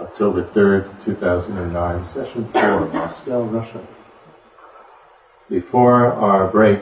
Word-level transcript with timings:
October 0.00 0.44
3rd, 0.54 1.04
2009, 1.04 2.04
session 2.12 2.48
4, 2.52 2.92
Moscow, 2.92 3.42
Russia. 3.44 3.86
Before 5.48 6.06
our 6.12 6.50
break, 6.50 6.80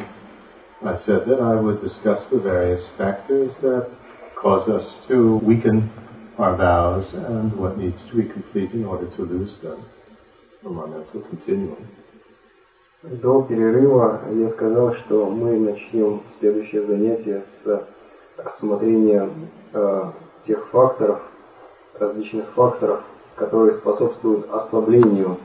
I 0.85 0.97
said 1.05 1.27
that 1.27 1.41
I 1.41 1.55
would 1.55 1.81
discuss 1.81 2.21
the 2.31 2.41
various 2.41 2.85
factors 2.99 3.53
that 3.63 3.89
cause 4.35 4.69
us 4.69 4.95
to 5.09 5.39
weaken 5.39 5.91
our 6.39 6.57
vows 6.57 7.13
and 7.15 7.57
what 7.57 7.79
needs 7.79 7.99
to 8.11 8.17
be 8.17 8.29
complete 8.29 8.73
in 8.73 8.85
order 8.85 9.09
to 9.17 9.23
lose 9.23 9.61
them 9.63 9.85
from 10.63 10.79
our 10.79 10.89
mental 10.89 11.21
continuum. 11.23 11.87
До 13.03 13.43
перерыва 13.43 14.23
я 14.33 14.49
сказал, 14.51 14.95
что 14.95 15.27
мы 15.29 15.59
начнем 15.59 16.23
следующее 16.39 16.87
занятие 16.87 17.45
с 17.63 17.87
рассмотрения 18.39 19.29
э, 19.73 20.13
тех 20.47 20.67
факторов, 20.71 21.21
различных 22.00 22.48
факторов, 22.56 23.02
которые 23.36 23.76
способствуют 23.76 24.50
ослаблению 24.52 25.38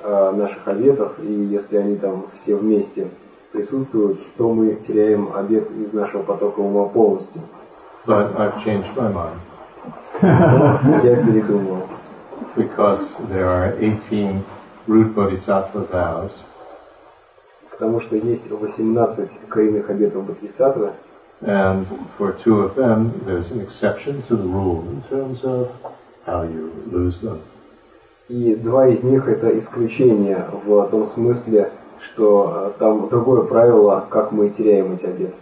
э, 0.00 0.32
наших 0.32 0.66
обетов, 0.66 1.18
и 1.20 1.32
если 1.32 1.76
они 1.76 1.96
там 1.96 2.26
все 2.42 2.56
вместе 2.56 3.08
присутствуют, 3.52 4.20
то 4.36 4.52
мы 4.52 4.76
теряем 4.86 5.32
обет 5.34 5.70
из 5.70 5.92
нашего 5.92 6.22
потока 6.22 6.60
ума 6.60 6.88
полностью. 6.88 7.42
But 8.06 8.34
I've 8.36 8.64
changed 8.64 8.94
my 8.96 9.12
mind. 9.12 9.40
Я 11.04 11.16
передумал. 11.24 11.82
Because 12.56 13.00
there 13.28 13.48
are 13.48 13.74
18 13.78 14.44
root 14.86 15.14
bodhisattva 15.14 15.86
vows, 15.90 16.32
Потому 17.70 18.00
что 18.02 18.16
есть 18.16 18.50
18 18.50 19.48
коренных 19.48 19.88
обетов 19.88 20.26
Бодхисаттвы, 20.26 20.92
and 21.42 21.86
for 22.18 22.32
two 22.44 22.60
of 22.60 22.76
them, 22.76 23.22
there's 23.24 23.50
an 23.50 23.60
exception 23.60 24.22
to 24.28 24.36
the 24.36 24.44
rule 24.44 24.86
in 24.90 25.02
terms 25.08 25.40
of 25.42 25.68
how 26.30 26.42
you 26.42 26.70
lose 26.90 27.20
them. 27.22 27.40
и 28.30 28.54
два 28.54 28.86
из 28.86 29.02
них 29.02 29.26
это 29.26 29.58
исключение 29.58 30.46
в 30.64 30.86
том 30.88 31.08
смысле, 31.08 31.72
что 32.06 32.72
э, 32.76 32.78
там 32.78 33.08
другое 33.08 33.42
правило, 33.42 34.06
как 34.08 34.30
мы 34.30 34.50
теряем 34.50 34.92
эти 34.92 35.06
обеты. 35.06 35.34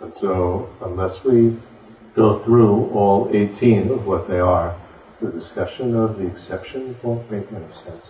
And 0.00 0.12
so, 0.20 0.68
unless 0.80 1.24
we 1.24 1.58
go 2.14 2.40
through 2.44 2.90
all 2.94 3.28
18 3.32 3.90
of 3.90 4.06
what 4.06 4.28
they 4.28 4.38
are, 4.38 4.76
the 5.20 5.32
discussion 5.32 5.96
of 5.96 6.18
the 6.18 6.26
exception 6.26 6.94
won't 7.02 7.28
make 7.30 7.50
any 7.50 7.72
sense. 7.84 8.06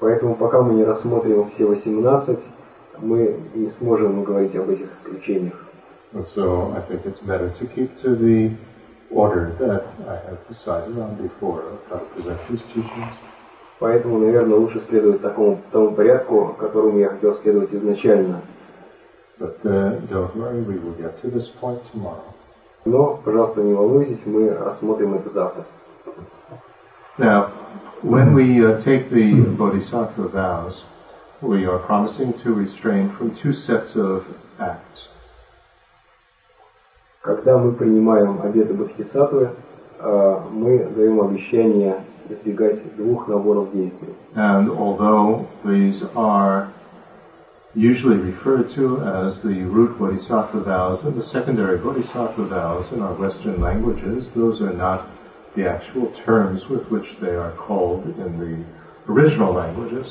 Поэтому 0.00 0.34
пока 0.34 0.60
мы 0.62 0.74
не 0.74 0.84
рассмотрим 0.84 1.50
все 1.50 1.66
18, 1.66 2.38
мы 2.98 3.36
не 3.54 3.70
сможем 3.78 4.24
говорить 4.24 4.56
об 4.56 4.70
этих 4.70 4.88
исключениях. 4.92 5.54
And 6.14 6.26
so, 6.34 6.74
I 6.74 6.80
think 6.80 7.06
it's 7.06 7.20
better 7.20 7.52
to 7.60 7.66
keep 7.66 7.90
to 8.02 8.16
the 8.16 8.50
order 9.11 9.55
that 9.59 9.83
I 10.09 10.15
have 10.29 10.47
decided 10.47 10.97
on 10.97 11.15
before 11.21 11.61
of 11.61 11.79
how 11.89 11.99
to 11.99 12.05
present 12.15 12.39
these 12.49 12.61
teachings. 12.73 13.13
Поэтому, 13.79 14.19
наверное, 14.19 14.57
лучше 14.57 14.79
следовать 14.87 15.21
такому 15.21 15.61
тому 15.71 15.91
порядку, 15.91 16.55
которому 16.59 16.99
я 16.99 17.09
хотел 17.09 17.35
следовать 17.41 17.73
изначально. 17.73 18.41
But 19.39 19.59
uh, 19.65 19.99
don't 20.09 20.35
worry, 20.35 20.61
we 20.61 20.77
will 20.77 20.95
get 20.95 21.21
to 21.21 21.29
this 21.29 21.49
point 21.59 21.81
tomorrow. 21.91 22.33
Но, 22.85 23.19
пожалуйста, 23.23 23.61
не 23.61 23.73
волнуйтесь, 23.73 24.25
мы 24.25 24.49
рассмотрим 24.51 25.15
это 25.15 25.29
завтра. 25.31 25.65
Now, 27.17 27.51
when 28.01 28.33
we 28.33 28.65
uh, 28.65 28.83
take 28.83 29.09
the 29.09 29.55
Bodhisattva 29.57 30.29
vows, 30.29 30.83
we 31.41 31.65
are 31.65 31.79
promising 31.79 32.33
to 32.43 32.53
restrain 32.53 33.15
from 33.17 33.35
two 33.41 33.53
sets 33.53 33.95
of 33.95 34.23
acts. 34.59 35.07
Когда 37.22 37.58
мы 37.58 37.72
принимаем 37.72 38.40
обеты 38.42 38.74
Бодхисаттвы, 38.74 39.50
э, 39.98 40.36
мы 40.52 40.86
даем 40.96 41.20
обещание 41.20 42.04
избегать 42.28 42.96
двух 42.96 43.26
наборов 43.26 43.72
действий. 43.72 44.14
And 44.36 44.70
although 44.70 45.46
these 45.64 46.00
are 46.14 46.68
usually 47.74 48.16
referred 48.16 48.70
to 48.76 49.00
as 49.00 49.40
the 49.42 49.64
root 49.64 49.98
bodhisattva 49.98 50.60
vows 50.60 51.04
and 51.04 51.20
the 51.20 51.26
secondary 51.26 51.78
bodhisattva 51.78 52.44
vows 52.44 52.92
in 52.92 53.02
our 53.02 53.14
Western 53.14 53.60
languages, 53.60 54.28
those 54.36 54.60
are 54.60 54.72
not 54.72 55.08
the 55.56 55.66
actual 55.66 56.12
terms 56.24 56.62
with 56.68 56.88
which 56.88 57.08
they 57.20 57.34
are 57.34 57.52
called 57.56 58.04
in 58.04 58.38
the 58.38 59.12
original 59.12 59.52
languages. 59.52 60.06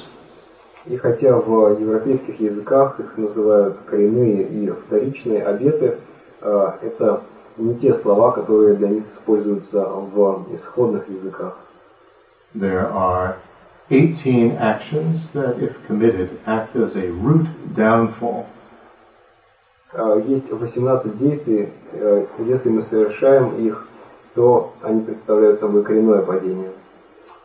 И 0.85 0.97
хотя 0.97 1.35
в 1.35 1.79
европейских 1.79 2.39
языках 2.39 2.99
их 2.99 3.17
называют 3.17 3.77
коренные 3.89 4.43
и 4.43 4.69
вторичные 4.71 5.43
обеты, 5.45 5.85
э, 5.85 5.95
это 6.41 7.23
не 7.57 7.75
те 7.75 7.93
слова, 7.95 8.31
которые 8.31 8.75
для 8.75 8.89
них 8.89 9.03
используются 9.11 9.83
в 9.85 10.47
исходных 10.53 11.09
языках. 11.09 11.57
There 12.53 12.89
are 12.91 13.35
18 13.89 14.57
actions 14.59 15.21
that, 15.33 15.59
if 15.59 15.73
committed, 15.87 16.39
act 16.45 16.75
as 16.75 16.95
a 16.95 17.09
root 17.11 17.47
downfall. 17.75 18.45
Э, 19.93 20.21
Есть 20.25 20.51
18 20.51 21.17
действий, 21.17 21.69
э, 21.93 22.25
если 22.39 22.69
мы 22.69 22.83
совершаем 22.83 23.55
их, 23.65 23.87
то 24.35 24.73
они 24.81 25.01
представляют 25.01 25.59
собой 25.59 25.83
коренное 25.83 26.21
падение. 26.21 26.71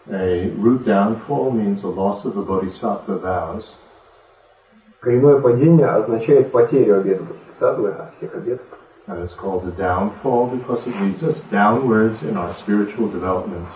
A 0.08 0.50
root 0.56 0.84
downfall 0.84 1.52
means 1.52 1.82
a 1.84 1.88
loss 1.88 2.24
of 2.24 2.34
the 2.34 2.44
bodhisattva 2.44 3.20
vows. 3.22 3.64
Коренное 5.00 5.40
падение 5.40 5.86
означает 5.86 6.50
потерю 6.50 6.98
обета 6.98 7.22
Бодхисаттвы, 7.22 7.90
а 7.90 8.10
всех 8.16 8.34
обетов. 8.34 8.66
And 9.08 9.18
it's 9.24 9.34
called 9.34 9.66
a 9.66 9.76
downfall 9.76 10.56
because 10.56 10.86
it 10.86 10.94
leads 11.02 11.22
us 11.22 11.36
downwards 11.50 12.22
in 12.22 12.36
our 12.36 12.56
spiritual 12.62 13.10
development 13.10 13.68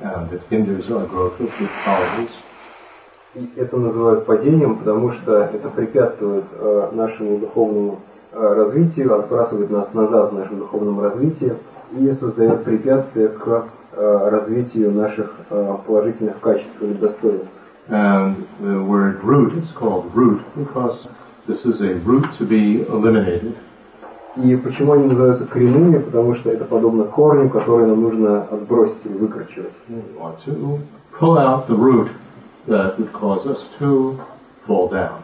and 0.00 0.32
it 0.32 0.42
hinders 0.50 0.90
our 0.90 1.06
growth 1.06 1.40
of 1.40 1.48
good 1.58 1.70
qualities. 1.84 2.30
И 3.34 3.52
это 3.56 3.76
называют 3.76 4.26
падением, 4.26 4.78
потому 4.78 5.12
что 5.12 5.44
это 5.44 5.68
препятствует 5.68 6.44
э, 6.50 6.90
нашему 6.92 7.38
духовному 7.38 8.00
э, 8.32 8.54
развитию, 8.54 9.14
отбрасывает 9.16 9.70
нас 9.70 9.92
назад 9.92 10.32
в 10.32 10.38
нашем 10.38 10.58
духовном 10.58 11.00
развитии 11.00 11.54
и 11.92 12.10
создает 12.12 12.64
препятствия 12.64 13.28
к 13.28 13.68
э, 13.92 14.28
развитию 14.30 14.92
наших 14.92 15.30
э, 15.50 15.76
положительных 15.86 16.40
качеств 16.40 16.82
и 16.82 16.94
достоинств. 16.94 17.50
And 17.90 18.46
the 18.60 18.82
word 18.82 19.22
root 19.22 19.54
is 19.56 19.70
called 19.72 20.12
root 20.14 20.42
because 20.56 21.06
this 21.46 21.64
is 21.64 21.80
a 21.80 21.94
root 22.04 22.26
to 22.38 22.44
be 22.44 22.82
eliminated. 22.82 23.56
И 24.42 24.54
почему 24.56 24.92
они 24.92 25.08
называются 25.08 25.46
коренными? 25.46 25.98
Потому 25.98 26.36
что 26.36 26.50
это 26.50 26.64
подобно 26.64 27.04
корню, 27.04 27.50
который 27.50 27.86
нам 27.86 28.00
нужно 28.00 28.42
отбросить 28.44 29.04
или 29.04 29.14
выкорчевать. 29.14 29.72
We 29.88 30.02
want 30.16 30.38
to 30.46 30.80
pull 31.18 31.38
out 31.38 31.66
the 31.66 31.74
root 31.74 32.08
that 32.68 32.98
would 32.98 33.12
cause 33.12 33.46
us 33.46 33.58
to 33.80 34.20
fall 34.66 34.88
down. 34.88 35.22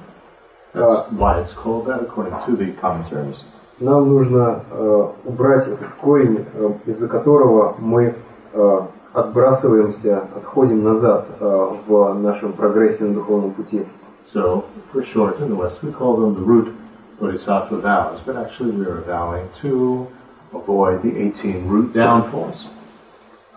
That's 0.75 1.13
why 1.13 1.41
it's 1.41 1.53
called 1.55 1.87
that 1.87 2.03
according 2.03 2.35
to 2.47 2.57
the 2.57 2.73
commentaries. 2.81 3.39
Нам 3.79 4.09
нужно 4.09 4.63
э, 4.71 5.09
убрать 5.25 5.69
этот 5.69 5.95
корень, 6.01 6.45
э, 6.53 6.71
из-за 6.87 7.07
которого 7.07 7.77
мы 7.79 8.15
э, 8.53 8.81
отбрасываемся, 9.13 10.25
отходим 10.37 10.83
назад 10.83 11.27
э, 11.39 11.69
в 11.87 12.15
нашем 12.15 12.53
прогрессе 12.55 13.05
на 13.05 13.15
духовном 13.15 13.53
пути. 13.53 13.87
So, 14.33 14.65
for 14.93 15.05
short, 15.13 15.41
in 15.41 15.51
the 15.51 15.55
West, 15.55 15.79
we 15.83 15.93
call 15.93 16.17
them 16.17 16.35
the 16.35 16.41
root 16.41 16.75
bodhisattva 17.21 17.81
vows, 17.81 18.21
but 18.27 18.37
actually 18.37 18.73
we 18.73 18.87
are 18.87 19.03
vowing 19.07 19.49
to 19.63 20.07
avoid 20.53 21.03
the 21.03 21.17
18 21.17 21.69
root 21.69 21.93
downfalls. 21.93 22.57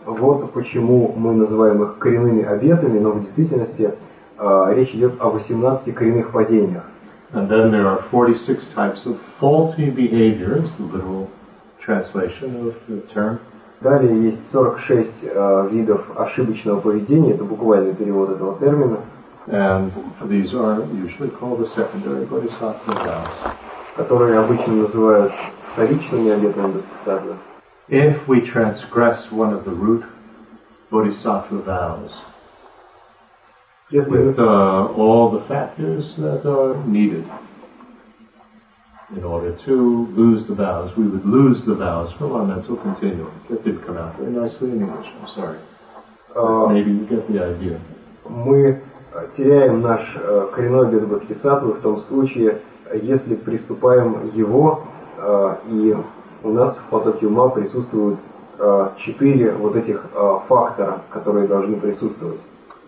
Вот 0.05 0.53
почему 0.53 1.13
мы 1.17 1.35
называем 1.35 1.83
их 1.83 1.97
коренными 1.99 2.43
обетами, 2.43 2.99
но 2.99 3.11
в 3.11 3.23
действительности 3.23 3.93
э, 4.37 4.73
речь 4.73 4.93
идет 4.95 5.19
о 5.19 5.29
18 5.31 5.93
коренных 5.93 6.31
падениях. 6.31 6.83
And 7.33 7.49
then 7.49 7.71
there 7.71 7.87
are 7.87 8.05
46 8.09 8.73
types 8.73 9.05
of 9.05 9.17
faulty 9.39 9.89
behaviors, 9.89 10.69
the 10.77 10.85
literal 10.85 11.29
translation 11.85 12.67
of 12.67 12.75
the 12.87 13.01
term. 13.13 13.39
Далее 13.81 14.31
есть 14.31 14.49
46 14.51 15.09
э, 15.23 15.67
видов 15.71 16.05
ошибочного 16.17 16.79
поведения, 16.79 17.33
это 17.33 17.43
буквальный 17.43 17.93
перевод 17.93 18.29
этого 18.31 18.57
термина, 18.59 19.01
And 19.48 19.92
these 20.30 20.54
are 20.54 20.84
usually 20.94 21.30
called 21.30 21.60
the 21.60 21.68
secondary 21.74 22.24
bodhisattva 22.26 22.94
vows. 22.94 23.52
которые 23.96 24.38
обычно 24.38 24.74
называют 24.74 25.32
вторичными 25.72 26.30
обетами 26.30 26.72
Бодхисаттвы. 27.04 27.36
If 27.88 28.26
we 28.26 28.40
transgress 28.50 29.30
one 29.30 29.52
of 29.52 29.64
the 29.64 29.72
root 29.72 30.04
bodhisattva 30.90 31.62
vows 31.62 32.10
Если 33.90 34.08
мы 34.10 34.28
with 34.28 34.38
uh, 34.38 34.94
all 34.96 35.30
the 35.30 35.44
factors 35.48 36.14
that 36.16 36.46
are 36.46 36.76
needed 36.86 37.26
in 39.14 39.24
order 39.24 39.54
to 39.66 40.06
lose 40.16 40.46
the 40.46 40.54
vows, 40.54 40.90
we 40.96 41.06
would 41.06 41.26
lose 41.26 41.62
the 41.66 41.74
vows 41.74 42.10
from 42.18 42.32
our 42.32 42.46
mental 42.46 42.76
continuum. 42.78 43.30
That 43.50 43.62
didn't 43.62 43.84
come 43.84 43.98
out 43.98 44.16
very 44.16 44.30
nicely 44.32 44.70
in 44.70 44.80
English, 44.80 45.08
I'm 45.20 45.28
sorry. 45.34 45.58
э, 46.34 46.68
Maybe 46.72 46.92
you 46.92 47.06
get 47.06 47.28
the 47.30 47.44
idea. 47.44 47.78
мы 48.26 48.56
э, 48.56 48.80
Теряем 49.35 49.81
наш 49.81 50.01
э, 50.15 50.47
коренной 50.53 50.87
обет 50.87 51.07
Бодхисаттвы 51.07 51.73
в 51.73 51.81
том 51.81 52.01
случае, 52.01 52.61
э, 52.89 52.99
если 53.01 53.35
приступаем 53.35 54.31
его, 54.33 54.83
э, 55.17 55.55
и 55.69 55.95
у 56.43 56.49
нас 56.49 56.77
в 56.77 56.89
потоке 56.89 57.27
ума 57.27 57.49
присутствуют 57.49 58.19
э, 58.59 58.89
четыре 58.97 59.51
вот 59.51 59.75
этих 59.75 60.05
э, 60.13 60.39
фактора, 60.47 61.01
которые 61.11 61.47
должны 61.47 61.77
присутствовать. 61.77 62.39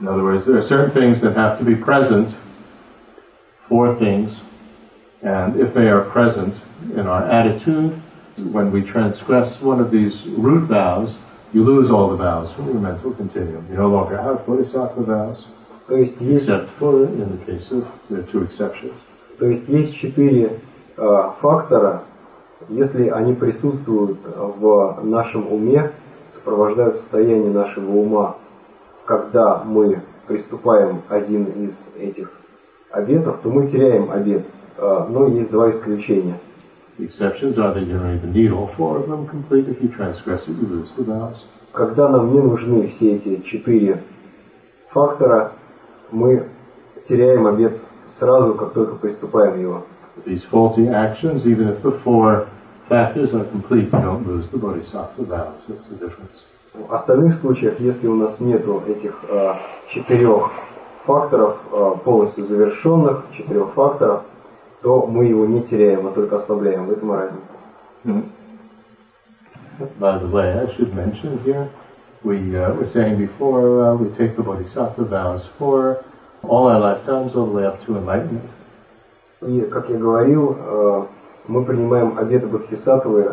In 0.01 0.07
other 0.07 0.23
words, 0.23 0.45
there 0.45 0.57
are 0.57 0.63
certain 0.63 0.91
things 0.91 1.19
that 1.21 1.35
have 1.35 1.59
to 1.59 1.65
be 1.65 1.75
present, 1.75 2.29
four 3.67 3.95
things, 3.99 4.31
and 5.21 5.59
if 5.59 5.73
they 5.73 5.89
are 5.89 6.09
present 6.11 6.55
in 6.95 7.05
our 7.05 7.29
attitude, 7.29 8.01
when 8.53 8.71
we 8.71 8.81
transgress 8.81 9.61
one 9.61 9.81
of 9.81 9.91
these 9.91 10.13
root 10.37 10.69
vows, 10.69 11.17
you 11.51 11.63
lose 11.63 11.91
all 11.91 12.09
the 12.09 12.15
vows 12.15 12.53
from 12.55 12.67
your 12.67 12.79
mental 12.79 13.13
continuum. 13.13 13.67
You 13.69 13.77
no 13.77 13.89
longer 13.89 14.21
have 14.21 14.45
bodhisattva 14.45 15.03
vows, 15.03 15.43
То 15.89 15.97
есть 15.97 16.21
есть, 16.21 16.45
то 19.39 19.45
есть 19.47 19.67
есть 19.67 19.95
четыре 19.95 20.59
э, 20.97 21.29
фактора, 21.41 22.03
если 22.69 23.07
они 23.09 23.33
присутствуют 23.33 24.19
в 24.23 24.99
нашем 25.03 25.51
уме, 25.51 25.91
сопровождают 26.35 26.97
состояние 26.97 27.51
нашего 27.51 27.89
ума, 27.91 28.37
когда 29.05 29.63
мы 29.63 30.03
приступаем 30.27 31.01
один 31.09 31.45
из 31.45 31.73
этих 31.97 32.31
обетов, 32.91 33.39
то 33.41 33.49
мы 33.49 33.67
теряем 33.67 34.11
обет. 34.11 34.45
Э, 34.77 35.07
Но 35.09 35.27
есть 35.27 35.49
два 35.49 35.71
исключения. 35.71 36.39
Когда 41.71 42.09
нам 42.09 42.31
не 42.33 42.39
нужны 42.41 42.89
все 42.89 43.15
эти 43.15 43.41
четыре 43.43 44.03
фактора, 44.89 45.53
мы 46.11 46.47
теряем 47.07 47.47
обет 47.47 47.79
сразу, 48.19 48.55
как 48.55 48.73
только 48.73 48.95
приступаем 48.95 49.59
его. 49.59 49.83
These 50.25 50.43
faulty 50.51 50.87
actions, 50.87 51.45
even 51.45 51.69
if 51.69 51.81
the 51.81 51.99
four 52.03 52.47
factors 52.89 53.33
are 53.33 53.45
complete, 53.45 53.85
you 53.85 53.99
don't 53.99 54.27
lose 54.27 54.49
the 54.51 54.57
bodhisattva 54.57 55.23
vows. 55.23 55.61
That's 55.67 55.87
the 55.87 55.95
difference. 55.95 56.35
В 56.73 56.93
остальных 56.93 57.39
случаях, 57.39 57.79
если 57.79 58.07
у 58.07 58.15
нас 58.15 58.39
нету 58.39 58.83
этих 58.87 59.15
э, 59.27 59.53
четырех 59.89 60.51
факторов 61.05 61.57
э, 61.71 61.93
полностью 62.03 62.45
завершенных, 62.45 63.23
четырех 63.35 63.73
факторов, 63.73 64.23
то 64.81 65.07
мы 65.07 65.25
его 65.25 65.45
не 65.45 65.63
теряем, 65.63 66.07
а 66.07 66.11
только 66.11 66.37
ослабляем. 66.37 66.85
В 66.85 66.91
этом 66.91 67.11
разница. 67.11 67.53
By 69.99 70.19
the 70.19 70.29
way, 70.29 70.59
I 70.59 70.67
should 70.75 70.93
mention 70.93 71.39
here, 71.43 71.69
we 72.23 72.55
uh, 72.57 72.73
were 72.73 72.87
saying 72.93 73.17
before, 73.17 73.83
uh, 73.85 73.95
we 73.95 74.09
take 74.17 74.35
the 74.35 74.43
bodhisattva 74.43 75.05
vows 75.05 75.47
for 75.57 76.03
all 76.43 76.67
our 76.67 76.79
lifetimes 76.79 77.35
all 77.35 77.45
the 77.47 77.53
way 77.53 77.65
up 77.65 77.83
to 77.85 77.97
enlightenment. 77.97 78.49
И, 79.41 79.61
как 79.71 79.89
я 79.89 79.97
говорил, 79.97 80.55
э, 80.59 81.03
мы 81.47 81.63
принимаем 81.63 82.17
обеты 82.17 82.47
Бодхисаттвы 82.47 83.25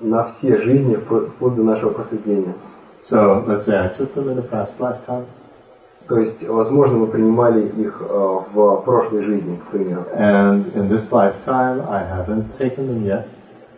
на 0.00 0.24
все 0.24 0.60
жизни, 0.62 0.96
впло- 0.96 1.28
вплоть 1.28 1.54
до 1.54 1.62
нашего 1.62 1.90
просветления. 1.90 2.54
So 3.08 3.44
let's 3.46 3.64
say 3.66 3.76
I 3.76 3.88
took 3.96 4.12
them 4.14 4.28
in 4.30 4.38
a 4.38 4.42
past 4.42 4.72
lifetime, 4.80 5.26
То 6.08 6.18
есть, 6.18 6.42
возможно, 6.48 6.98
мы 6.98 7.06
принимали 7.06 7.62
их 7.66 8.02
э, 8.02 8.38
в 8.52 8.82
прошлой 8.84 9.22
жизни, 9.22 9.56
к 9.56 9.70
примеру. 9.70 10.04
and 10.16 10.74
in 10.74 10.88
this 10.88 11.08
lifetime 11.12 11.80
I 11.88 12.02
haven't 12.02 12.58
taken 12.58 12.88
them 12.88 13.04
yet, 13.06 13.26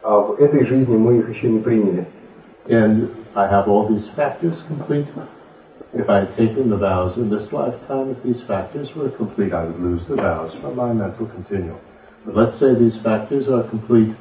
А 0.02 0.18
в 0.20 0.40
этой 0.40 0.64
жизни 0.64 0.96
мы 0.96 1.18
их 1.18 1.28
еще 1.28 1.50
не 1.50 1.58
приняли. 1.60 2.06
and 2.68 3.10
I 3.35 3.47
have 3.47 3.67
all 3.67 3.87
these 3.87 4.07
factors 4.15 4.57
complete. 4.67 5.07
If 5.93 6.09
I 6.09 6.25
had 6.25 6.37
taken 6.37 6.69
the 6.69 6.77
vows 6.77 7.17
in 7.17 7.29
this 7.29 7.51
lifetime, 7.51 8.11
if 8.11 8.23
these 8.23 8.41
factors 8.47 8.87
were 8.95 9.09
complete, 9.09 9.51
I 9.53 9.65
would 9.65 9.79
lose 9.79 10.07
the 10.07 10.15
vows 10.15 10.51
from 10.61 10.75
my 10.75 10.93
mental 10.93 11.27
continuum. 11.27 11.79
But 12.25 12.35
let's 12.35 12.59
say 12.59 12.75
these 12.77 12.97
factors 13.03 13.47
are 13.47 13.67
complete 13.69 14.15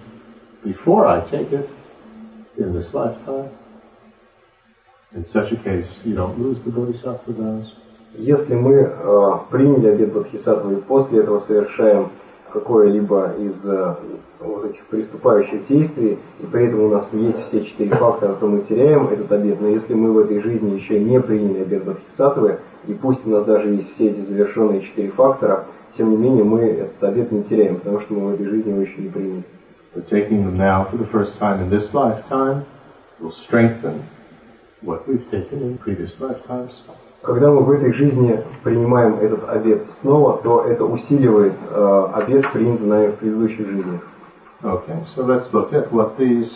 before 0.65 1.07
I 1.07 1.29
take 1.31 1.53
it 1.53 1.69
in 2.59 2.75
this 2.75 2.93
lifetime. 2.93 3.51
In 5.15 5.27
such 5.27 5.53
a 5.53 5.57
case, 5.63 5.89
you 6.05 6.15
don't 6.15 6.39
lose 6.39 6.59
the 6.65 6.71
bodhisattva 6.71 7.33
vows. 7.33 7.73
Если 8.15 8.55
мы 8.55 8.73
э, 8.75 9.39
приняли 9.51 9.89
обет 9.89 10.13
Бодхисаттвы 10.13 10.79
и 10.79 10.81
после 10.83 11.21
этого 11.21 11.41
совершаем 11.41 12.11
какое-либо 12.56 13.34
из 13.38 13.66
э, 13.66 13.96
вот 14.40 14.66
этих 14.66 14.86
приступающих 14.86 15.68
действий, 15.68 16.18
и 16.40 16.46
при 16.46 16.68
этом 16.68 16.84
у 16.84 16.90
нас 16.90 17.08
есть 17.12 17.48
все 17.48 17.66
четыре 17.66 17.92
фактора, 17.96 18.36
то 18.36 18.48
мы 18.48 18.62
теряем 18.62 19.08
этот 19.08 19.30
обет. 19.32 19.60
Но 19.60 19.68
если 19.68 19.94
мы 19.94 20.14
в 20.14 20.20
этой 20.20 20.42
жизни 20.42 20.76
еще 20.76 21.00
не 21.00 21.20
приняли 21.20 21.62
обет 21.62 21.84
Бодхисаттвы, 21.84 22.60
и 22.88 22.94
пусть 22.94 23.26
у 23.26 23.30
нас 23.30 23.46
даже 23.46 23.70
есть 23.70 23.94
все 23.96 24.10
эти 24.10 24.22
завершенные 24.22 24.82
четыре 24.82 25.12
фактора, 25.12 25.66
тем 25.98 26.12
не 26.12 26.18
менее 26.18 26.46
мы 26.46 26.62
этот 26.62 27.04
обет 27.04 27.32
не 27.32 27.44
теряем, 27.44 27.76
потому 27.78 28.00
что 28.02 28.14
мы 28.14 28.32
в 28.32 28.34
этой 28.36 28.46
жизни 28.48 28.70
его 28.72 28.82
еще 28.82 29.02
не 29.02 29.10
приняли. 29.10 29.44
But 29.94 30.10
taking 30.10 30.44
them 30.44 30.58
now 30.58 30.88
for 30.90 30.98
the 30.98 31.08
first 31.08 31.38
time 31.40 31.62
in 31.62 31.70
this 31.70 31.94
lifetime 31.94 32.66
will 33.20 33.32
strengthen 33.32 34.04
what 34.82 35.08
we've 35.08 35.30
taken 35.30 35.62
in 35.62 35.78
previous 35.78 36.12
lifetimes. 36.20 36.74
Когда 37.26 37.50
мы 37.50 37.62
в 37.62 37.72
этой 37.72 37.92
жизни 37.94 38.40
принимаем 38.64 39.16
этот 39.16 39.50
обет 39.50 39.82
снова, 40.02 40.38
то 40.44 40.62
это 40.66 40.86
усиливает 40.86 41.54
э, 41.72 42.08
обет, 42.14 42.52
принятый 42.52 42.86
нами 42.86 43.08
в 43.08 43.16
предыдущих 43.16 43.68
жизнях. 43.68 44.02
Okay, 44.62 45.04
so 45.16 45.26
let's 45.26 45.52
look 45.52 45.74
at 45.74 45.92
what 45.92 46.18
these 46.18 46.50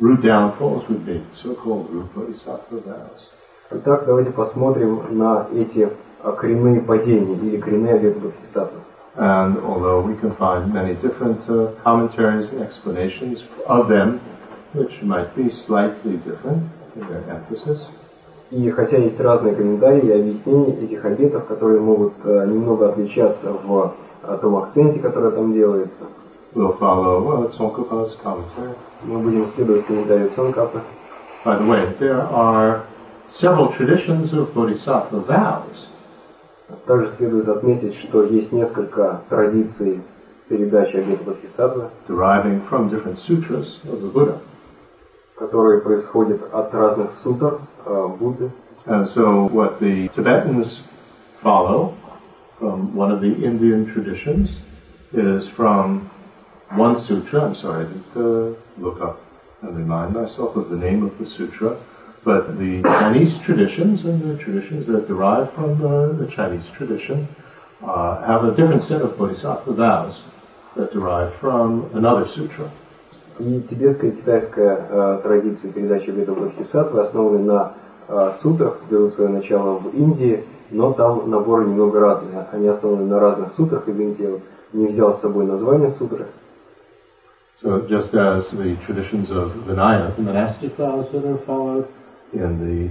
root 0.00 0.22
downfalls 0.22 0.82
would 0.88 1.06
be, 1.06 1.22
so-called 1.42 1.88
root 1.90 2.12
bodhisattva 2.14 2.80
vows. 2.84 3.30
Итак, 3.70 4.04
давайте 4.04 4.32
посмотрим 4.32 5.16
на 5.16 5.46
эти 5.54 5.88
а, 6.20 6.32
коренные 6.32 6.80
падения 6.80 7.36
или 7.36 7.58
коренные 7.58 7.94
обеты 7.94 8.18
Бодхисаттвы. 8.18 8.80
And 9.16 9.58
although 9.64 10.00
we 10.00 10.16
can 10.16 10.34
find 10.36 10.72
many 10.72 10.94
different 10.94 11.48
uh, 11.48 11.72
commentaries 11.84 12.48
and 12.48 12.60
explanations 12.62 13.44
of 13.68 13.88
them, 13.88 14.20
which 14.74 15.00
might 15.02 15.36
be 15.36 15.48
slightly 15.48 16.16
different 16.16 16.64
in 16.96 17.06
their 17.06 17.22
emphasis, 17.30 17.86
И 18.52 18.70
хотя 18.70 18.98
есть 18.98 19.18
разные 19.18 19.54
комментарии 19.54 20.08
и 20.08 20.12
объяснения 20.12 20.76
этих 20.78 21.02
обетов, 21.06 21.46
которые 21.46 21.80
могут 21.80 22.12
э, 22.22 22.46
немного 22.46 22.90
отличаться 22.90 23.50
в 23.50 23.94
э, 24.24 24.38
том 24.42 24.56
акценте, 24.56 25.00
который 25.00 25.32
там 25.32 25.54
делается, 25.54 26.04
we'll 26.54 26.78
follow 26.78 27.50
Tsongkhapa's 27.52 28.14
commentary. 28.22 28.74
мы 29.04 29.20
будем 29.20 29.46
следовать 29.54 29.86
комментарию 29.86 30.30
Цонкапа. 30.36 30.82
By 31.46 31.58
the 31.58 31.66
way, 31.66 31.96
there 31.98 32.28
are 32.30 32.82
several 33.40 33.72
traditions 33.72 34.34
of 34.34 34.52
bodhisattva 34.52 35.26
vows. 35.26 35.88
Также 36.86 37.10
следует 37.16 37.48
отметить, 37.48 37.94
что 38.00 38.22
есть 38.24 38.52
несколько 38.52 39.22
традиций 39.30 40.02
передачи 40.48 40.96
обета 40.96 41.24
Бодхисаттвы, 41.24 41.88
deriving 42.06 42.60
from 42.68 42.90
different 42.90 43.16
sutras 43.26 43.80
of 43.86 44.02
the 44.02 44.12
Buddha. 44.12 44.36
которые 45.42 45.80
происходят 45.80 46.40
от 46.52 46.72
разных 46.72 47.10
сутр 47.22 47.58
uh, 47.86 48.08
Buddha. 48.16 48.52
So 49.14 49.48
what 49.52 49.80
the 49.80 50.08
Tibetans 50.14 50.82
follow 51.42 51.96
from 52.58 52.94
one 52.94 53.10
of 53.10 53.20
the 53.20 53.32
Indian 53.32 53.92
traditions 53.92 54.48
is 55.12 55.48
from 55.56 56.10
one 56.74 57.04
sutra. 57.06 57.44
I'm 57.44 57.54
sorry, 57.56 57.86
I 57.86 57.88
didn't 57.88 58.16
uh, 58.16 58.54
look 58.78 59.00
up 59.00 59.20
and 59.62 59.76
remind 59.76 60.14
myself 60.14 60.56
of 60.56 60.70
the 60.70 60.76
name 60.76 61.04
of 61.04 61.18
the 61.18 61.26
sutra. 61.36 61.82
But 62.24 62.56
the 62.56 62.82
Chinese 62.84 63.34
traditions 63.44 64.04
and 64.04 64.22
the 64.22 64.42
traditions 64.42 64.86
that 64.86 65.08
derive 65.08 65.52
from 65.54 65.78
the, 65.80 66.24
the 66.24 66.30
Chinese 66.34 66.64
tradition 66.76 67.28
uh, 67.84 68.24
have 68.24 68.44
a 68.44 68.54
different 68.54 68.86
set 68.86 69.02
of 69.02 69.18
bodhisattva 69.18 69.72
vows 69.74 70.22
that 70.76 70.92
derive 70.92 71.38
from 71.40 71.90
another 71.94 72.26
sutra. 72.34 72.72
И 73.38 73.60
тибетская 73.68 74.10
и 74.10 74.16
китайская 74.16 74.86
э, 74.88 75.20
традиции 75.22 75.68
передачи 75.70 76.10
обета 76.10 76.32
Бодхисаттвы 76.32 77.00
основаны 77.00 77.38
на 77.38 77.72
э, 78.08 78.32
сутрах, 78.42 78.78
берут 78.90 79.14
свое 79.14 79.30
начало 79.30 79.78
в 79.78 79.94
Индии, 79.94 80.44
но 80.70 80.92
там 80.92 81.30
наборы 81.30 81.66
немного 81.66 82.00
разные. 82.00 82.46
Они 82.52 82.68
основаны 82.68 83.06
на 83.06 83.18
разных 83.18 83.54
сутрах, 83.54 83.84
извините, 83.86 84.24
я 84.24 84.30
вот 84.30 84.40
не 84.72 84.86
взял 84.88 85.16
с 85.16 85.20
собой 85.20 85.46
название 85.46 85.92
сутры. 85.92 86.26
So 87.62 87.86
just 87.88 88.12
as 88.12 88.50
the 88.50 88.76
traditions 88.86 89.30
of 89.30 89.52
Vinaya, 89.66 90.16
the 90.16 90.22
monastic 90.22 90.76
vows 90.76 91.12
that 91.12 91.24
are 91.24 91.38
followed 91.46 91.86
in 92.32 92.58
the 92.58 92.90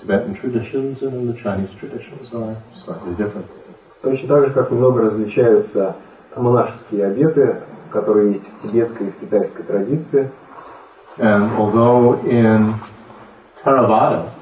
Tibetan 0.00 0.34
traditions 0.34 1.00
and 1.00 1.14
in 1.14 1.26
the 1.32 1.40
Chinese 1.42 1.70
traditions 1.80 2.28
are 2.34 2.56
slightly 2.84 3.14
different. 3.16 3.46
Точно 4.02 4.28
так 4.28 4.46
же, 4.46 4.52
как 4.52 4.70
немного 4.70 5.02
различаются 5.02 5.96
монашеские 6.36 7.06
обеты, 7.06 7.62
которые 7.92 8.32
есть 8.32 8.44
в 8.48 8.62
тибетской 8.62 9.08
и 9.08 9.10
в 9.10 9.20
китайской 9.20 9.62
традиции. 9.62 10.30
And 11.18 11.52
although 11.58 12.20
in 12.24 12.80
Theravada, 13.62 14.34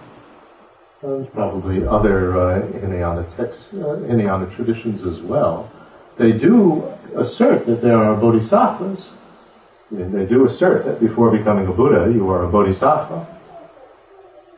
and 1.02 1.32
probably 1.32 1.86
other 1.86 2.38
uh, 2.38 2.62
Hinayana 2.80 3.24
texts, 3.36 3.68
uh, 3.72 3.96
Hinayana 4.06 4.54
traditions 4.54 5.00
as 5.04 5.22
well, 5.24 5.70
they 6.18 6.32
do 6.32 6.82
assert 7.16 7.66
that 7.66 7.82
there 7.82 7.96
are 7.96 8.14
bodhisattvas. 8.16 9.10
They 9.90 10.26
do 10.26 10.46
assert 10.46 10.84
that 10.84 11.00
before 11.00 11.30
becoming 11.36 11.66
a 11.66 11.72
Buddha, 11.72 12.12
you 12.14 12.30
are 12.30 12.44
a 12.44 12.48
bodhisattva. 12.48 13.26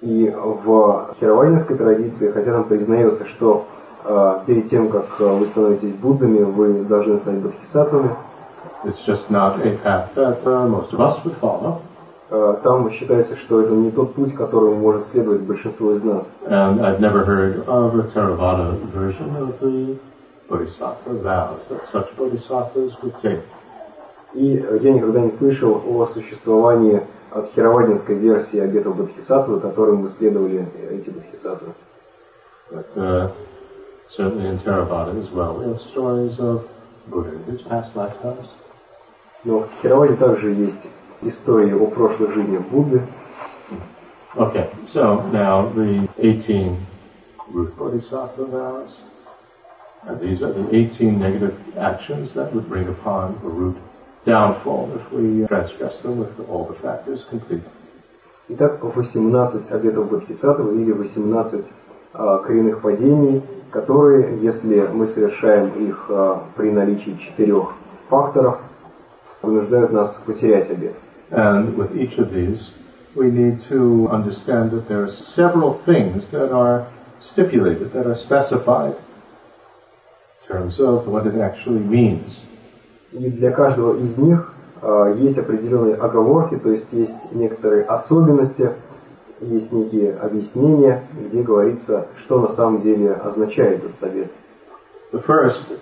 И 0.02 0.28
в 0.28 1.14
херавадинской 1.20 1.76
традиции, 1.76 2.32
хотя 2.32 2.52
там 2.52 2.64
признается, 2.64 3.24
что 3.28 3.66
э, 4.04 4.40
перед 4.46 4.68
тем, 4.68 4.88
как 4.88 5.06
э, 5.20 5.24
вы 5.24 5.46
становитесь 5.46 5.94
Буддами, 5.94 6.42
вы 6.42 6.82
должны 6.82 7.18
стать 7.18 7.36
бодхисаттвами, 7.36 8.10
It's 8.84 8.98
just 9.06 9.30
not 9.30 9.64
a 9.64 9.78
path 9.78 10.14
that 10.16 10.46
uh, 10.46 10.66
most 10.66 10.92
of 10.92 11.00
us 11.00 11.24
would 11.24 11.38
follow. 11.40 11.82
э, 12.32 12.56
там 12.62 12.90
считается, 12.92 13.36
что 13.36 13.60
это 13.60 13.72
не 13.72 13.90
тот 13.90 14.14
путь, 14.14 14.34
которому 14.34 14.76
может 14.76 15.06
следовать 15.08 15.42
большинство 15.42 15.92
из 15.92 16.02
нас. 16.02 16.26
And 16.46 16.80
I've 16.80 16.98
never 16.98 17.24
heard 17.24 17.64
of 17.68 17.94
a 17.94 18.10
Theravada 18.10 18.74
version 18.92 19.36
of 19.36 19.60
the 19.60 19.98
Bodhisattva 20.48 21.14
vows 21.22 21.60
that 21.68 21.86
such 21.92 22.16
bodhisattvas 22.16 22.92
would 23.02 23.14
take. 23.22 23.42
И 24.34 24.56
э, 24.56 24.78
я 24.80 24.92
никогда 24.92 25.20
не 25.20 25.30
слышал 25.32 25.82
о 25.86 26.06
существовании 26.14 27.02
от 27.30 27.52
херавадинской 27.54 28.16
версии 28.16 28.58
обетов 28.58 28.96
Бодхисаттвы, 28.96 29.60
которым 29.60 30.08
следовали 30.12 30.66
эти 30.90 31.10
Бодхисаттвы. 31.10 31.74
But 32.70 32.96
uh, 32.96 33.32
certainly 34.16 34.48
in 34.48 34.58
Theravada 34.60 35.22
as 35.22 35.30
well, 35.34 35.58
we 35.58 35.66
have 35.66 35.80
stories 35.92 36.38
of 36.40 36.62
Buddha 37.08 37.34
in 37.34 37.44
his 37.44 37.60
past 37.62 37.94
lifetimes. 37.94 38.48
Но 39.44 39.60
в 39.60 39.68
Хераваде 39.82 40.14
также 40.16 40.52
есть 40.52 40.86
истории 41.22 41.72
о 41.72 41.86
прошлых 41.86 42.32
жизнях 42.34 42.62
Будды. 42.68 43.02
Okay, 44.34 44.70
so 44.94 45.20
now 45.30 45.70
the 45.74 46.08
18 46.16 46.78
root 47.52 47.76
bodhisattva 47.76 48.46
vows. 48.46 48.96
And 50.04 50.20
these 50.20 50.42
are 50.42 50.52
the 50.52 50.68
18 50.74 51.18
negative 51.18 51.54
actions 51.78 52.32
that 52.34 52.54
would 52.54 52.68
bring 52.68 52.88
upon 52.88 53.38
a 53.44 53.48
root 53.48 53.76
downfall 54.24 54.90
if 54.94 55.12
we 55.12 55.46
transgress 55.46 56.00
them 56.02 56.18
with 56.18 56.48
all 56.48 56.66
the 56.66 56.74
factors 56.80 57.20
complete. 57.30 57.62
Итак, 58.48 58.82
18 58.82 59.70
обетов 59.70 60.10
Бодхисаттвы 60.10 60.82
или 60.82 60.92
18 60.92 61.64
а, 62.14 62.38
коренных 62.38 62.80
падений, 62.80 63.42
которые, 63.70 64.42
если 64.42 64.86
мы 64.86 65.06
совершаем 65.08 65.68
их 65.88 66.06
а, 66.08 66.44
при 66.56 66.70
наличии 66.70 67.16
четырех 67.18 67.72
факторов, 68.08 68.58
вынуждают 69.42 69.92
нас 69.92 70.14
потерять 70.26 70.70
обет. 70.70 70.94
And 71.30 71.76
with 71.76 71.96
each 71.96 72.18
of 72.18 72.32
these, 72.32 72.60
we 73.14 73.30
need 73.30 73.60
to 73.68 74.08
understand 74.08 74.70
that 74.72 74.88
there 74.88 75.04
are 75.04 75.10
several 75.34 75.80
things 75.84 76.24
that 76.30 76.52
are 76.52 76.86
stipulated, 77.32 77.92
that 77.92 78.06
are 78.06 78.16
specified 78.16 78.94
in 80.42 80.48
terms 80.48 80.80
of 80.80 81.06
what 81.06 81.26
it 81.26 81.36
actually 81.36 81.80
means. 81.80 82.30
И 83.12 83.30
для 83.30 83.50
каждого 83.50 83.98
из 83.98 84.16
них 84.16 84.52
а, 84.80 85.12
есть 85.14 85.38
определенные 85.38 85.96
оговорки, 85.96 86.56
то 86.56 86.70
есть 86.70 86.86
есть 86.92 87.12
некоторые 87.32 87.84
особенности, 87.84 88.72
есть 89.40 89.70
некие 89.72 90.14
объяснения, 90.14 91.04
где 91.12 91.42
говорится, 91.42 92.06
что 92.24 92.40
на 92.40 92.52
самом 92.52 92.82
деле 92.82 93.12
означает 93.12 93.84
этот 93.84 94.02
обет. 94.02 94.30
The 95.12 95.22
first, 95.26 95.78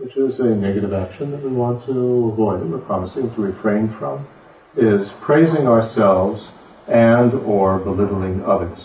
which 0.00 0.16
is 0.16 0.38
a 0.40 0.44
negative 0.44 0.92
action 0.92 1.30
that 1.30 1.42
we 1.42 1.50
want 1.50 1.84
to 1.86 2.30
avoid 2.32 2.60
and 2.60 2.70
we're 2.70 2.78
promising 2.80 3.34
to 3.34 3.40
refrain 3.40 3.94
from, 3.98 4.26
is 4.76 5.08
praising 5.24 5.66
ourselves 5.66 6.48
and 6.86 7.32
or 7.46 7.78
belittling 7.78 8.42
others. 8.44 8.78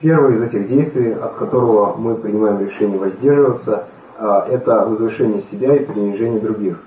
Первое 0.00 0.36
из 0.36 0.42
этих 0.42 0.68
действий, 0.68 1.12
от 1.12 1.36
которого 1.36 1.96
мы 1.96 2.16
принимаем 2.16 2.60
решение 2.66 2.98
воздерживаться, 2.98 3.88
а, 4.18 4.48
это 4.48 4.84
возвышение 4.86 5.42
себя 5.50 5.76
и 5.76 5.84
принижение 5.84 6.40
других. 6.40 6.78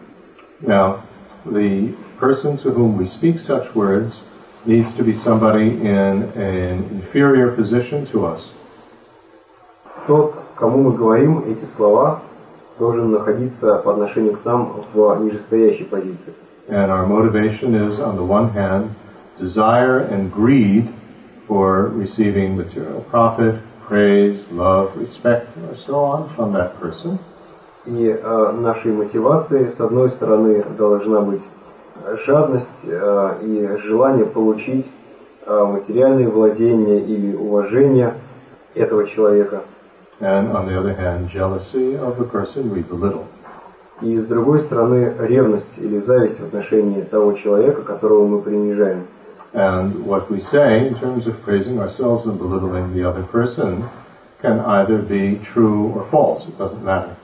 Now, 0.61 1.03
the 1.45 1.95
person 2.19 2.57
to 2.63 2.71
whom 2.71 2.97
we 2.97 3.07
speak 3.07 3.39
such 3.39 3.73
words 3.75 4.13
needs 4.65 4.89
to 4.97 5.03
be 5.03 5.13
somebody 5.23 5.67
in 5.67 6.23
an 6.35 6.89
inferior 6.91 7.55
position 7.55 8.07
to 8.11 8.25
us. 8.25 8.41
Тот, 10.07 10.35
кому 10.57 10.83
мы 10.83 10.97
говорим 10.97 11.39
эти 11.47 11.65
слова, 11.75 12.21
должен 12.80 13.12
находиться 13.12 13.76
по 13.84 13.92
отношению 13.92 14.36
к 14.38 14.44
нам 14.44 14.84
в 14.92 15.20
нижестоящей 15.22 15.84
позиции. 15.84 16.34
And 16.68 16.90
our 16.90 17.06
motivation 17.06 17.74
is, 17.74 18.00
on 18.00 18.16
the 18.16 18.24
one 18.24 18.50
hand, 18.52 18.90
desire 19.38 20.00
and 20.00 20.32
greed 20.32 20.88
for 21.46 21.88
receiving 21.88 22.56
material 22.56 23.04
profit, 23.10 23.60
praise, 23.86 24.40
love, 24.50 24.90
respect, 24.96 25.48
or 25.68 25.76
so 25.86 25.94
on 25.94 26.34
from 26.36 26.52
that 26.54 26.80
person. 26.80 27.18
И 27.86 28.06
э, 28.08 28.52
нашей 28.52 28.92
мотивацией, 28.92 29.72
с 29.72 29.80
одной 29.80 30.10
стороны, 30.10 30.64
должна 30.76 31.22
быть 31.22 31.42
жадность 32.26 32.66
э, 32.84 33.38
и 33.42 33.78
желание 33.88 34.26
получить 34.26 34.86
э, 35.46 35.64
материальные 35.64 36.28
владения 36.28 37.00
или 37.00 37.34
уважение 37.34 38.14
этого 38.74 39.08
человека. 39.08 39.62
And 40.19 40.55
on 40.55 40.65
the 40.67 40.79
other 40.79 40.95
hand, 40.95 41.29
jealousy 41.29 41.97
of 41.97 42.17
the 42.17 42.23
person 42.23 42.71
we 42.71 42.81
belittle. 42.81 43.27
И 44.01 44.17
с 44.17 44.25
другой 44.25 44.59
стороны, 44.61 45.13
ревность 45.19 45.77
или 45.77 45.99
зависть 45.99 46.39
в 46.39 46.45
отношении 46.45 47.01
того 47.01 47.33
человека, 47.33 47.81
которого 47.81 48.27
мы 48.27 48.41
принижаем. 48.41 49.07
And 49.53 50.05
what 50.05 50.29
we 50.29 50.41
say 50.51 50.87
in 50.87 50.95
terms 50.95 51.27
of 51.27 51.41
praising 51.43 51.79
ourselves 51.79 52.25
and 52.27 52.37
belittling 52.37 52.93
the 52.93 53.07
other 53.07 53.23
person 53.23 53.85
can 54.41 54.59
either 54.59 54.97
be 54.97 55.39
true 55.53 55.93
or 55.95 56.05
false. 56.11 56.45
It 56.45 56.57
doesn't 56.57 56.83
matter. 56.83 57.15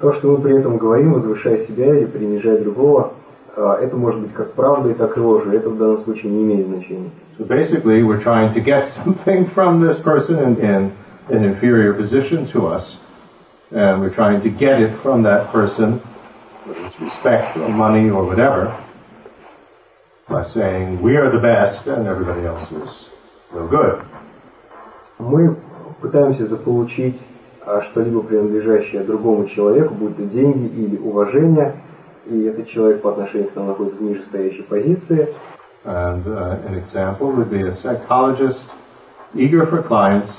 То, 0.00 0.12
что 0.14 0.32
мы 0.32 0.42
при 0.42 0.58
этом 0.58 0.78
говорим, 0.78 1.12
возвышая 1.12 1.58
себя 1.66 1.94
или 1.94 2.06
принижая 2.06 2.58
другого, 2.58 3.12
э, 3.56 3.78
это 3.82 3.96
может 3.96 4.20
быть 4.20 4.32
как 4.32 4.52
правда 4.54 4.90
и 4.90 4.94
так 4.94 5.16
и 5.16 5.20
ложь. 5.20 5.46
Это 5.46 5.68
в 5.68 5.78
данном 5.78 6.00
случае 6.00 6.32
не 6.32 6.42
имеет 6.42 6.66
значения. 6.66 7.10
So 7.38 7.44
basically, 7.46 8.02
we're 8.02 8.22
trying 8.22 8.52
to 8.54 8.60
get 8.60 8.88
something 9.04 9.48
from 9.54 9.80
this 9.80 10.00
person 10.00 10.38
in, 10.40 10.58
in 10.58 10.92
an 11.30 11.44
inferior 11.44 11.94
position 11.94 12.50
to 12.52 12.66
us. 12.66 12.96
And 13.70 14.00
we're 14.00 14.14
trying 14.14 14.42
to 14.42 14.50
get 14.50 14.80
it 14.80 15.00
from 15.02 15.22
that 15.22 15.50
person, 15.50 15.98
whether 16.66 16.86
it's 16.86 17.00
respect 17.00 17.56
or 17.56 17.68
money 17.68 18.10
or 18.10 18.26
whatever, 18.26 18.76
by 20.28 20.44
saying, 20.52 21.00
we 21.00 21.16
are 21.16 21.30
the 21.32 21.40
best 21.40 21.86
and 21.86 22.06
everybody 22.06 22.46
else 22.46 22.70
is 22.70 22.90
no 23.52 23.66
good. 23.68 24.04
Мы 25.18 25.56
пытаемся 26.00 26.46
заполучить 26.46 27.20
а, 27.64 27.82
что-либо 27.82 28.22
принадлежащее 28.22 29.04
другому 29.04 29.48
человеку, 29.48 29.94
будь 29.94 30.16
то 30.16 30.24
деньги 30.24 30.66
или 30.66 30.96
уважение, 30.96 31.80
и 32.26 32.42
этот 32.44 32.68
человек 32.68 33.02
по 33.02 33.12
отношению 33.12 33.50
к 33.50 33.56
нам 33.56 33.68
находится 33.68 33.98
в 33.98 34.02
нижестоящей 34.02 34.64
позиции. 34.64 35.28
And 35.84 36.26
uh, 36.26 36.60
an 36.66 36.74
example 36.74 37.32
would 37.32 37.50
be 37.50 37.62
a 37.62 37.74
psychologist 37.76 38.62
eager 39.34 39.66
for 39.66 39.82
clients 39.82 40.32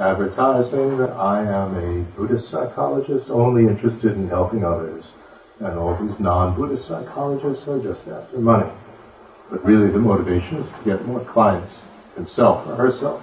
advertising 0.00 0.96
that 0.96 1.10
I 1.10 1.44
am 1.44 1.76
a 1.76 2.16
Buddhist 2.16 2.50
psychologist 2.50 3.28
only 3.28 3.66
interested 3.68 4.12
in 4.12 4.28
helping 4.28 4.64
others. 4.64 5.04
And 5.60 5.78
all 5.78 5.94
these 6.00 6.18
non-Buddhist 6.18 6.88
psychologists 6.88 7.68
are 7.68 7.82
just 7.82 8.00
after 8.08 8.38
money. 8.38 8.72
But 9.50 9.62
really 9.64 9.92
the 9.92 9.98
motivation 9.98 10.64
is 10.64 10.66
to 10.70 10.84
get 10.84 11.06
more 11.06 11.24
clients 11.30 11.72
himself 12.16 12.66
or 12.66 12.76
herself. 12.76 13.20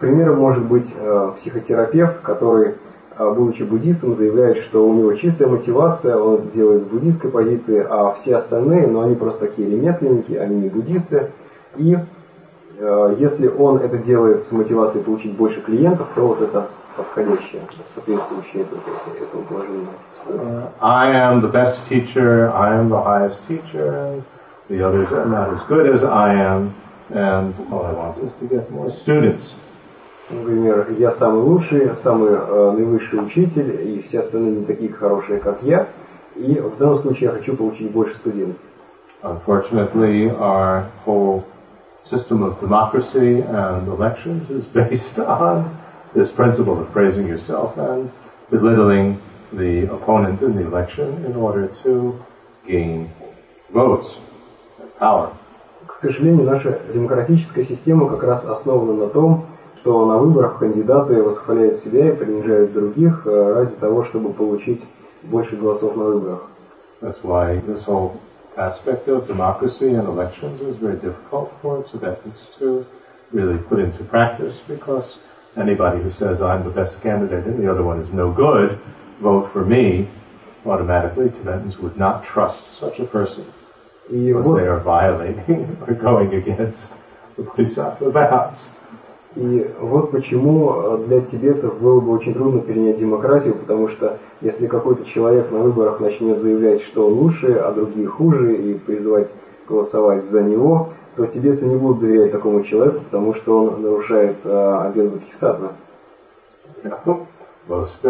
Примером 0.00 0.38
может 0.38 0.64
быть 0.64 0.88
э, 0.92 1.32
психотерапевт, 1.38 2.22
который, 2.22 2.76
э, 3.16 3.34
будучи 3.34 3.62
буддистом, 3.62 4.16
заявляет, 4.16 4.64
что 4.64 4.88
у 4.88 4.94
него 4.94 5.14
чистая 5.14 5.46
мотивация, 5.46 6.16
он 6.16 6.50
делает 6.50 6.82
с 6.82 6.86
буддистской 6.86 7.30
позиции, 7.30 7.86
а 7.88 8.14
все 8.14 8.38
остальные, 8.38 8.88
ну 8.88 9.02
они 9.02 9.14
просто 9.14 9.46
такие 9.46 9.68
ремесленники, 9.70 10.32
они 10.32 10.62
не 10.62 10.68
буддисты. 10.70 11.30
И 11.76 11.94
э, 11.94 11.98
если 13.18 13.48
он 13.48 13.78
это 13.78 13.98
делает 13.98 14.42
с 14.44 14.52
мотивацией 14.52 15.04
получить 15.04 15.36
больше 15.36 15.60
клиентов, 15.60 16.08
то 16.14 16.26
вот 16.26 16.40
это 16.40 16.68
подходящее, 16.96 17.62
соответствующее 17.94 18.64
этому, 18.64 19.44
положению. 19.44 19.88
Uh, 20.28 20.68
I 20.80 21.10
am 21.10 21.40
the 21.40 21.50
best 21.50 21.78
teacher, 21.88 22.52
I 22.54 22.76
am 22.78 22.88
the 22.88 23.02
highest 23.02 23.38
teacher, 23.48 24.22
the 24.68 24.82
others 24.82 25.08
are 25.12 25.26
not 25.26 25.52
as 25.52 25.60
good 25.68 25.86
as 25.86 26.02
I 26.04 26.32
am, 26.34 26.74
and 27.10 27.54
all 27.72 27.84
I 27.84 27.92
want 27.92 28.18
is 28.18 28.32
to 28.40 28.46
get 28.48 28.70
more 28.70 28.90
students. 29.02 29.42
Например, 30.30 30.86
я 30.98 31.10
самый 31.12 31.42
лучший, 31.42 31.90
самый 32.02 32.30
э, 32.30 32.72
наивысший 32.72 33.24
учитель, 33.24 33.80
и 33.82 34.02
все 34.08 34.20
остальные 34.20 34.60
не 34.60 34.64
такие 34.64 34.92
хорошие, 34.92 35.40
как 35.40 35.62
я. 35.62 35.88
И 36.36 36.54
в 36.54 36.78
данном 36.78 36.98
случае 37.00 37.30
я 37.30 37.32
хочу 37.32 37.56
получить 37.56 37.90
больше 37.90 38.14
студентов. 38.16 38.56
Unfortunately, 39.22 40.30
our 40.30 40.86
whole 41.04 41.44
system 42.04 42.42
of 42.42 42.60
democracy 42.60 43.40
and 43.40 43.88
elections 43.88 44.50
is 44.50 44.64
based 44.74 45.18
on 45.18 45.78
this 46.14 46.30
principle 46.32 46.80
of 46.80 46.90
praising 46.92 47.26
yourself 47.26 47.76
and 47.78 48.10
belittling 48.50 49.20
the 49.52 49.92
opponent 49.92 50.42
in 50.42 50.56
the 50.56 50.66
election 50.66 51.24
in 51.24 51.36
order 51.36 51.74
to 51.82 52.18
gain 52.66 53.10
votes 53.72 54.08
and 54.80 54.90
power. 54.98 55.36
К 55.86 55.94
сожалению, 56.00 56.44
наша 56.44 56.80
демократическая 56.92 57.64
система 57.64 58.08
как 58.08 58.22
раз 58.24 58.44
основана 58.44 58.94
на 58.94 59.08
том, 59.08 59.46
что 59.80 60.06
на 60.06 60.18
выборах 60.18 60.58
кандидаты 60.58 61.22
восхваляют 61.22 61.80
себя 61.82 62.08
и 62.08 62.16
принижают 62.16 62.72
других 62.72 63.26
э, 63.26 63.52
ради 63.52 63.74
того, 63.76 64.04
чтобы 64.04 64.32
получить 64.32 64.82
больше 65.22 65.56
голосов 65.56 65.96
на 65.96 66.04
выборах. 66.04 66.42
That's 67.00 67.22
why 67.22 67.60
this 67.66 67.84
whole 67.84 68.20
aspect 68.58 69.08
of 69.08 69.26
democracy 69.26 69.88
and 69.88 70.06
elections 70.06 70.60
is 70.60 70.76
very 70.80 70.96
difficult 70.96 71.52
for 71.62 71.80
its 71.80 71.90
to 72.58 72.86
really 73.32 73.58
put 73.68 73.78
into 73.78 74.04
practice 74.04 74.58
because 74.68 75.18
anybody 75.56 76.02
who 76.02 76.10
says 76.12 76.40
I'm 76.40 76.64
the 76.64 76.70
best 76.70 77.00
candidate 77.02 77.46
and 77.46 77.62
the 77.62 77.70
other 77.70 77.82
one 77.82 78.00
is 78.00 78.12
no 78.12 78.32
good, 78.32 78.78
vote 79.22 79.52
for 79.52 79.64
me, 79.64 80.08
automatically 80.66 81.30
Tibetans 81.30 81.78
would 81.78 81.96
not 81.96 82.24
trust 82.24 82.62
such 82.78 82.98
a 82.98 83.06
person 83.06 83.52
because 84.10 84.56
they 84.56 84.66
are 84.66 84.80
violating 84.80 85.76
or 85.86 85.94
going 85.94 86.34
against 86.34 86.78
the 87.36 87.42
Bodhisattva 87.42 88.10
vows. 88.10 88.58
И 89.34 89.70
вот 89.80 90.10
почему 90.10 90.72
э, 90.72 91.04
для 91.06 91.20
тибетцев 91.22 91.78
было 91.80 92.00
бы 92.00 92.12
очень 92.12 92.34
трудно 92.34 92.60
перенять 92.60 92.98
демократию, 92.98 93.54
потому 93.54 93.88
что 93.88 94.18
если 94.42 94.66
какой-то 94.66 95.04
человек 95.06 95.50
на 95.50 95.60
выборах 95.60 96.00
начнет 96.00 96.40
заявлять, 96.40 96.82
что 96.82 97.06
он 97.06 97.14
лучше, 97.14 97.52
а 97.54 97.72
другие 97.72 98.06
хуже, 98.06 98.56
и 98.56 98.74
призывать 98.74 99.28
голосовать 99.68 100.24
за 100.26 100.42
него, 100.42 100.90
то 101.16 101.26
тибетцы 101.26 101.64
не 101.64 101.76
будут 101.76 102.00
доверять 102.00 102.32
такому 102.32 102.62
человеку, 102.64 103.00
потому 103.04 103.34
что 103.34 103.64
он 103.64 103.82
нарушает 103.82 104.36
э, 104.44 104.80
обет 104.86 105.12
бодхисаттвы. 105.12 105.68
Most 107.68 108.04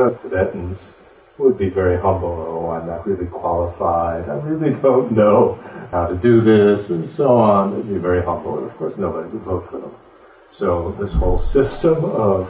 of. 9.73 9.93
So 10.59 10.95
this 11.01 11.13
whole 11.13 11.41
system 11.53 12.05
of 12.05 12.49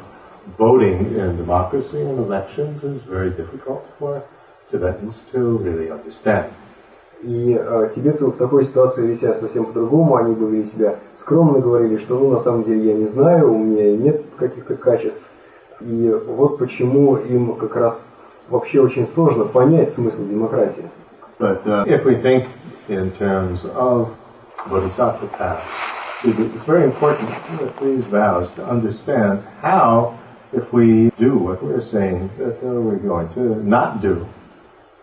voting 0.58 1.14
in 1.14 1.36
democracy 1.36 2.00
and 2.00 2.18
elections 2.18 2.82
is 2.82 3.00
very 3.02 3.30
difficult 3.30 3.86
for 3.98 4.22
Tibetans 4.70 5.16
to 5.32 5.58
really 5.58 5.90
understand. 5.90 6.52
И 7.22 7.56
э, 7.56 7.90
тибетцы 7.94 8.26
в 8.26 8.36
такой 8.36 8.64
ситуации 8.64 9.02
вели 9.02 9.16
себя 9.18 9.36
совсем 9.36 9.66
по-другому, 9.66 10.16
они 10.16 10.34
бы 10.34 10.50
вели 10.50 10.64
себя 10.70 10.96
скромно, 11.20 11.60
говорили, 11.60 11.98
что 11.98 12.18
ну 12.18 12.30
на 12.32 12.40
самом 12.40 12.64
деле 12.64 12.84
я 12.84 12.94
не 12.94 13.06
знаю, 13.06 13.54
у 13.54 13.58
меня 13.58 13.96
нет 13.96 14.22
каких-то 14.36 14.74
качеств. 14.74 15.20
И 15.80 16.12
вот 16.26 16.58
почему 16.58 17.16
им 17.16 17.54
как 17.54 17.76
раз 17.76 18.02
вообще 18.48 18.80
очень 18.80 19.06
сложно 19.14 19.44
понять 19.44 19.92
смысл 19.92 20.26
демократии. 20.26 20.90
But 21.38 21.64
uh, 21.64 21.84
if 21.86 22.04
we 22.04 22.20
think 22.20 22.48
in 22.88 23.12
terms 23.18 23.64
of 23.76 24.08
bodhisattva 24.68 25.28
path, 25.38 25.62
it's 26.24 26.66
very 26.66 26.84
important 26.84 27.28
with 27.60 27.74
these 27.82 28.04
vows 28.10 28.48
to 28.56 28.64
understand 28.64 29.42
how, 29.60 30.18
if 30.52 30.72
we 30.72 31.10
do 31.18 31.38
what 31.38 31.62
we're 31.62 31.86
saying 31.90 32.30
that 32.38 32.58
uh, 32.62 32.80
we're 32.80 32.98
going 32.98 33.32
to 33.34 33.56
not 33.64 34.00
do, 34.00 34.26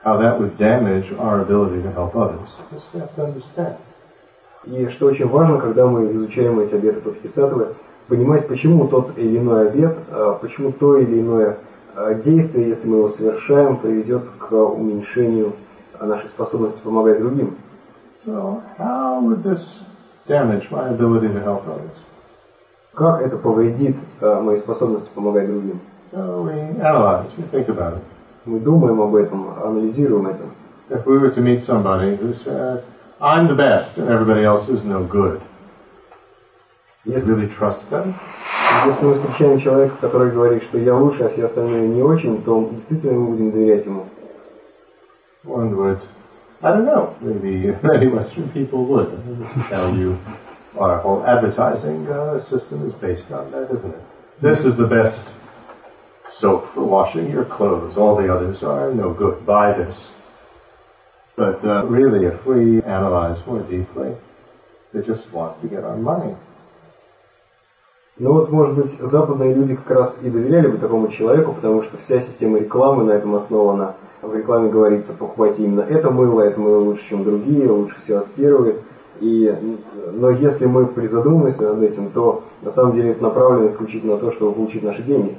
how 0.04 0.18
that 0.22 0.40
would 0.40 0.58
damage 0.58 1.12
our 1.20 1.42
ability 1.42 1.84
to 1.84 1.92
help 1.92 2.16
others. 2.16 2.50
Just 2.72 2.86
have 2.94 3.16
to 3.16 3.24
understand. 3.24 3.78
И 4.66 4.90
что 4.92 5.08
очень 5.08 5.28
важно, 5.28 5.60
когда 5.60 5.88
мы 5.88 6.12
изучаем 6.12 6.60
эти 6.60 6.76
обеты 6.76 7.00
Бодхисаттвы, 7.02 7.76
понимать, 8.08 8.48
почему 8.48 8.88
тот 8.88 9.18
или 9.18 9.38
иной 9.38 9.70
обет, 9.70 9.98
э, 10.10 10.38
почему 10.42 10.72
то 10.74 10.98
или 10.98 11.22
иное 11.22 11.60
э, 11.96 12.22
действие, 12.26 12.70
если 12.70 12.86
мы 12.86 12.98
его 12.98 13.10
совершаем, 13.10 13.78
приведет 13.78 14.24
к 14.38 14.52
уменьшению 14.52 15.54
э, 16.00 16.06
нашей 16.06 16.28
способности 16.30 16.80
помогать 16.82 17.20
другим. 17.20 17.58
So, 18.26 18.62
how 18.78 19.22
would 19.22 19.44
this 19.44 19.62
damage 20.30 20.70
my 20.72 20.88
ability 20.90 21.28
to 21.28 21.44
help 21.44 21.68
others? 21.68 21.98
Как 22.94 23.22
это 23.22 23.38
повредит 23.38 23.96
э, 24.22 24.40
моей 24.42 24.60
способности 24.60 25.10
помогать 25.14 25.48
другим? 25.48 25.82
So 26.12 26.44
we 26.44 26.54
analyze, 26.82 27.30
we 27.38 27.44
think 27.52 27.68
about 27.68 27.98
it. 27.98 28.04
Мы 28.46 28.60
думаем 28.62 29.02
об 29.02 29.16
этом, 29.16 29.50
анализируем 29.62 30.28
это. 30.28 30.46
If 30.90 31.06
we 31.06 31.18
were 31.20 31.32
to 31.32 31.42
meet 31.42 31.66
somebody 31.66 32.16
who 32.16 32.34
said, 32.46 32.84
I'm 33.20 33.48
the 33.48 33.56
best 33.56 33.98
and 33.98 34.10
everybody 34.10 34.46
else 34.46 34.70
is 34.70 34.84
no 34.86 35.04
good, 35.04 35.42
Если, 37.06 37.22
really 37.30 37.48
trust 37.58 37.90
them? 37.92 38.16
если 38.86 39.06
мы 39.06 39.16
встречаем 39.16 39.60
человека, 39.60 39.96
который 40.02 40.32
говорит, 40.32 40.64
что 40.64 40.78
я 40.78 40.96
лучше, 40.96 41.24
а 41.24 41.30
все 41.30 41.46
остальные 41.46 41.88
не 41.90 42.02
очень, 42.02 42.42
то 42.44 42.70
действительно 42.72 43.20
мы 43.20 43.28
будем 43.28 43.52
доверять 43.52 43.86
ему. 43.86 44.06
One 45.46 45.76
would, 45.76 46.00
I 46.62 46.71
don't 46.71 46.87
know, 46.87 47.14
maybe 47.21 47.76
many 47.83 48.09
Western 48.09 48.50
people 48.53 48.87
would. 48.87 49.11
Tell 49.69 49.95
you, 49.95 50.19
our 50.79 51.00
whole 51.00 51.25
advertising 51.26 52.07
uh, 52.09 52.41
system 52.49 52.88
is 52.88 52.95
based 53.00 53.31
on 53.31 53.50
that, 53.53 53.71
isn't 53.76 53.95
it? 53.95 54.03
This 54.43 54.59
is 54.61 54.76
the 54.76 54.87
best 54.87 55.21
soap 56.41 56.73
for 56.75 56.85
washing 56.85 57.31
your 57.31 57.44
clothes. 57.44 57.97
All 57.97 58.16
the 58.16 58.33
others 58.33 58.62
are 58.62 58.92
no 58.94 59.12
good. 59.12 59.44
Buy 59.47 59.77
this. 59.77 60.09
But 61.37 61.64
uh, 61.64 61.85
really, 61.87 62.27
if 62.27 62.47
we 62.47 62.83
analyze 62.83 63.44
more 63.47 63.62
deeply, 63.62 64.16
they 64.92 65.01
just 65.01 65.31
want 65.33 65.61
to 65.62 65.68
get 65.68 65.85
our 65.85 65.97
money. 65.97 66.37
Но 68.16 68.33
вот, 68.33 68.51
может 68.51 68.77
быть, 68.77 69.01
западные 69.01 69.55
люди 69.55 69.75
как 69.75 69.90
раз 69.90 70.16
и 70.23 70.31
доверяли 70.31 70.68
бы 70.68 70.79
такому 70.79 71.09
человеку, 71.09 71.53
потому 71.53 71.83
что 71.83 71.99
вся 71.99 72.20
система 72.20 72.59
рекламы 72.59 73.05
на 73.05 73.12
этом 73.12 73.35
основана. 73.35 73.97
В 74.21 74.36
рекламе 74.36 74.69
говорится, 74.69 75.13
покупайте 75.13 75.63
именно 75.63 75.82
это 75.82 76.10
мыло, 76.12 76.41
это 76.41 76.60
мыло 76.60 76.84
лучше, 76.84 77.08
чем 77.08 77.23
другие, 77.23 77.69
лучше 77.69 77.95
все 78.03 78.19
аспирует. 78.19 78.82
И, 79.21 79.53
но 80.13 80.29
если 80.32 80.65
мы 80.65 80.88
призадумаемся 80.88 81.73
над 81.73 81.84
этим, 81.84 82.12
то 82.12 82.43
на 82.62 82.71
самом 82.71 82.95
деле 82.95 83.12
это 83.12 83.23
направлено 83.23 83.67
исключительно 83.67 84.15
на 84.15 84.19
то, 84.19 84.32
чтобы 84.34 84.53
получить 84.53 84.84
наши 84.84 85.03
деньги. 85.03 85.38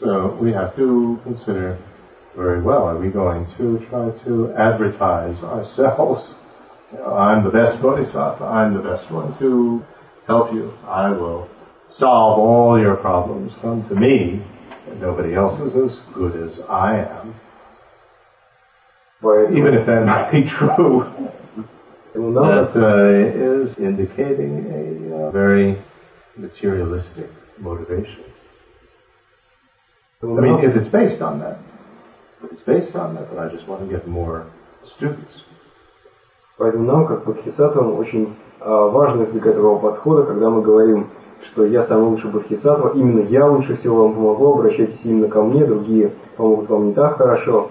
So 0.00 0.38
we 0.40 0.52
have 0.52 0.74
to 0.76 1.18
consider 1.24 1.76
very 2.34 2.62
well, 2.62 2.88
are 2.88 2.98
we 2.98 3.10
going 3.10 3.46
to 3.58 3.78
try 3.90 4.10
to 4.24 4.52
advertise 4.56 5.36
ourselves? 5.42 6.34
I'm 7.06 7.44
the 7.44 7.50
best 7.50 7.80
bodhisattva, 7.82 8.44
I'm 8.44 8.74
the 8.74 8.82
best 8.82 9.10
one 9.10 9.38
to 9.38 9.82
help 10.26 10.52
you. 10.52 10.72
I 10.86 11.10
will 11.10 11.48
solve 11.90 12.38
all 12.38 12.80
your 12.80 12.96
problems. 12.96 13.52
Come 13.60 13.86
to 13.88 13.94
me. 13.94 14.42
Nobody 14.98 15.34
else 15.34 15.60
is 15.60 15.74
as 15.76 16.00
good 16.14 16.34
as 16.36 16.58
I 16.68 16.98
am. 16.98 17.34
Поэтому, 19.20 19.58
Even 19.58 19.74
if 19.74 19.86
that 19.86 20.06
might 20.06 20.30
be 20.32 20.48
true, 20.58 21.04
that 22.14 22.72
uh, 22.74 23.62
is 23.62 23.76
indicating 23.78 24.66
a 24.72 25.26
uh, 25.26 25.30
very 25.30 25.82
materialistic 26.36 27.28
motivation. 27.58 28.24
I 30.22 30.26
mean, 30.26 30.58
if 30.64 30.76
it's 30.76 30.88
based 30.88 31.22
on 31.22 31.40
that, 31.40 31.58
if 32.44 32.52
it's 32.52 32.62
based 32.62 32.94
on 32.94 33.14
that, 33.14 33.30
then 33.30 33.38
I 33.38 33.48
just 33.48 33.66
want 33.66 33.80
to 33.82 33.88
get 33.88 34.06
more 34.06 34.46
students. 34.96 35.32
Поэтому 36.58 36.84
нам, 36.84 37.06
как 37.06 37.24
бодхисаттвам, 37.24 37.98
очень 37.98 38.36
а, 38.60 38.88
важно 38.88 39.24
избегать 39.24 39.54
такого 39.54 39.78
подхода, 39.78 40.24
когда 40.24 40.50
мы 40.50 40.60
говорим, 40.60 41.08
что 41.46 41.64
я 41.64 41.84
самый 41.84 42.10
лучший 42.10 42.30
бодхисаттва, 42.30 42.92
именно 42.94 43.20
я 43.20 43.46
лучше 43.46 43.76
всего 43.76 44.04
вам 44.04 44.14
помогу, 44.14 44.52
обращайтесь 44.52 45.00
именно 45.04 45.28
ко 45.28 45.42
мне, 45.42 45.64
другие 45.64 46.12
помогут 46.36 46.68
вам 46.68 46.88
не 46.88 46.92
так 46.92 47.16
хорошо. 47.16 47.70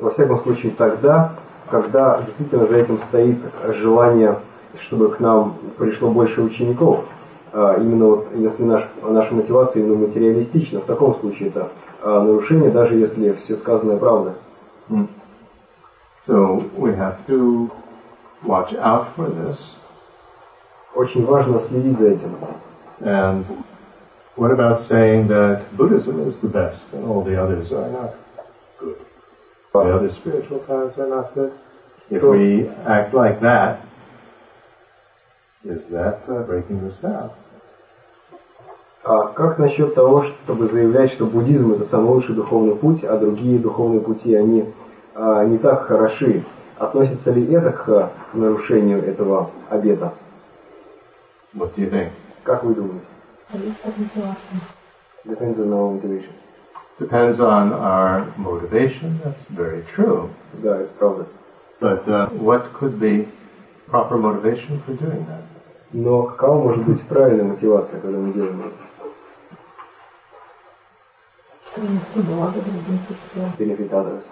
Во 0.00 0.10
всяком 0.10 0.40
случае 0.40 0.72
тогда, 0.72 1.32
когда 1.70 2.22
действительно 2.22 2.66
за 2.66 2.76
этим 2.76 3.00
стоит 3.08 3.38
желание, 3.80 4.38
чтобы 4.86 5.10
к 5.10 5.20
нам 5.20 5.56
пришло 5.76 6.10
больше 6.10 6.40
учеников. 6.40 7.04
А, 7.52 7.76
именно 7.76 8.06
вот 8.06 8.28
если 8.34 8.62
наш, 8.62 8.84
наша 9.02 9.34
мотивация 9.34 9.82
именно 9.82 10.06
материалистична, 10.06 10.80
в 10.80 10.84
таком 10.84 11.16
случае 11.16 11.48
это 11.48 11.68
а, 12.02 12.22
нарушение, 12.22 12.70
даже 12.70 12.94
если 12.94 13.32
все 13.44 13.56
сказанное 13.56 13.98
правда. 13.98 14.34
So 16.26 16.62
we 16.76 16.94
have 16.96 17.26
to 17.26 17.70
watch 18.44 18.72
out 18.74 19.08
for 19.16 19.28
this. 19.28 19.58
Очень 20.94 21.26
важно 21.26 21.60
следить 21.60 21.98
за 21.98 22.08
этим. 22.08 22.36
And 23.00 23.44
what 24.36 24.50
about 24.50 24.80
saying 24.88 25.28
that 25.28 25.62
Buddhism 25.76 26.26
is 26.26 26.36
the 26.42 26.48
best 26.48 26.82
and 26.92 27.04
all 27.04 27.22
the 27.22 27.36
others 27.36 27.70
are 27.72 27.90
not 27.90 28.14
good? 28.78 28.96
The 29.72 29.78
other 29.78 30.10
spiritual 30.20 30.58
paths 30.60 30.98
are 30.98 31.08
not 31.08 31.34
good? 31.34 31.52
If 32.10 32.22
we 32.22 32.68
act 32.88 33.14
like 33.14 33.40
that, 33.40 33.86
is 35.64 35.82
that 35.92 36.22
uh, 36.28 36.42
breaking 36.42 36.82
this 36.82 36.96
vow? 37.00 37.30
А 39.02 39.28
как 39.28 39.58
насчет 39.58 39.94
того, 39.94 40.24
чтобы 40.44 40.68
заявлять, 40.68 41.12
что 41.12 41.24
буддизм 41.24 41.72
это 41.72 41.84
самый 41.86 42.10
лучший 42.10 42.34
духовный 42.34 42.74
путь, 42.74 43.02
а 43.04 43.16
другие 43.16 43.58
духовные 43.58 44.00
пути, 44.00 44.34
они 44.34 44.74
а, 45.14 45.44
не 45.44 45.56
так 45.58 45.86
хороши? 45.86 46.44
Относится 46.76 47.30
ли 47.30 47.50
это 47.52 47.72
к 47.72 48.12
нарушению 48.34 49.02
этого 49.06 49.50
обета? 49.70 50.14
What 51.54 51.74
do 51.76 51.82
you 51.82 51.90
think? 51.90 52.10
Как 52.42 52.64
вы 52.64 52.74
думаете? 52.74 53.06
Depends 55.24 55.58
on 55.58 55.72
our 55.72 55.92
motivation. 55.92 56.39
Depends 56.99 57.39
on 57.39 57.73
our 57.73 58.33
motivation. 58.37 59.19
That's 59.23 59.45
very 59.47 59.83
true. 59.95 60.29
Да, 60.63 60.81
это 60.81 60.93
правда. 60.97 61.27
But 61.81 62.07
uh, 62.07 62.29
what 62.29 62.73
could 62.73 62.99
be 62.99 63.27
proper 63.89 64.17
motivation 64.17 64.81
for 64.85 64.93
doing 64.93 65.25
that? 65.27 65.43
Но 65.91 66.23
какова 66.23 66.63
может 66.63 66.85
быть 66.85 67.01
правильная 67.07 67.45
мотивация, 67.45 67.99
когда 67.99 68.17
мы 68.17 68.33
делаем 68.33 68.61
это? 68.61 68.85
принести 71.75 72.21
благо 72.21 72.59
другим 72.61 72.99
путем. 73.07 73.51
Benefit 73.57 73.91
others. 73.91 74.23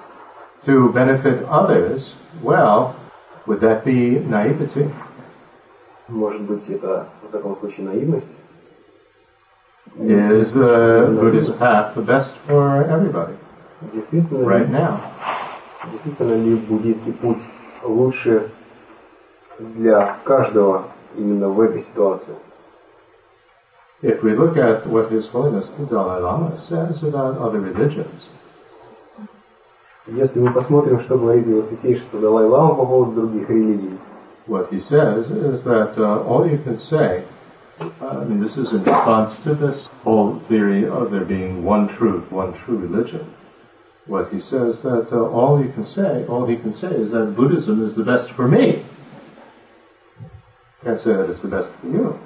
To 0.66 0.92
benefit 0.94 1.44
others, 1.50 2.14
well, 2.42 2.96
would 3.46 3.60
that 3.60 3.84
be 3.84 4.20
naivety? 4.20 4.90
Может 6.08 6.42
быть, 6.42 6.68
это 6.70 7.08
в 7.22 7.32
таком 7.32 7.58
случае 7.58 7.86
наивность? 7.86 8.28
Is 9.97 10.53
the 10.53 11.17
Buddhist 11.21 11.59
path 11.59 11.95
the 11.95 12.03
best 12.03 12.31
for 12.47 12.85
everybody 12.85 13.35
Действительно 13.95 14.45
right 14.45 14.67
ли, 14.67 14.73
now? 14.73 15.01
действительно 15.93 16.35
ли 16.35 16.57
буддийский 16.57 17.13
путь 17.13 17.39
лучше 17.83 18.51
для 19.59 20.17
каждого 20.25 20.89
именно 21.17 21.49
в 21.49 21.61
этой 21.61 21.83
ситуации. 21.85 22.35
If 24.03 24.23
we 24.23 24.37
look 24.37 24.57
at 24.57 24.87
what 24.87 25.11
His 25.11 25.27
Holiness 25.33 25.69
the 25.79 25.87
Dalai 25.87 26.21
Lama 26.21 26.57
says 26.59 27.03
about 27.03 27.39
other 27.39 27.61
religions, 27.61 28.21
Если 30.07 30.39
мы 30.41 30.53
посмотрим, 30.53 31.01
что 31.01 31.19
говорит 31.19 31.47
его 31.47 31.63
святейшество 31.65 32.19
Далай-Лама 32.19 32.75
по 32.77 32.87
поводу 32.87 33.21
других 33.21 33.49
религий, 33.51 33.99
what 34.47 34.71
he 34.71 34.81
says 34.81 35.31
is 35.31 35.63
that 35.65 35.99
uh, 35.99 36.25
all 36.27 36.47
you 36.49 36.59
can 36.65 36.79
say, 36.79 37.25
uh, 37.25 37.38
I 37.81 38.25
mean, 38.25 38.43
this 38.43 38.57
is 38.57 38.73
in 38.73 38.83
response 38.83 39.35
to 39.45 39.55
this 39.55 39.89
whole 40.03 40.43
theory 40.49 40.89
of 40.89 41.13
there 41.13 41.25
being 41.25 41.63
one 41.65 41.89
truth, 41.97 42.31
one 42.33 42.53
true 42.65 42.77
religion. 42.77 43.33
What 44.07 44.33
he 44.33 44.41
says 44.41 44.81
that 44.83 45.09
uh, 45.13 45.29
all 45.29 45.63
you 45.63 45.71
can 45.73 45.85
say, 45.85 46.27
all 46.27 46.47
he 46.47 46.57
can 46.57 46.73
say 46.73 46.89
is 46.89 47.13
that 47.13 47.37
Buddhism 47.37 47.87
is 47.87 47.95
the 47.95 48.03
best 48.03 48.35
for 48.35 48.49
me. 48.49 48.85
Can't 50.83 51.01
say 51.01 51.13
that 51.13 51.31
it's 51.31 51.43
the 51.43 51.49
best 51.49 51.69
for 51.81 51.89
you. 51.89 52.19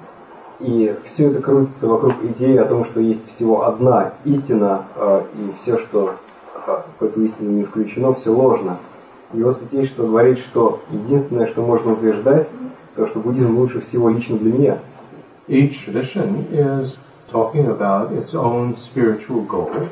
И 0.59 0.95
все 1.13 1.29
это 1.29 1.41
крутится 1.41 1.87
вокруг 1.87 2.23
идеи 2.23 2.57
о 2.57 2.65
том, 2.65 2.85
что 2.85 2.99
есть 3.01 3.27
всего 3.35 3.67
одна 3.67 4.13
истина, 4.23 4.85
э, 4.95 5.23
и 5.35 5.61
все, 5.61 5.79
что 5.85 6.15
э, 6.67 6.81
в 6.99 7.03
эту 7.03 7.21
истину 7.25 7.51
не 7.51 7.63
включено, 7.63 8.13
все 8.13 8.29
ложно. 8.29 8.77
Его 9.33 9.53
святейшество 9.53 10.05
говорит, 10.05 10.39
что 10.49 10.79
единственное, 10.89 11.47
что 11.47 11.63
можно 11.63 11.93
утверждать, 11.93 12.47
то, 12.95 13.07
что 13.07 13.19
буддизм 13.19 13.57
лучше 13.57 13.81
всего 13.81 14.09
лично 14.09 14.37
для 14.37 14.53
меня. 14.53 14.79
Each 15.48 15.74
tradition 15.84 16.48
is 16.52 16.98
talking 17.32 17.66
about 17.68 18.12
its 18.12 18.34
own 18.34 18.76
spiritual 18.90 19.46
goal, 19.46 19.88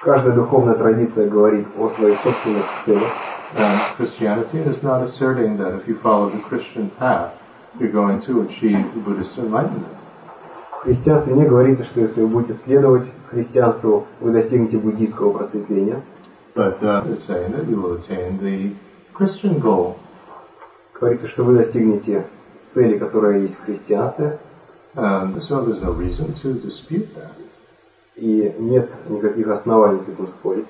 Каждая 0.00 0.32
духовная 0.34 0.74
традиция 0.74 1.28
говорит 1.28 1.66
о 1.76 1.90
своих 1.90 2.20
собственных 2.22 2.66
целях. 2.84 3.12
and 3.56 3.96
Christianity 3.96 4.58
is 4.58 4.82
not 4.82 5.02
asserting 5.02 5.56
that 5.56 5.74
if 5.80 5.88
you 5.88 5.98
follow 6.02 6.30
the 6.30 6.40
Christian 6.48 6.90
path, 6.98 7.32
you're 7.80 7.90
going 7.90 8.20
to 8.26 8.42
achieve 8.42 8.84
Buddhist 9.04 9.36
enlightenment. 9.38 9.96
В 10.70 10.82
христианстве 10.82 11.34
не 11.34 11.44
говорится, 11.44 11.84
что 11.86 12.00
если 12.00 12.20
вы 12.20 12.28
будете 12.28 12.54
следовать 12.64 13.10
христианству, 13.30 14.06
вы 14.20 14.30
достигнете 14.32 14.76
буддийского 14.78 15.32
просветления. 15.36 16.02
But 16.54 16.80
uh, 16.82 17.04
it's 17.06 17.26
saying 17.26 17.52
that 17.52 17.68
you 17.68 17.80
will 17.80 17.94
attain 18.00 18.38
the 18.40 18.74
Christian 19.14 19.58
goal. 19.60 19.96
Говорится, 20.94 21.28
что 21.28 21.44
вы 21.44 21.56
достигнете 21.56 22.26
цели, 22.73 22.97
которая 22.97 23.39
есть 23.39 23.55
в 23.55 23.65
христианстве, 23.65 24.39
And 24.95 25.41
so 25.49 25.65
there's 25.65 25.81
no 25.81 25.91
reason 25.91 26.35
to 26.43 26.53
dispute 26.61 27.07
that. 27.15 27.31
и 28.15 28.53
нет 28.59 28.89
никаких 29.09 29.47
оснований 29.47 30.01
с 30.01 30.07
этим 30.07 30.27
спорить. 30.27 30.67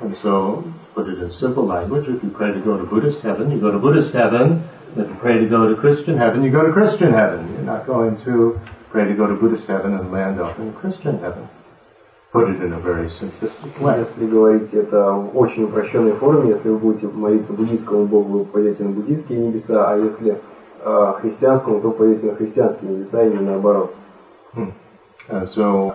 And 0.00 0.14
so, 0.22 0.64
put 0.94 1.08
it 1.08 1.22
in 1.22 1.30
simple 1.30 1.64
language, 1.66 2.08
if 2.08 2.22
you 2.22 2.30
pray 2.30 2.52
to 2.52 2.60
go 2.60 2.76
to 2.76 2.84
Buddhist 2.84 3.20
heaven, 3.22 3.50
you 3.50 3.60
go 3.60 3.70
to 3.70 3.78
Buddhist 3.78 4.12
heaven. 4.12 4.64
If 4.96 5.08
you 5.08 5.16
pray 5.20 5.38
to 5.38 5.46
go 5.48 5.68
to 5.68 5.76
Christian 5.80 6.18
heaven, 6.18 6.42
you 6.42 6.50
go 6.50 6.66
to 6.66 6.72
Christian 6.72 7.12
heaven. 7.12 7.48
You're 7.54 7.62
not 7.62 7.86
going 7.86 8.16
to 8.24 8.58
pray 8.90 9.06
to 9.08 9.14
go 9.14 9.26
to 9.26 9.34
Buddhist 9.34 9.66
heaven 9.66 9.94
and 9.94 10.12
land 10.12 10.40
up 10.40 10.58
in 10.58 10.72
Christian 10.74 11.18
heaven. 11.20 11.48
Put 12.32 12.50
it 12.50 12.60
in 12.62 12.72
a 12.72 12.80
very 12.80 13.08
simplistic 13.10 13.80
way. 13.80 14.00
Если 14.00 14.26
говорить 14.26 14.74
это 14.74 15.12
в 15.12 15.38
очень 15.38 15.64
упрощенной 15.64 16.12
форме, 16.14 16.50
если 16.50 16.68
вы 16.68 16.78
будете 16.78 17.06
молиться 17.06 17.52
буддийскому 17.52 18.06
богу, 18.06 18.38
вы 18.38 18.44
пойдете 18.44 18.82
на 18.84 18.90
буддийские 18.90 19.38
небеса, 19.38 19.90
а 19.90 19.96
если 19.96 20.32
э, 20.32 20.38
христианскому, 21.20 21.80
то 21.80 21.88
на 21.88 22.34
христианские 22.34 22.90
небеса, 22.90 23.22
и 23.24 23.30
не 23.30 23.40
наоборот. 23.40 23.94
And 25.28 25.48
so, 25.54 25.94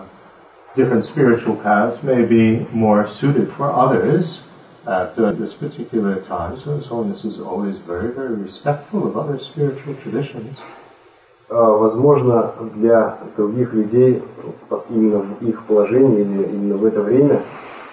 different 0.74 1.04
spiritual 1.04 1.56
paths 1.56 2.02
may 2.02 2.24
be 2.24 2.66
more 2.72 3.06
suited 3.20 3.52
for 3.56 3.70
others 3.70 4.40
at 4.86 5.18
uh, 5.18 5.32
this 5.32 5.54
particular 5.54 6.22
time. 6.24 6.60
So 6.64 6.76
His 6.76 6.86
Holiness 6.86 7.24
is 7.24 7.38
always 7.38 7.76
very, 7.86 8.12
very 8.14 8.34
respectful 8.34 9.06
of 9.06 9.16
other 9.16 9.38
spiritual 9.38 9.94
traditions. 10.02 10.56
Э, 11.48 11.54
возможно, 11.54 12.54
для 12.76 13.18
других 13.36 13.72
людей 13.72 14.22
именно 14.88 15.18
в 15.18 15.42
их 15.42 15.64
положении 15.64 16.20
или 16.20 16.42
именно 16.44 16.76
в 16.76 16.84
это 16.84 17.00
время 17.00 17.42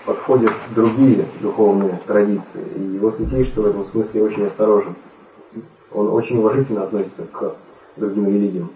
подходят 0.05 0.53
другие 0.75 1.25
духовные 1.41 1.99
традиции. 2.05 2.63
И 2.75 2.81
его 2.81 3.11
святейшество 3.11 3.61
в 3.61 3.67
этом 3.67 3.85
смысле 3.85 4.23
очень 4.23 4.45
осторожен. 4.45 4.95
Он 5.97 6.09
очень 6.09 6.37
уважительно 6.37 6.83
относится 6.83 7.23
к 7.23 7.55
другим 7.95 8.27
религиям. 8.27 8.69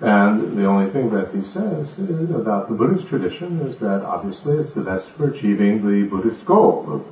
And 0.00 0.56
the 0.56 0.66
only 0.66 0.90
thing 0.90 1.10
that 1.10 1.30
he 1.32 1.42
says 1.52 1.86
is 1.98 2.30
about 2.30 2.68
the 2.68 2.74
Buddhist 2.74 3.06
tradition 3.08 3.60
is 3.68 3.78
that 3.78 4.02
obviously 4.02 4.56
it's 4.56 4.74
the 4.74 4.82
best 4.82 5.06
for 5.16 5.28
achieving 5.28 5.82
the 5.86 6.08
Buddhist 6.08 6.44
goal 6.46 6.84
of 6.88 7.02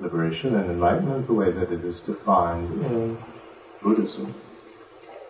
liberation 0.00 0.56
and 0.56 0.70
enlightenment, 0.70 1.26
the 1.26 1.34
way 1.34 1.52
that 1.52 1.70
it 1.70 1.84
is 1.84 2.00
defined 2.06 2.72
in 2.82 3.18
Buddhism. 3.82 4.34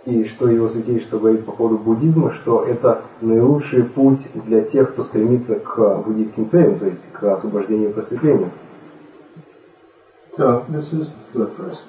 И 0.06 0.24
что 0.28 0.48
его 0.48 0.68
святейшество 0.70 1.18
говорит 1.18 1.44
по 1.44 1.52
поводу 1.52 1.76
буддизма, 1.78 2.32
что 2.34 2.64
это 2.64 3.02
наилучший 3.20 3.84
путь 3.84 4.20
для 4.46 4.62
тех, 4.62 4.92
кто 4.92 5.04
стремится 5.04 5.56
к 5.56 6.02
буддийским 6.06 6.48
целям, 6.48 6.78
то 6.78 6.86
есть 6.86 7.02
к 7.12 7.22
освобождению 7.24 7.90
и 7.90 7.92
просветлению. 7.92 8.50
So 10.38 10.64
this 10.70 10.90
is 10.92 11.12
the 11.34 11.48
first, 11.58 11.82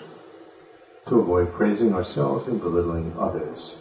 to 1.07 1.19
avoid 1.19 1.53
praising 1.53 1.93
ourselves 1.93 2.47
and 2.47 2.61
belittling 2.61 3.13
others. 3.19 3.75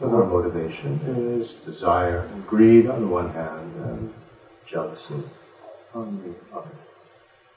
And 0.00 0.14
our 0.14 0.26
motivation 0.26 1.40
is 1.40 1.52
desire 1.66 2.20
and 2.20 2.46
greed 2.46 2.86
on 2.86 3.02
the 3.02 3.06
one 3.06 3.32
hand 3.32 3.76
and 3.84 4.14
jealousy 4.70 5.24
on 5.94 6.22
the 6.22 6.56
other. 6.56 6.70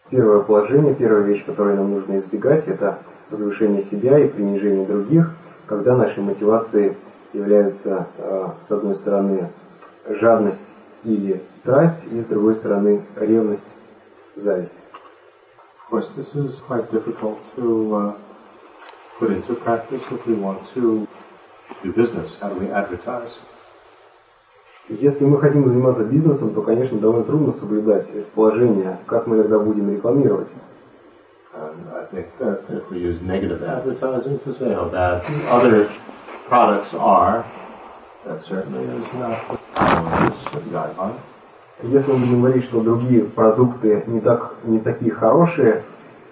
Первое 0.09 0.43
положение, 0.43 0.93
первая 0.95 1.23
вещь, 1.23 1.45
которую 1.45 1.77
нам 1.77 1.91
нужно 1.91 2.19
избегать, 2.19 2.67
это 2.67 2.99
возвышение 3.29 3.83
себя 3.85 4.19
и 4.19 4.27
принижение 4.27 4.85
других, 4.85 5.33
когда 5.65 5.95
нашей 5.95 6.21
мотивацией 6.21 6.97
являются, 7.31 8.07
э, 8.17 8.49
с 8.67 8.71
одной 8.71 8.95
стороны, 8.97 9.49
жадность 10.07 10.59
или 11.03 11.41
страсть, 11.59 12.03
и 12.11 12.19
с 12.19 12.25
другой 12.25 12.55
стороны, 12.55 13.05
ревность, 13.15 13.63
зависть. 14.35 14.71
Of 15.89 15.89
course, 15.89 16.09
this 16.15 16.33
is 16.35 16.61
quite 16.67 16.91
difficult 16.91 17.37
to 17.55 17.95
uh, 17.95 18.13
put 19.19 19.31
into 19.31 19.55
practice 19.55 20.03
if 20.11 20.25
we 20.25 20.35
want 20.35 20.61
to 20.73 21.07
do 21.83 21.93
business. 21.93 22.35
How 22.41 22.49
do 22.49 22.59
we 22.59 22.71
advertise? 22.71 23.31
Если 24.89 25.23
мы 25.23 25.39
хотим 25.39 25.65
заниматься 25.65 26.03
бизнесом, 26.03 26.53
то, 26.53 26.61
конечно, 26.61 26.99
довольно 26.99 27.23
трудно 27.23 27.53
соблюдать 27.53 28.05
положение, 28.35 28.99
как 29.07 29.27
мы 29.27 29.37
тогда 29.37 29.57
будем 29.59 29.89
рекламировать. 29.89 30.49
And 31.55 31.87
I 31.93 32.05
think 32.11 32.27
that 32.39 32.65
if 32.69 32.89
we 32.89 32.99
use 32.99 33.21
negative 33.21 33.61
advertising 33.63 34.39
to 34.43 34.53
say 34.57 34.73
how 34.73 34.89
bad 34.89 35.23
other 35.47 35.87
products 36.49 36.93
are, 36.93 37.45
that 38.25 38.43
certainly 38.45 38.83
is 38.83 39.07
not 39.13 39.39
the 40.51 40.61
guideline. 40.71 41.19
Если 41.83 42.11
мы 42.11 42.19
будем 42.19 42.41
говорить, 42.41 42.65
что 42.65 42.81
другие 42.81 43.25
продукты 43.25 44.03
не, 44.07 44.21
так, 44.21 44.55
не 44.63 44.79
такие 44.79 45.11
хорошие, 45.11 45.83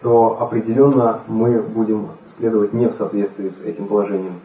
то 0.02 0.42
определенно 0.42 1.22
мы 1.28 1.62
будем 1.62 2.10
следовать 2.38 2.74
не 2.74 2.88
в 2.88 2.94
соответствии 2.94 3.50
с 3.50 3.62
этим 3.62 3.88
положением. 3.88 4.42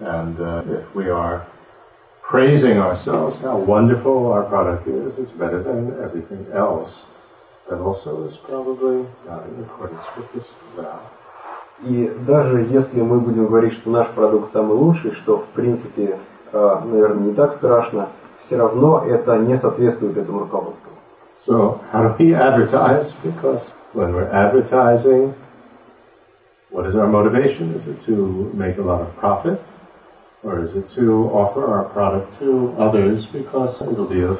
And 0.00 0.38
uh, 0.38 0.62
if 0.66 0.94
we 0.94 1.08
are 1.08 1.46
praising 2.28 2.78
ourselves, 2.78 3.38
how 3.40 3.56
wonderful 3.56 4.32
our 4.32 4.42
product 4.42 4.86
is, 4.88 5.14
it's 5.18 5.30
better 5.32 5.62
than 5.62 5.94
everything 6.02 6.46
else, 6.52 6.92
that 7.70 7.80
also 7.80 8.28
is 8.28 8.36
probably 8.46 9.06
not 9.26 9.46
in 9.46 9.64
accordance 9.64 10.04
with 10.16 10.32
this 10.34 10.46
vow. 10.76 11.00
И 11.84 12.10
даже 12.26 12.62
если 12.70 13.02
мы 13.02 13.20
будем 13.20 13.46
говорить, 13.46 13.74
что 13.74 13.90
наш 13.90 14.08
продукт 14.14 14.50
самый 14.52 14.76
лучший, 14.76 15.12
что 15.16 15.38
в 15.38 15.46
принципе, 15.48 16.18
э, 16.52 16.80
наверное, 16.84 17.28
не 17.28 17.34
так 17.34 17.54
страшно, 17.54 18.08
все 18.46 18.56
равно 18.56 19.04
это 19.06 19.36
не 19.38 19.58
соответствует 19.58 20.16
этому 20.16 20.40
руководству. 20.40 20.85
So 21.45 21.83
how 21.91 22.07
do 22.07 22.23
we 22.23 22.35
advertise? 22.35 23.11
Because 23.23 23.71
when 23.93 24.13
we're 24.13 24.29
advertising, 24.29 25.33
what 26.69 26.85
is 26.87 26.95
our 26.95 27.07
motivation? 27.07 27.71
Is 27.75 27.87
it 27.87 28.05
to 28.05 28.51
make 28.53 28.77
a 28.77 28.81
lot 28.81 29.01
of 29.01 29.15
profit? 29.17 29.59
Or 30.43 30.63
is 30.63 30.71
it 30.75 30.85
to 30.95 31.29
offer 31.29 31.65
our 31.65 31.89
product 31.93 32.39
to 32.39 32.73
others 32.79 33.25
because 33.31 33.81
it'll 33.81 34.09
be 34.09 34.21
of 34.21 34.37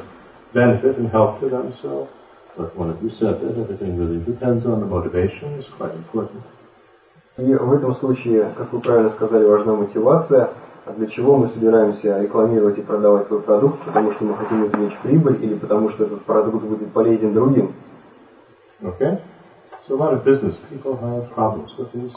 benefit 0.54 0.98
and 0.98 1.10
help 1.10 1.40
to 1.42 1.50
them? 1.50 1.74
So, 1.82 2.10
but 2.58 2.76
one 2.78 2.90
of 2.90 3.02
you 3.04 3.12
said 3.20 3.42
that 3.42 3.58
everything 3.58 3.98
really 3.98 4.24
depends 4.24 4.66
on 4.66 4.80
the 4.80 4.86
motivation. 4.86 5.60
It's 5.60 5.70
quite 5.78 5.94
important. 5.94 6.44
И 7.38 7.44
в 7.56 7.74
этом 7.74 7.96
случае, 7.96 8.54
как 8.58 8.74
вы 8.74 8.82
правильно 8.82 9.10
сказали, 9.12 9.46
важна 9.46 9.74
мотивация. 9.74 10.50
А 10.87 10.92
для 10.92 11.09
чего 11.09 11.37
мы 11.37 11.49
собираемся 11.49 12.20
рекламировать 12.20 12.79
и 12.79 12.83
продавать 12.83 13.27
свой 13.27 13.42
продукт? 13.42 13.85
Потому 13.85 14.12
что 14.12 14.25
мы 14.25 14.37
хотим 14.37 14.66
извлечь 14.66 14.96
прибыль 15.03 15.44
или 15.44 15.55
потому 15.59 15.90
что 15.90 16.05
этот 16.05 16.25
продукт 16.25 16.64
будет 16.64 16.92
полезен 16.92 17.35
другим? 17.35 17.75
Okay? 18.83 19.20
So 19.88 19.94
a 19.94 19.99
lot 19.99 20.14
of 20.14 20.25
business 20.25 20.57
people 20.70 20.96
have 20.96 21.29
problems 21.35 21.72
with 21.77 21.92
these 21.92 22.14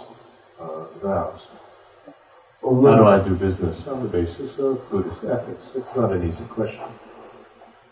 uh, 0.60 0.86
vows. 1.01 1.41
У 2.62 2.75
How 2.75 2.95
do 2.95 3.03
многих, 3.03 3.08
I 3.08 3.29
do 3.29 3.36
business 3.36 3.88
on 3.88 4.03
the 4.03 4.10
basis 4.10 4.60
of 4.60 4.77
Buddhist 4.91 5.23
ethics? 5.23 5.63
It's 5.73 5.95
not 5.95 6.12
an 6.12 6.29
easy 6.29 6.45
question. 6.53 6.86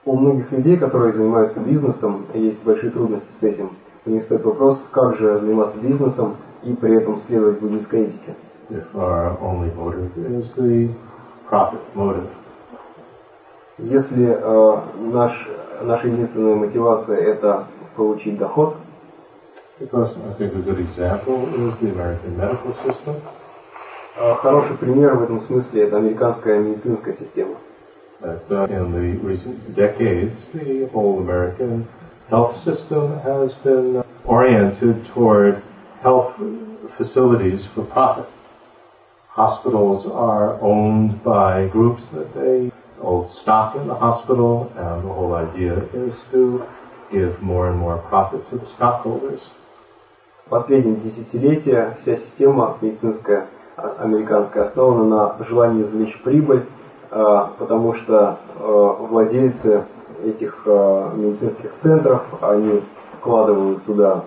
у 0.08 0.16
многих 0.16 0.52
людей, 0.52 0.78
которые 0.78 1.14
занимаются 1.14 1.60
бизнесом, 1.60 2.28
есть 2.34 2.64
большие 2.64 2.92
трудности 2.92 3.28
с 3.40 3.44
этим. 3.44 3.72
У 4.06 4.10
них 4.10 4.24
стоит 4.24 4.44
вопрос, 4.44 4.82
как 4.92 5.18
же 5.18 5.38
заниматься 5.40 5.78
бизнесом 5.80 6.38
и 6.64 6.74
при 6.74 6.96
этом 6.96 7.20
следовать 7.28 7.60
буддийской 7.60 8.04
этике. 8.04 8.36
if 8.71 8.85
our 8.95 9.39
only 9.41 9.71
motive 9.75 10.11
is 10.17 10.49
the 10.57 10.95
profit 11.49 11.81
motive. 11.95 12.29
Если 13.79 14.27
э, 14.29 14.83
наш, 15.13 15.33
наша 15.83 16.07
единственная 16.09 16.55
мотивация 16.57 17.17
это 17.19 17.67
получить 17.97 18.39
доход, 18.39 18.77
Because 19.81 20.17
I 20.19 20.35
think 20.39 20.55
a 20.55 20.61
good 20.63 20.79
example 20.79 21.49
is 21.55 21.75
the 21.81 21.91
American 21.91 22.37
medical 22.37 22.73
system. 22.85 23.17
э, 24.17 24.35
хороший 24.37 24.77
пример 24.77 25.15
в 25.15 25.23
этом 25.25 25.41
смысле 25.47 25.85
это 25.89 25.97
американская 25.97 26.61
медицинская 26.61 27.15
система. 27.15 27.57
That 28.21 28.49
uh, 28.51 28.67
in 28.71 28.93
the 28.93 29.19
recent 29.27 29.75
decades, 29.75 30.39
the 30.55 30.89
whole 30.93 31.19
American 31.19 31.89
health 32.31 32.55
system 32.63 33.19
has 33.25 33.53
been 33.65 34.05
oriented 34.25 35.05
toward 35.13 35.61
health 36.03 36.33
facilities 36.97 37.63
for 37.75 37.85
profit. 37.87 38.27
Hospitals 39.38 40.08
are 40.12 40.60
owned 40.62 41.24
by 41.24 41.68
groups 41.68 42.02
that 42.12 42.34
they 42.34 42.72
hold 43.00 43.30
stock 43.44 43.76
in 43.76 43.86
the 43.86 43.94
hospital, 43.94 44.66
and 44.76 45.08
the 45.08 45.14
whole 45.14 45.36
idea 45.36 45.78
is 45.94 46.16
to 46.32 46.66
give 47.12 47.40
more 47.40 47.70
and 47.70 47.78
more 47.78 48.00
profit 48.10 48.50
to 48.50 48.58
the 48.58 48.66
stockholders. 48.76 49.42
Последние 50.50 50.96
десятилетия 50.96 52.00
вся 52.02 52.18
система 52.18 52.80
медицинская 52.82 53.46
а, 53.76 53.98
американская 54.00 54.64
основана 54.64 55.36
на 55.38 55.46
желании 55.46 55.84
извлечь 55.84 56.20
прибыль, 56.24 56.66
э, 57.12 57.48
потому 57.60 57.94
что 57.94 58.40
э, 58.58 58.96
владельцы 59.02 59.86
этих 60.26 60.66
медицинских 60.66 61.76
центров, 61.84 62.24
они 62.42 62.82
вкладывают 63.20 63.86
туда 63.86 64.24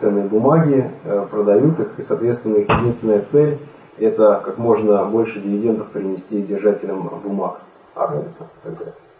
ценные 0.00 0.24
бумаги, 0.24 0.90
продают 1.30 1.78
их, 1.78 1.96
и, 1.96 2.02
соответственно, 2.02 2.56
их 2.56 2.68
единственная 2.68 3.24
цель– 3.30 3.60
это 3.99 4.41
как 4.45 4.57
можно 4.57 5.05
больше 5.05 5.39
дивидендов 5.39 5.91
принести 5.91 6.41
держателям 6.41 7.09
бумаг, 7.23 7.61
акций. 7.95 8.29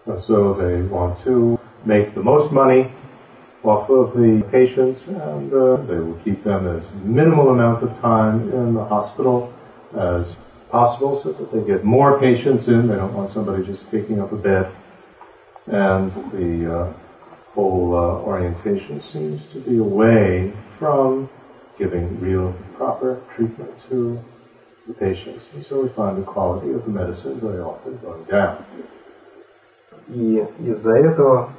And 0.05 0.21
so 0.23 0.53
they 0.53 0.83
want 0.83 1.17
to 1.25 1.59
make 1.83 2.15
the 2.15 2.23
most 2.23 2.53
money 2.53 2.89
off 3.63 3.89
of 3.89 4.13
the 4.13 4.41
patients, 4.51 5.01
and 5.07 5.51
uh, 5.51 5.75
they 5.85 5.99
will 5.99 6.17
keep 6.23 6.43
them 6.43 6.65
as 6.67 6.83
minimal 7.03 7.49
amount 7.49 7.83
of 7.83 7.89
time 7.99 8.49
in 8.53 8.73
the 8.73 8.85
hospital 8.85 9.51
as 9.99 10.37
possible 10.71 11.21
so 11.23 11.33
that 11.33 11.51
they 11.51 11.65
get 11.65 11.83
more 11.83 12.19
patients 12.19 12.67
in. 12.67 12.87
They 12.87 12.95
don't 12.95 13.13
want 13.13 13.33
somebody 13.33 13.65
just 13.65 13.83
taking 13.91 14.21
up 14.21 14.31
a 14.31 14.37
bed. 14.37 14.71
And 15.67 16.11
the 16.31 16.73
uh, 16.73 16.93
whole 17.53 17.93
uh, 17.93 18.23
orientation 18.25 19.01
seems 19.11 19.41
to 19.53 19.59
be 19.59 19.77
away 19.77 20.53
from 20.79 21.29
giving 21.77 22.19
real 22.21 22.55
proper 22.77 23.21
treatment 23.35 23.71
to 23.89 24.19
the 24.86 24.94
patients. 24.94 25.44
And 25.54 25.64
so 25.68 25.82
we 25.82 25.88
find 25.90 26.18
the 26.18 26.26
quality 26.26 26.72
of 26.72 26.84
the 26.84 26.90
medicine 26.90 27.40
very 27.40 27.60
often 27.60 27.98
going 27.98 28.24
down. 28.24 28.64
И 30.08 30.44
из-за 30.58 30.96
этого, 30.96 31.50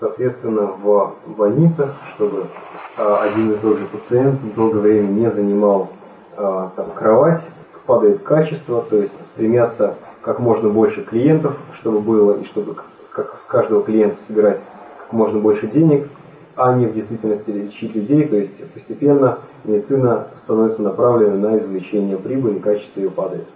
соответственно, 0.00 0.66
в 0.66 1.14
больницах, 1.26 1.94
чтобы 2.14 2.48
а, 2.96 3.22
один 3.22 3.52
и 3.52 3.56
тот 3.58 3.78
же 3.78 3.86
пациент 3.86 4.54
долгое 4.54 4.80
время 4.80 5.06
не 5.08 5.30
занимал 5.30 5.90
а, 6.36 6.70
там, 6.76 6.90
кровать, 6.92 7.42
падает 7.86 8.22
качество, 8.22 8.82
то 8.82 8.96
есть 8.96 9.12
стремятся 9.32 9.96
как 10.22 10.38
можно 10.38 10.68
больше 10.68 11.04
клиентов, 11.04 11.56
чтобы 11.80 12.00
было, 12.00 12.38
и 12.38 12.44
чтобы 12.46 12.76
как, 13.12 13.38
с 13.38 13.46
каждого 13.46 13.82
клиента 13.82 14.20
собирать 14.26 14.60
как 14.98 15.12
можно 15.12 15.38
больше 15.38 15.68
денег, 15.68 16.08
а 16.56 16.74
не 16.74 16.86
в 16.86 16.94
действительности 16.94 17.50
лечить 17.50 17.94
людей, 17.94 18.26
то 18.28 18.36
есть 18.36 18.72
постепенно 18.72 19.38
медицина 19.64 20.28
становится 20.44 20.82
направленной 20.82 21.38
на 21.38 21.58
извлечение 21.58 22.18
прибыли, 22.18 22.58
качество 22.58 23.00
ее 23.00 23.10
падает. 23.10 23.46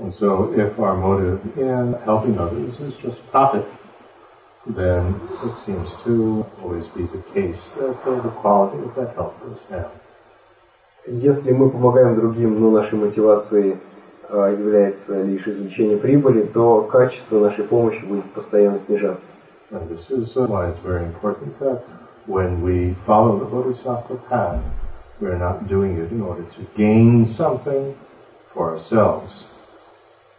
And 0.00 0.12
so 0.18 0.52
if 0.56 0.76
our 0.78 0.96
motive 0.96 1.40
in 1.56 1.94
helping 2.04 2.36
others 2.36 2.74
is 2.80 2.94
just 3.00 3.18
profit, 3.30 3.64
then 4.66 5.20
it 5.44 5.54
seems 5.64 5.88
to 6.04 6.44
always 6.62 6.84
be 6.96 7.06
the 7.06 7.22
case 7.32 7.60
that 7.78 8.00
uh, 8.04 8.22
the 8.22 8.30
quality 8.40 8.78
of 8.82 8.94
that 8.96 9.14
help 9.14 9.38
goes 9.40 9.60
down. 9.70 9.90
Если 11.06 11.52
мы 11.52 11.70
помогаем 11.70 12.16
другим, 12.16 12.58
но 12.60 12.70
нашей 12.70 12.98
мотивацией 12.98 13.76
а, 14.28 14.48
является 14.48 15.22
лишь 15.22 15.46
извлечение 15.46 15.98
прибыли, 15.98 16.42
то 16.46 16.82
качество 16.82 17.38
нашей 17.40 17.64
помощи 17.64 18.02
будет 18.04 18.24
постоянно 18.32 18.78
снижаться. 18.80 19.26
And 19.70 19.88
this 19.88 20.10
is 20.10 20.36
uh, 20.36 20.46
why 20.46 20.70
it's 20.70 20.80
very 20.82 21.04
important 21.04 21.58
that 21.58 21.84
when 22.25 22.61
we 22.61 22.95
follow 23.05 23.39
the 23.39 23.45
Bodhisattva 23.45 24.17
path, 24.29 24.63
we're 25.19 25.37
not 25.37 25.67
doing 25.67 25.97
it 25.97 26.11
in 26.11 26.21
order 26.21 26.43
to 26.43 26.67
gain 26.77 27.33
something 27.35 27.95
for 28.53 28.75
ourselves, 28.75 29.43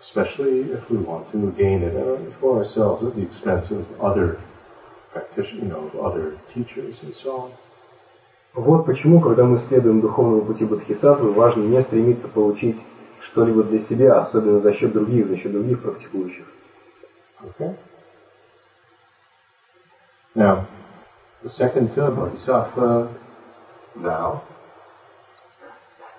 especially 0.07 0.71
if 0.73 0.89
we 0.91 0.99
want 0.99 1.31
to 1.33 1.53
gain 1.53 1.83
it 1.83 1.97
uh, 1.97 2.19
for 2.41 2.59
ourselves 2.59 3.05
at 3.05 3.15
the 3.15 3.23
expense 3.23 3.71
of 3.71 3.87
other 4.01 4.41
practitioners, 5.13 5.63
you 5.63 5.69
know, 5.69 5.89
of 5.89 5.97
other 5.97 6.39
teachers 6.55 6.97
and 7.03 7.15
so 7.23 7.37
on. 7.37 7.53
Вот 8.55 8.85
почему, 8.85 9.21
когда 9.21 9.45
мы 9.45 9.61
следуем 9.69 10.01
духовному 10.01 10.43
пути 10.43 10.65
Бодхисаттвы, 10.65 11.31
важно 11.31 11.63
не 11.63 11.81
стремиться 11.83 12.27
получить 12.27 12.77
что-либо 13.31 13.63
для 13.63 13.81
себя, 13.81 14.21
особенно 14.21 14.61
за 14.61 14.73
счет 14.75 14.93
других, 14.93 15.29
за 15.29 15.37
счет 15.37 15.53
других 15.53 15.81
практикующих. 15.83 16.47
Okay? 17.43 17.77
Now, 20.35 20.67
the 21.43 21.51
second 21.51 21.91
uh, 21.99 22.11
Bodhisattva 22.11 23.15
vow, 23.97 24.43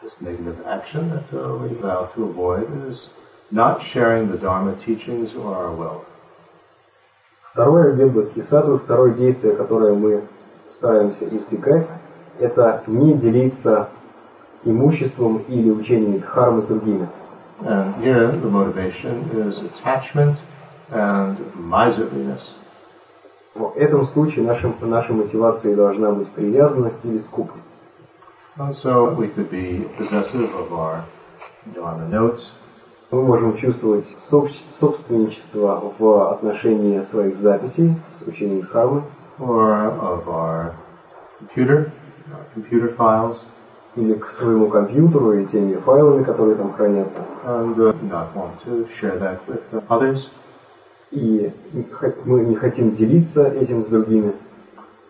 this 0.01 0.13
negative 0.19 0.57
action 0.65 1.09
that 1.09 1.37
uh, 1.37 1.57
we 1.57 1.79
vow 1.79 2.11
to 2.15 2.23
avoid 2.23 2.91
is 2.91 3.09
not 3.51 3.81
sharing 3.93 4.31
the 4.31 4.37
Dharma 4.37 4.83
teachings 4.85 5.29
or 5.37 5.55
our 5.55 5.75
wealth. 5.75 6.05
Второе 7.53 7.93
обет 7.93 8.13
Бодхисаттвы, 8.13 8.79
второе 8.79 9.13
действие, 9.13 9.55
которое 9.55 9.93
мы 9.93 10.27
стараемся 10.77 11.25
избегать, 11.27 11.87
это 12.39 12.81
не 12.87 13.13
делиться 13.15 13.89
имуществом 14.63 15.39
или 15.49 15.69
учениями 15.69 16.19
Дхармы 16.19 16.61
с 16.61 16.65
другими. 16.65 17.09
And 17.63 18.01
here 18.01 18.31
the 18.31 18.49
motivation 18.49 19.29
is 19.37 19.59
attachment 19.59 20.39
and 20.89 21.37
miserliness. 21.55 22.41
В 23.58 23.72
этом 23.76 24.06
случае 24.08 24.44
нашим, 24.44 24.74
нашей 24.82 25.14
мотивацией 25.14 25.74
должна 25.74 26.10
быть 26.12 26.28
привязанность 26.30 26.98
или 27.04 27.18
скупость. 27.20 27.64
And 28.58 28.74
so 28.82 29.14
we 29.16 29.28
could 29.34 29.50
be 29.50 29.86
possessive 29.98 30.50
of 30.54 30.72
our 30.72 31.02
Dharma 31.74 32.08
notes, 32.10 32.42
Мы 33.10 33.22
можем 33.22 33.56
чувствовать 33.56 34.04
соб- 34.30 34.50
собственничество 34.80 35.92
в 35.98 36.32
отношении 36.32 37.00
своих 37.10 37.36
записей 37.36 37.94
с 38.18 38.26
учением 38.26 38.62
Дхармы, 38.62 39.02
or 39.38 39.92
of 40.00 40.26
our 40.26 40.72
computer, 41.40 41.92
our 42.32 42.44
computer 42.54 42.94
files, 42.96 43.36
или 43.94 44.14
к 44.14 44.26
своему 44.32 44.68
компьютеру 44.68 45.32
и 45.34 45.46
теми 45.46 45.76
файлами, 45.76 46.24
которые 46.24 46.56
там 46.56 46.72
хранятся. 46.74 47.18
and 47.44 47.78
uh, 47.78 47.92
not 48.02 48.34
want 48.34 48.60
to 48.64 48.86
share 49.00 49.18
that 49.18 49.38
with 49.46 49.62
others. 49.88 50.28
И 51.16 51.50
мы 52.26 52.40
не 52.44 52.56
хотим 52.56 52.94
делиться 52.94 53.46
этим 53.46 53.84
с 53.84 53.86
другими. 53.86 54.34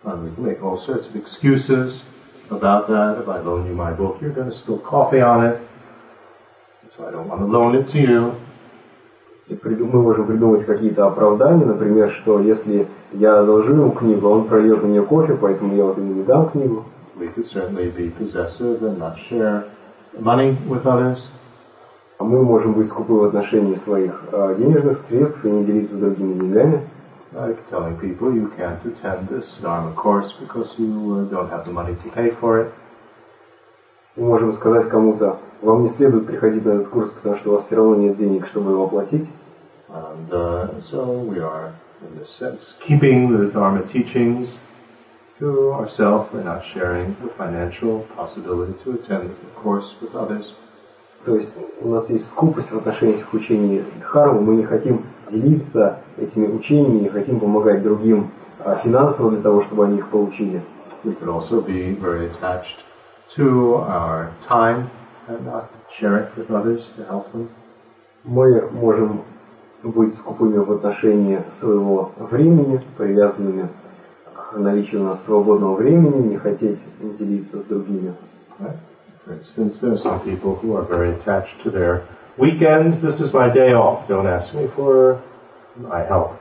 And 0.05 0.23
we 0.23 0.33
can 0.33 0.45
make 0.45 0.63
all 0.63 0.77
sorts 0.77 1.05
of 1.05 1.15
excuses 1.17 2.01
about 2.49 2.87
that. 2.87 3.19
If 3.21 3.27
I 3.27 3.41
loan 3.41 3.67
you 3.67 3.73
my 3.73 3.91
book, 3.91 4.15
you're 4.21 4.31
going 4.33 4.49
to 4.49 4.57
spill 4.57 4.79
coffee 4.79 5.19
on 5.19 5.45
it. 5.45 5.59
So 6.95 7.05
I 7.05 7.11
don't 7.11 7.27
want 7.27 7.41
to 7.41 7.45
loan 7.45 7.75
it 7.75 7.91
to 7.91 7.99
you. 7.99 8.35
И 9.49 9.59
мы 9.65 10.01
можем 10.01 10.27
придумать 10.27 10.65
какие-то 10.65 11.07
оправдания, 11.07 11.65
например, 11.65 12.11
что 12.21 12.39
если 12.39 12.87
я 13.11 13.39
одолжу 13.39 13.73
ему 13.73 13.91
книгу, 13.91 14.29
он 14.29 14.47
прольет 14.47 14.83
на 14.83 14.87
нее 14.87 15.03
кофе, 15.03 15.35
поэтому 15.35 15.75
я 15.75 15.83
вот 15.83 15.97
ему 15.97 16.13
не 16.13 16.23
дам 16.23 16.49
книгу. 16.49 16.85
We 17.17 17.33
could 17.33 17.47
certainly 17.51 17.91
be 17.91 18.11
possessive 18.17 18.81
and 18.81 18.97
not 18.97 19.17
share 19.29 19.65
money 20.17 20.57
with 20.69 20.85
others. 20.85 21.19
А 22.19 22.23
мы 22.23 22.43
можем 22.43 22.73
быть 22.73 22.89
скупы 22.89 23.13
в 23.13 23.23
отношении 23.25 23.75
своих 23.83 24.13
а, 24.31 24.55
денежных 24.55 25.01
средств 25.07 25.45
и 25.45 25.49
не 25.49 25.65
делиться 25.65 25.95
с 25.95 25.99
другими 25.99 26.33
деньгами. 26.33 26.87
Like 27.33 27.57
telling 27.69 27.99
people 27.99 28.33
you 28.33 28.49
can't 28.57 28.83
attend 28.85 29.27
this 29.29 29.45
Dharma 29.61 29.93
course 29.93 30.33
because 30.39 30.73
you 30.79 30.87
uh, 30.87 31.29
don't 31.29 31.49
have 31.49 31.65
the 31.65 31.71
money 31.71 31.95
to 31.95 32.11
pay 32.15 32.31
for 32.39 32.61
it. 32.61 32.71
Мы 34.15 34.25
можем 34.25 34.53
сказать 34.53 34.89
кому-то, 34.89 35.37
вам 35.61 35.83
не 35.83 35.89
следует 35.91 36.25
приходить 36.25 36.65
на 36.65 36.71
этот 36.71 36.87
курс, 36.87 37.11
потому 37.11 37.35
что 37.37 37.51
у 37.51 37.53
вас 37.57 37.65
все 37.67 37.75
равно 37.75 37.97
нет 37.97 38.17
денег, 38.17 38.47
чтобы 38.47 38.71
его 38.71 38.85
оплатить. 38.85 39.29
And 39.89 40.31
uh, 40.31 40.81
so 40.89 41.19
we 41.21 41.39
are, 41.39 41.73
in 42.01 42.17
this 42.17 42.29
sense, 42.39 42.73
keeping 42.87 43.31
the 43.31 43.51
Dharma 43.51 43.83
teachings 43.93 44.49
to 45.37 45.71
ourselves. 45.73 46.29
We're 46.33 46.43
not 46.43 46.63
sharing 46.73 47.15
the 47.21 47.29
financial 47.37 48.07
possibility 48.15 48.73
to 48.85 48.93
attend 48.93 49.29
the 49.29 49.61
course 49.61 49.93
with 50.01 50.15
others. 50.15 50.51
То 51.27 51.35
есть 51.35 51.51
у 51.81 51.89
нас 51.89 52.09
есть 52.09 52.25
скупость 52.29 52.71
в 52.71 52.77
отношении 52.77 53.15
этих 53.15 53.33
учений 53.33 53.83
Дхармы, 53.99 54.39
мы 54.39 54.55
не 54.55 54.63
хотим 54.63 55.03
делиться 55.29 55.99
этими 56.15 56.47
учениями, 56.47 56.99
не 57.01 57.09
хотим 57.09 57.41
помогать 57.41 57.83
другим 57.83 58.31
а, 58.63 58.77
финансово 58.77 59.31
для 59.31 59.41
того, 59.41 59.61
чтобы 59.63 59.83
они 59.83 59.97
их 59.97 60.07
получили. 60.07 60.61
We 61.03 61.19
could 61.19 61.27
also 61.27 61.61
be 61.61 61.99
very 61.99 62.31
attached 62.31 62.77
to 63.35 63.75
our 63.75 64.29
time 64.47 64.89
and 65.27 65.45
not 65.45 65.65
share 65.99 66.17
it 66.17 66.29
with 66.37 66.49
others 66.49 66.81
to 66.95 67.05
help 67.09 67.29
them. 67.33 67.49
Мы 68.23 68.61
можем 68.71 69.23
быть 69.83 70.15
скупыми 70.15 70.59
в 70.59 70.71
отношении 70.71 71.43
своего 71.59 72.13
времени, 72.19 72.81
привязанными 72.97 73.67
к 74.33 74.57
наличию 74.57 75.01
у 75.01 75.03
нас 75.07 75.25
свободного 75.25 75.75
времени, 75.75 76.29
не 76.29 76.37
хотеть 76.37 76.79
делиться 77.19 77.59
с 77.59 77.63
другими. 77.65 78.13
Right? 78.61 78.77
For 79.26 79.34
instance, 79.34 79.78
there 79.80 79.92
are 79.92 79.98
some 79.98 80.20
people 80.24 80.56
who 80.56 80.74
are 80.74 80.84
very 80.84 81.14
attached 81.14 81.62
to 81.64 81.70
their 81.70 82.06
weekends. 82.38 83.00
This 83.02 83.20
is 83.20 83.32
my 83.32 83.52
day 83.52 83.72
off. 83.72 84.08
Don't 84.08 84.26
ask 84.26 84.52
me 84.54 84.66
for 84.74 85.22
my 85.76 86.04
help. 86.04 86.38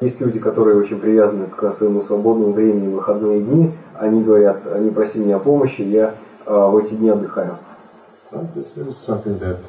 Есть 0.00 0.20
люди, 0.20 0.40
которые 0.40 0.76
очень 0.76 0.98
привязаны 0.98 1.46
к 1.46 1.72
своему 1.74 2.02
свободному 2.02 2.52
времени 2.52 2.88
в 2.88 2.96
выходные 2.96 3.40
дни. 3.40 3.72
Они 3.96 4.24
говорят, 4.24 4.64
не 4.80 4.90
проси 4.90 5.18
меня 5.18 5.36
о 5.36 5.38
помощи, 5.38 5.82
я 5.82 6.16
а, 6.46 6.66
в 6.66 6.76
эти 6.78 6.94
дни 6.94 7.10
отдыхаю. 7.10 7.58
But 8.32 8.52
this 8.54 8.76
is 8.76 8.96
something 9.06 9.38
that 9.38 9.60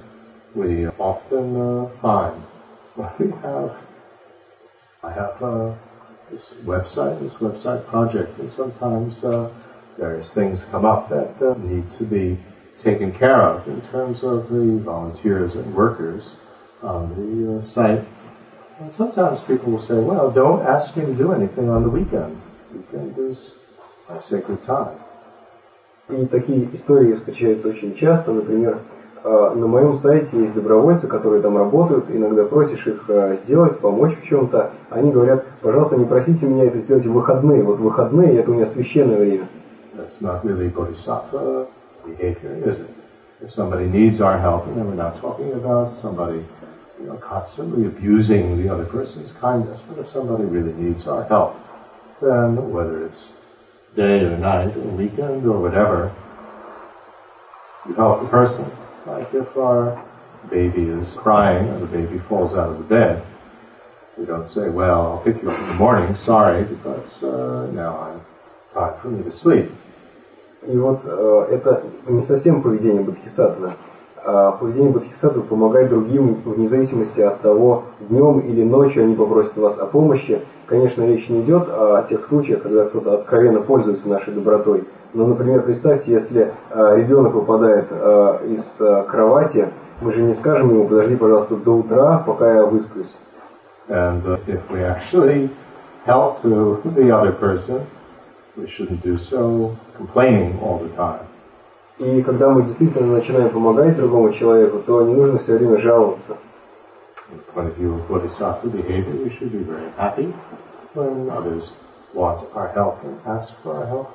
we 0.56 0.88
often 0.98 1.56
uh, 1.56 1.90
find. 2.02 2.42
We 3.20 3.30
have, 3.44 3.76
I 5.04 5.12
have 5.12 5.44
uh, 5.44 5.76
this 6.32 6.42
website, 6.66 7.22
this 7.22 7.34
website 7.40 7.86
project, 7.88 8.40
and 8.40 8.52
sometimes 8.54 9.24
uh, 9.24 9.52
various 10.01 10.29
things 10.35 10.59
come 10.71 10.87
up 10.87 11.11
that 11.11 11.37
uh, 11.45 11.55
need 11.59 11.85
to 11.99 12.05
be 12.05 12.41
taken 12.83 13.13
care 13.13 13.43
of 13.43 13.69
in 13.69 13.81
terms 13.93 14.19
of 14.23 14.49
the 14.49 14.81
volunteers 14.83 15.53
and 15.55 15.75
workers 15.75 16.25
on 16.83 17.13
the 17.13 17.61
uh, 17.61 17.75
site. 17.75 18.09
And 18.81 18.91
sometimes 18.97 19.41
people 19.47 19.73
will 19.73 19.87
say, 19.87 20.01
well, 20.01 20.33
don't 20.33 20.65
ask 20.67 20.97
me 20.97 21.05
to 21.05 21.15
do 21.15 21.33
anything 21.33 21.69
on 21.69 21.83
the 21.83 21.91
weekend. 21.91 22.41
Weekend 22.73 23.13
is 23.19 23.37
my 24.09 24.19
sacred 24.29 24.65
time. 24.67 24.97
И 26.09 26.27
такие 26.27 26.75
истории 26.75 27.15
встречаются 27.15 27.69
очень 27.69 27.95
часто. 27.95 28.33
Например, 28.33 28.79
э, 29.23 29.53
на 29.55 29.67
моем 29.67 29.99
сайте 29.99 30.41
есть 30.41 30.55
добровольцы, 30.55 31.07
которые 31.07 31.41
там 31.41 31.57
работают. 31.57 32.07
Иногда 32.09 32.45
просишь 32.47 32.85
их 32.85 33.05
э, 33.07 33.37
сделать, 33.45 33.79
помочь 33.79 34.19
в 34.19 34.25
чем-то. 34.25 34.71
Они 34.89 35.13
говорят, 35.13 35.45
пожалуйста, 35.61 35.97
не 35.97 36.07
просите 36.07 36.47
меня 36.47 36.65
это 36.65 36.79
сделать 36.79 37.07
в 37.07 37.13
выходные. 37.13 37.63
Вот 37.63 37.79
выходные 37.79 38.39
это 38.39 38.51
у 38.51 38.55
меня 38.55 38.67
священное 38.69 39.19
время. 39.19 39.47
That's 39.97 40.21
not 40.21 40.45
really 40.45 40.69
bodhisattva 40.69 41.69
behavior, 42.07 42.71
is 42.71 42.79
it? 42.81 42.91
If 43.43 43.53
somebody 43.53 43.87
needs 43.87 44.21
our 44.21 44.39
help, 44.39 44.67
and 44.67 44.77
we're 44.87 44.95
not 44.95 45.21
talking 45.21 45.53
about 45.53 46.01
somebody 46.01 46.47
you 47.01 47.07
know, 47.07 47.17
constantly 47.17 47.87
abusing 47.87 48.63
the 48.63 48.73
other 48.73 48.85
person's 48.85 49.33
kindness, 49.41 49.81
but 49.89 49.99
if 49.99 50.13
somebody 50.13 50.45
really 50.45 50.73
needs 50.75 51.07
our 51.07 51.25
help, 51.25 51.57
then 52.21 52.71
whether 52.71 53.07
it's 53.07 53.29
day 53.97 54.21
or 54.21 54.37
night 54.37 54.77
or 54.77 54.97
weekend 54.97 55.47
or 55.47 55.61
whatever, 55.61 56.15
you 57.89 57.95
help 57.95 58.23
the 58.23 58.29
person. 58.29 58.71
Like 59.07 59.29
if 59.33 59.57
our 59.57 60.07
baby 60.51 60.83
is 60.83 61.15
crying 61.17 61.69
or 61.69 61.81
the 61.81 61.87
baby 61.87 62.21
falls 62.29 62.53
out 62.53 62.71
of 62.71 62.79
the 62.79 62.85
bed, 62.85 63.27
we 64.19 64.27
don't 64.27 64.51
say, 64.51 64.69
well, 64.69 65.13
I'll 65.13 65.25
pick 65.25 65.43
you 65.43 65.51
up 65.51 65.59
in 65.59 65.69
the 65.69 65.75
morning, 65.75 66.15
sorry, 66.27 66.65
because 66.65 67.11
uh, 67.23 67.73
now 67.73 67.99
I'm 67.99 68.21
time 68.75 69.01
for 69.01 69.09
me 69.09 69.25
to 69.25 69.37
sleep. 69.39 69.71
И 70.67 70.77
вот 70.77 71.01
э, 71.05 71.47
это 71.53 71.83
не 72.07 72.23
совсем 72.25 72.63
поведение 72.63 73.03
бодхисаттвы. 73.03 73.73
А 74.23 74.53
поведение 74.53 74.93
бодхисаттвы 74.93 75.43
помогать 75.43 75.89
другим 75.89 76.43
вне 76.45 76.69
зависимости 76.69 77.21
от 77.21 77.41
того, 77.41 77.85
днем 78.01 78.41
или 78.41 78.63
ночью 78.63 79.05
они 79.05 79.15
попросят 79.15 79.57
вас 79.57 79.79
о 79.79 79.87
помощи. 79.87 80.43
Конечно, 80.67 81.03
речь 81.07 81.29
не 81.31 81.41
идет 81.41 81.67
о 81.69 82.05
тех 82.09 82.27
случаях, 82.27 82.63
когда 82.63 82.85
кто-то 82.85 83.15
откровенно 83.15 83.63
пользуется 83.63 84.07
нашей 84.07 84.35
добротой. 84.35 84.85
Но, 85.15 85.27
например, 85.27 85.63
представьте, 85.63 86.13
если 86.13 86.53
э, 86.71 86.97
ребенок 86.99 87.35
выпадает 87.35 87.87
э, 87.91 88.39
из 88.51 88.81
э, 88.81 89.05
кровати, 89.09 89.69
мы 90.03 90.13
же 90.13 90.23
не 90.23 90.35
скажем 90.35 90.71
ему, 90.71 90.87
подожди, 90.87 91.17
пожалуйста, 91.17 91.57
до 91.57 91.73
утра, 91.73 92.23
пока 92.27 92.55
я 92.55 92.65
высплюсь. 92.65 93.13
And 93.89 94.23
if 94.47 94.61
we 94.71 94.83
actually 94.83 95.51
help 96.07 96.41
to 96.43 96.81
the 96.85 97.11
other 97.11 97.33
person, 97.33 97.81
we 98.58 98.70
shouldn't 98.72 99.04
do 99.04 99.18
so 99.30 99.76
complaining 99.98 100.60
all 100.62 100.80
the 100.80 100.96
time. 100.96 101.26
И 101.98 102.22
когда 102.24 102.50
мы 102.50 102.64
действительно 102.64 103.18
начинаем 103.18 103.50
помогать 103.52 103.96
другому 103.96 104.34
человеку, 104.34 104.80
то 104.80 105.02
не 105.04 105.14
нужно 105.14 105.40
все 105.40 105.58
время 105.58 105.80
жаловаться. 105.80 106.38
From 107.30 107.38
the 107.38 107.54
point 107.54 107.68
of 107.70 107.78
view 107.78 107.94
of 107.96 108.08
bodhisattva 108.08 108.70
behavior, 108.70 109.16
we 109.24 109.30
should 109.38 109.52
be 109.52 109.64
very 109.64 109.90
happy 109.98 110.34
when 110.94 111.30
others 111.30 111.64
want 112.14 112.46
our 112.54 112.68
help 112.74 113.02
and 113.04 113.18
ask 113.26 113.52
for 113.64 113.76
our 113.76 113.88
help. 113.88 114.08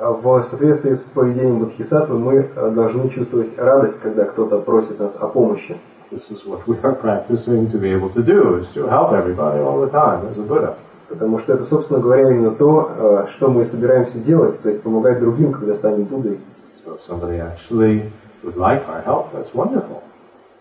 А 0.00 0.12
В 0.12 0.44
соответствии 0.50 0.94
с 0.94 1.00
поведением 1.12 1.60
бодхисаттвы 1.60 2.18
мы 2.18 2.34
э, 2.34 2.70
должны 2.70 3.08
чувствовать 3.10 3.58
радость, 3.58 3.98
когда 4.00 4.26
кто-то 4.26 4.60
просит 4.60 4.98
нас 5.00 5.16
о 5.16 5.28
помощи. 5.28 5.76
This 6.10 6.22
is 6.30 6.44
what 6.46 6.66
we 6.66 6.80
are 6.82 6.94
practicing 6.94 7.70
to 7.70 7.78
be 7.78 7.90
able 7.90 8.10
to 8.14 8.22
do, 8.22 8.58
is 8.58 8.66
to 8.74 8.88
help 8.88 9.12
everybody 9.12 9.60
all 9.60 9.80
the 9.80 9.90
time 9.90 10.26
as 10.28 10.38
a 10.38 10.42
Buddha. 10.42 10.76
Потому 11.09 11.39
что 11.39 11.53
это, 11.53 11.65
собственно 11.65 11.99
говоря, 11.99 12.29
именно 12.29 12.51
то, 12.51 12.89
э, 12.89 13.27
что 13.35 13.49
мы 13.49 13.65
собираемся 13.65 14.17
делать, 14.19 14.61
то 14.61 14.69
есть 14.69 14.81
помогать 14.81 15.19
другим, 15.19 15.51
когда 15.51 15.75
станем 15.75 16.05
Буддой. 16.05 16.39
So 16.85 16.95
if 16.95 17.01
somebody 17.07 17.39
actually 17.39 18.11
would 18.43 18.57
like 18.57 18.87
our 18.87 19.01
help, 19.03 19.31
that's 19.33 19.53
wonderful. 19.53 20.01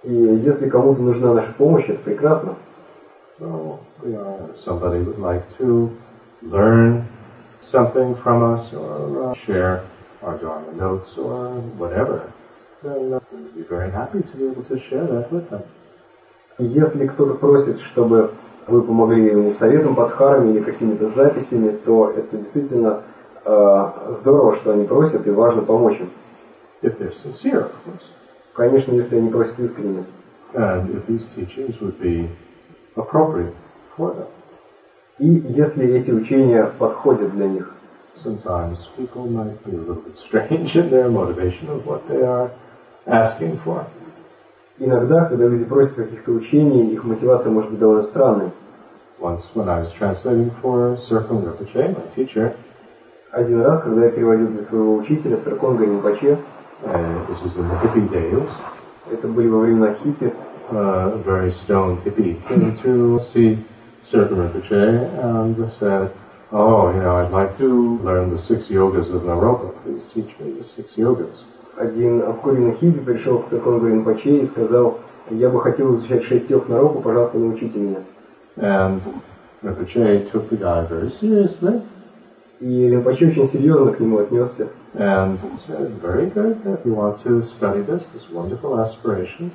И 0.03 0.13
если 0.13 0.69
кому-то 0.69 1.01
нужна 1.01 1.35
наша 1.35 1.53
помощь, 1.55 1.89
это 1.89 2.01
прекрасно. 2.01 2.57
So 3.39 3.79
if 4.05 4.59
somebody 4.65 5.03
would 5.03 5.19
like 5.19 5.45
to 5.59 5.91
learn 6.43 7.07
something 7.71 8.17
from 8.23 8.43
us 8.43 8.73
or 8.73 9.31
uh, 9.31 9.35
share 9.47 9.85
our 10.23 10.39
Dharma 10.39 10.73
notes 10.73 11.11
or 11.17 11.61
whatever, 11.79 12.33
then 12.83 13.13
uh, 13.13 13.21
we'd 13.33 13.55
be 13.55 13.63
very 13.69 13.91
happy 13.91 14.23
to 14.23 14.37
be 14.37 14.47
able 14.47 14.65
to 14.65 14.79
share 14.89 15.07
that 15.07 15.33
with 15.33 15.49
them. 15.51 15.63
Если 16.59 17.07
кто-то 17.07 17.35
просит, 17.35 17.81
чтобы 17.93 18.33
вы 18.67 18.83
помогли 18.83 19.27
ему 19.27 19.55
советом, 19.55 19.95
подхарами 19.95 20.53
или 20.53 20.63
какими-то 20.63 21.11
записями, 21.11 21.77
то 21.85 22.11
это 22.11 22.37
действительно 22.37 23.03
э, 23.45 24.15
здорово, 24.21 24.57
что 24.57 24.73
они 24.73 24.87
просят, 24.87 25.27
и 25.27 25.31
важно 25.31 25.63
помочь 25.63 25.99
им. 26.01 26.11
If 26.83 26.99
they're 26.99 27.13
sincere, 27.23 27.65
of 27.65 27.73
course. 27.85 28.03
Конечно, 28.55 28.93
если 28.93 29.17
они 29.17 29.31
просят 29.31 29.59
искренне. 29.59 30.05
And 30.55 30.91
if 30.91 31.07
these 31.07 31.25
teachings 31.35 31.81
would 31.81 31.99
be 32.01 32.29
appropriate 32.97 33.55
for 33.97 34.15
them. 34.15 34.27
И 35.19 35.27
если 35.29 35.87
эти 35.87 36.11
учения 36.11 36.65
подходят 36.79 37.31
для 37.33 37.49
них. 37.49 37.71
Sometimes 38.23 38.79
people 38.97 39.27
might 39.27 39.65
be 39.65 39.75
a 39.75 39.81
little 39.81 40.03
bit 40.03 40.15
strange 40.27 40.77
in 40.77 40.91
their 40.91 41.09
motivation 41.09 41.69
of 41.71 41.87
what 41.87 42.07
they 42.09 42.23
are 42.23 42.51
asking 43.07 43.59
for. 43.65 43.87
Иногда, 44.79 45.27
когда 45.27 45.47
люди 45.47 45.65
просят 45.65 45.95
каких-то 45.95 46.33
учений, 46.33 46.93
их 46.93 47.05
мотивация 47.05 47.51
может 47.51 47.71
быть 47.71 47.79
довольно 47.79 48.05
странной. 48.05 48.51
Once 49.21 49.43
when 49.55 49.69
I 49.69 49.83
was 49.83 49.93
translating 49.99 50.51
for 50.61 50.97
Circle 51.09 51.43
Rinpoche, 51.43 51.95
my 51.95 52.15
teacher, 52.17 52.55
Один 53.33 53.63
раз, 53.63 53.83
когда 53.83 54.05
я 54.05 54.11
переводил 54.11 54.49
для 54.49 54.63
своего 54.65 54.97
учителя 54.97 55.39
Сарконга 55.39 55.87
days, 58.11 58.51
это 59.11 59.29
были 59.29 59.49
во 59.49 59.61
времена 59.61 59.95
хиппи, 59.95 60.35
uh, 60.71 61.23
very 61.25 61.51
stoned 61.65 62.03
hippie 62.05 62.37
came 62.49 62.77
to 62.83 63.21
see 63.33 63.59
Circle 64.11 64.37
Rinpoche 64.37 64.73
and 65.23 65.73
said, 65.79 66.13
Oh, 66.51 66.93
you 66.93 67.01
know, 67.01 67.17
I'd 67.17 67.31
like 67.31 67.57
to 67.59 67.99
learn 68.03 68.35
the 68.35 68.43
six 68.43 68.67
yogas 68.69 69.11
of 69.15 69.23
Naropa. 69.23 69.73
Please 69.83 70.03
teach 70.13 70.39
me 70.39 70.53
the 70.59 70.67
six 70.77 70.93
yogas. 70.99 71.43
Один 71.77 72.23
обкуренный 72.23 72.75
хиппи 72.75 73.01
пришел 73.01 73.39
к 73.41 73.49
Сарконгу 73.49 73.87
Ринпоче 73.87 74.39
и 74.39 74.47
сказал, 74.47 74.99
я 75.31 75.49
бы 75.49 75.61
хотел 75.61 75.95
изучать 75.97 76.25
шесть 76.25 76.51
йог 76.51 76.69
на 76.69 76.79
руку, 76.81 77.01
пожалуйста, 77.01 77.39
научите 77.39 77.79
меня. 77.79 77.99
And 78.57 79.01
Rinpoche 79.63 80.31
took 80.31 80.51
the 80.51 80.59
guy 80.59 80.87
very 80.89 81.11
seriously 81.21 81.81
И 82.61 82.89
Ринпоче 82.89 83.29
очень 83.29 83.49
серьезно 83.51 83.93
к 83.93 84.01
нему 84.01 84.19
отнесся. 84.19 84.69
and 84.95 85.39
said, 85.67 85.91
Very 86.03 86.29
good, 86.29 86.59
if 86.67 86.85
you 86.85 86.93
want 86.95 87.23
to 87.25 87.43
study 87.57 87.81
this, 87.83 88.03
this 88.13 88.29
wonderful 88.31 88.79
aspiration, 88.79 89.51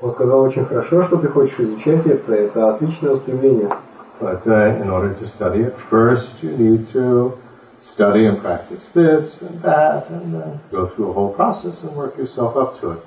Он 0.00 0.12
сказал, 0.12 0.42
очень 0.42 0.64
хорошо, 0.64 1.04
что 1.04 1.16
ты 1.18 1.28
хочешь 1.28 1.58
изучать 1.58 2.06
это, 2.06 2.32
это 2.32 2.74
отличное 2.74 3.12
устремление. 3.12 3.68
but 4.20 4.44
uh, 4.48 4.82
in 4.82 4.90
order 4.90 5.14
to 5.14 5.26
study 5.36 5.60
it, 5.62 5.74
first 5.90 6.28
you 6.42 6.50
need 6.56 6.92
to 6.92 7.32
study 7.94 8.26
and 8.26 8.40
practice 8.40 8.82
this 8.94 9.36
and 9.40 9.62
that, 9.62 10.08
and 10.10 10.36
uh, 10.36 10.58
go 10.70 10.88
through 10.94 11.10
a 11.10 11.12
whole 11.12 11.32
process 11.34 11.76
and 11.82 11.96
work 11.96 12.16
yourself 12.16 12.56
up 12.56 12.80
to 12.80 12.92
it. 12.92 13.02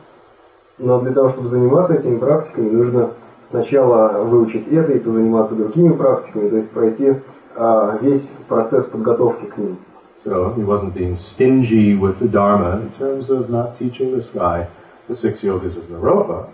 Но 0.77 0.99
для 1.01 1.13
того, 1.13 1.29
чтобы 1.31 1.49
заниматься 1.49 1.93
этими 1.93 2.17
практиками, 2.17 2.69
нужно 2.69 3.11
сначала 3.49 4.23
выучить 4.23 4.67
это 4.67 4.93
и 4.93 4.99
позаниматься 4.99 5.53
другими 5.55 5.93
практиками, 5.93 6.49
то 6.49 6.55
есть 6.57 6.71
пройти 6.71 7.13
а, 7.55 7.97
весь 8.01 8.27
процесс 8.47 8.85
подготовки 8.85 9.45
к 9.45 9.57
ним. 9.57 9.77
So 10.23 10.53
he 10.55 10.63
wasn't 10.63 10.93
being 10.93 11.17
stingy 11.17 11.95
with 11.95 12.19
the 12.19 12.27
Dharma 12.27 12.79
in 12.81 12.91
terms 12.97 13.29
of 13.29 13.49
not 13.49 13.77
teaching 13.79 14.15
this 14.15 14.29
guy 14.33 14.67
the 15.07 15.15
six 15.15 15.41
yogas 15.41 15.75
of 15.77 15.83
Naropa, 15.89 16.47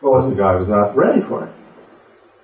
because 0.00 0.30
the 0.30 0.36
guy 0.36 0.54
was 0.54 0.68
not 0.68 0.96
ready 0.96 1.22
for 1.28 1.42
it. 1.44 1.50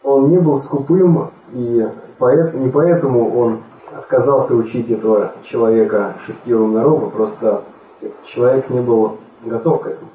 он 0.04 0.30
не 0.30 0.38
был 0.38 0.60
скупым, 0.62 1.30
и 1.52 1.88
поэт- 2.18 2.54
не 2.54 2.68
поэтому 2.70 3.38
он 3.38 3.62
отказался 4.12 4.54
учить 4.54 4.90
этого 4.90 5.32
человека 5.50 6.16
шестьевым 6.26 6.74
народу, 6.74 7.10
просто 7.10 7.62
человек 8.34 8.68
не 8.68 8.80
был 8.80 9.18
готов 9.44 9.82
к 9.82 9.86
этому. 9.86 10.10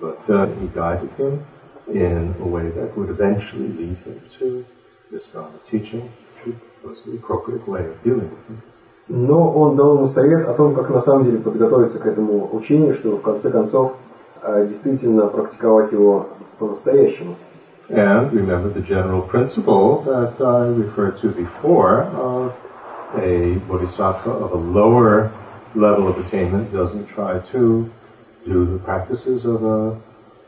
But 0.00 0.18
uh, 0.28 0.46
he 0.58 0.68
guided 0.68 1.10
him 1.18 1.40
in 1.88 2.34
a 2.40 2.46
way 2.46 2.70
that 2.70 2.96
would 2.96 3.10
eventually 3.10 3.68
lead 3.68 3.98
him 4.04 4.20
to 4.38 4.64
this 5.10 5.22
Dharma 5.32 5.58
teaching, 5.70 6.10
which 6.44 6.56
was 6.82 6.96
the 7.04 7.16
appropriate 7.16 7.66
way 7.68 7.80
of 7.80 8.02
dealing 8.02 8.30
with 8.30 8.46
him. 8.48 8.62
Но 9.08 9.52
он 9.52 9.76
дал 9.76 9.96
ему 9.96 10.08
совет 10.08 10.48
о 10.48 10.54
том, 10.54 10.74
как 10.74 10.88
на 10.88 11.02
самом 11.02 11.24
деле 11.24 11.38
подготовиться 11.38 11.98
к 11.98 12.06
этому 12.06 12.48
учению, 12.54 12.94
чтобы 12.94 13.16
в 13.16 13.22
конце 13.22 13.50
концов 13.50 13.96
э, 14.42 14.68
действительно 14.68 15.26
практиковать 15.26 15.90
его 15.92 16.28
по-настоящему. 16.58 17.36
And 17.88 18.32
remember 18.32 18.72
the 18.72 18.86
general 18.86 19.22
principle 19.22 20.04
that 20.04 20.40
I 20.40 20.68
referred 20.68 21.20
to 21.22 21.30
before 21.30 22.04
of 22.14 22.52
a 23.16 23.58
bodhisattva 23.68 24.30
of 24.30 24.52
a 24.52 24.56
lower 24.56 25.30
level 25.74 26.08
of 26.08 26.18
attainment 26.26 26.72
doesn't 26.72 27.06
try 27.08 27.38
to 27.52 27.90
do 28.46 28.66
the 28.66 28.78
practices 28.84 29.44
of 29.44 29.62
a 29.62 30.00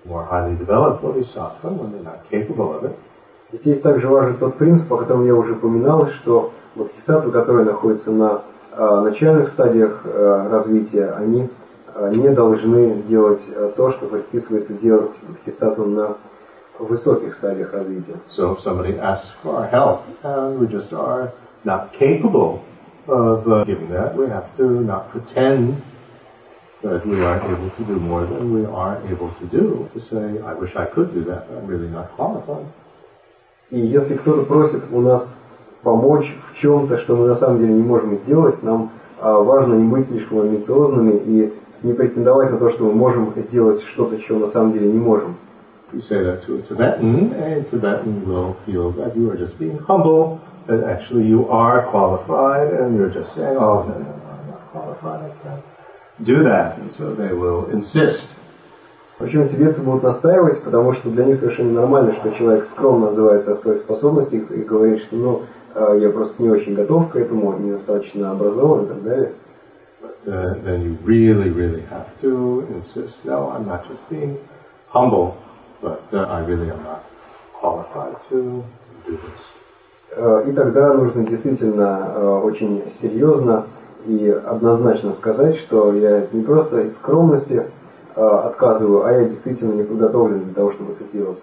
more 0.05 0.25
highly 0.25 0.57
developed 0.57 1.03
bodhisattva 1.03 1.69
when 1.69 1.93
they're 1.93 2.03
not 2.03 2.29
capable 2.31 2.75
of 2.77 2.85
it. 2.85 2.97
Здесь 3.53 3.81
также 3.83 4.09
важен 4.09 4.39
тот 4.39 4.57
принцип, 4.57 4.91
о 4.91 4.97
котором 4.97 5.27
я 5.27 5.35
уже 5.35 5.53
упоминал, 5.53 6.09
что 6.23 6.53
бодхисаттвы, 6.75 7.33
которые 7.33 7.67
находятся 7.67 8.11
на 8.11 8.43
э, 8.73 9.01
начальных 9.03 9.51
стадиях 9.51 10.01
э, 10.05 10.49
развития, 10.51 11.11
они 11.13 11.51
э, 11.95 12.15
не 12.15 12.31
должны 12.31 13.03
делать 13.03 13.43
э, 13.47 13.73
то, 13.77 13.93
что 13.93 14.07
предписывается 14.07 14.73
делать 14.73 15.13
бодхисаттвам 15.29 15.95
на 15.95 16.17
высоких 16.79 17.35
стадиях 17.35 17.75
развития. 17.75 18.17
So 18.37 18.57
if 18.57 18.63
somebody 18.63 18.99
asks 18.99 19.29
for 19.43 19.57
our 19.57 19.69
help 19.69 20.01
and 20.23 20.59
we 20.59 20.67
just 20.67 20.91
are 20.95 21.33
not 21.64 21.94
capable 21.98 22.64
of 23.08 23.48
uh, 23.48 23.64
giving 23.64 23.90
that, 23.90 24.16
we 24.16 24.28
have 24.28 24.56
to 24.58 24.82
not 24.82 25.12
pretend 25.12 25.82
that 26.84 27.06
we 27.08 27.22
aren't 27.22 27.46
able 27.46 27.70
to 27.76 27.84
do 27.86 28.00
more 28.00 28.26
than 28.26 28.54
we 28.54 28.66
are 28.66 29.02
able 29.08 29.34
to 29.40 29.46
do. 29.48 29.90
To 29.94 30.00
say, 30.00 30.42
I 30.42 30.54
wish 30.54 30.76
I 30.76 30.86
could 30.86 31.14
do 31.14 31.24
that, 31.26 31.48
but 31.48 31.58
I'm 31.58 31.68
really 31.68 31.90
not 31.90 32.16
qualified. 32.16 32.66
И 33.70 33.80
если 33.80 34.16
кто-то 34.16 34.44
просит 34.44 34.84
у 34.94 35.02
нас 35.02 35.28
помочь 35.84 36.34
в 36.52 36.62
чем-то, 36.62 37.00
что 37.00 37.18
мы 37.18 37.28
на 37.28 37.36
самом 37.36 37.60
деле 37.60 37.74
не 37.74 37.84
можем 37.84 38.16
сделать, 38.18 38.64
нам 38.64 38.92
а, 39.20 39.40
важно 39.40 39.74
не 39.74 39.88
быть 39.90 40.08
слишком 40.08 40.40
амбициозными 40.40 41.18
и 41.26 41.54
не 41.84 41.94
претендовать 41.94 42.52
на 42.52 42.60
то, 42.60 42.70
что 42.72 42.86
мы 42.86 42.94
можем 42.94 43.34
сделать 43.36 43.82
что-то, 43.94 44.20
чего 44.22 44.40
на 44.40 44.52
самом 44.52 44.74
деле 44.74 44.90
не 44.92 45.00
можем. 45.00 45.36
If 45.92 45.96
you 45.96 46.02
say 46.02 46.22
that 46.22 46.46
to 46.46 46.58
a 46.58 46.62
Tibetan, 46.64 47.34
a 47.34 47.64
Tibetan 47.64 48.26
will 48.26 48.56
feel 48.66 48.92
that 48.98 49.16
you 49.16 49.32
are 49.32 49.38
just 49.38 49.58
being 49.58 49.78
humble, 49.78 50.40
that 50.68 50.84
actually 50.84 51.26
you 51.28 51.48
are 51.50 51.88
qualified, 51.90 52.74
and 52.74 52.98
you're 52.98 53.10
just 53.10 53.34
saying, 53.36 53.58
oh, 53.58 53.84
no, 53.84 53.94
no, 53.94 54.00
no, 54.00 54.30
I'm 54.32 54.50
not 54.50 54.72
qualified, 54.72 55.32
I 55.32 55.44
can't 55.44 55.64
do 56.26 56.44
that. 56.44 56.78
And 56.78 56.92
so 56.92 57.14
they 57.14 57.34
will 57.34 57.70
insist. 57.72 58.24
Почему 59.18 59.48
тибетцы 59.48 59.82
будут 59.82 60.04
настаивать? 60.04 60.64
Потому 60.64 60.94
что 60.94 61.10
для 61.10 61.26
них 61.26 61.40
совершенно 61.40 61.72
нормально, 61.72 62.14
что 62.14 62.32
человек 62.34 62.66
скромно 62.66 63.10
отзывается 63.10 63.54
о 63.54 63.58
своих 63.58 63.80
способностях 63.80 64.52
и 64.52 64.62
говорит, 64.62 65.02
что 65.04 65.16
ну, 65.16 65.42
э, 65.74 66.00
я 66.02 66.12
просто 66.12 66.42
не 66.42 66.52
очень 66.52 66.76
готов 66.76 67.10
к 67.10 67.16
этому, 67.16 67.58
недостаточно 67.58 68.32
образован 68.32 68.84
и 68.84 68.88
так 68.88 69.04
далее. 69.04 69.34
But 70.00 70.28
uh, 70.28 70.54
then 70.64 70.84
you 70.84 70.98
really, 71.04 71.50
really 71.50 71.82
have 71.90 72.06
to 72.22 72.68
insist, 72.70 73.16
no, 73.26 73.50
I'm 73.50 73.66
not 73.66 73.88
just 73.90 74.08
being 74.08 74.38
humble, 74.90 75.36
but 75.82 76.04
uh, 76.14 76.18
I 76.30 76.42
really 76.42 76.70
am 76.70 76.84
not 76.84 77.04
qualified 77.60 78.18
to 78.30 78.64
do 79.08 79.18
this. 79.18 79.42
Э, 80.15 80.45
И 80.47 80.53
тогда 80.53 80.93
нужно 80.95 81.25
действительно 81.27 82.13
э, 82.15 82.27
очень 82.45 82.83
серьезно 83.01 83.67
и 84.07 84.29
однозначно 84.29 85.13
сказать, 85.15 85.57
что 85.61 85.95
я 85.95 86.27
не 86.33 86.43
просто 86.43 86.81
из 86.83 86.95
скромности 86.97 87.63
э, 88.15 88.21
отказываю, 88.21 89.05
а 89.07 89.13
я 89.13 89.29
действительно 89.29 89.73
не 89.73 89.85
подготовлен 89.85 90.45
для 90.45 90.55
того, 90.55 90.73
чтобы 90.73 90.93
это 90.93 91.05
сделать. 91.05 91.43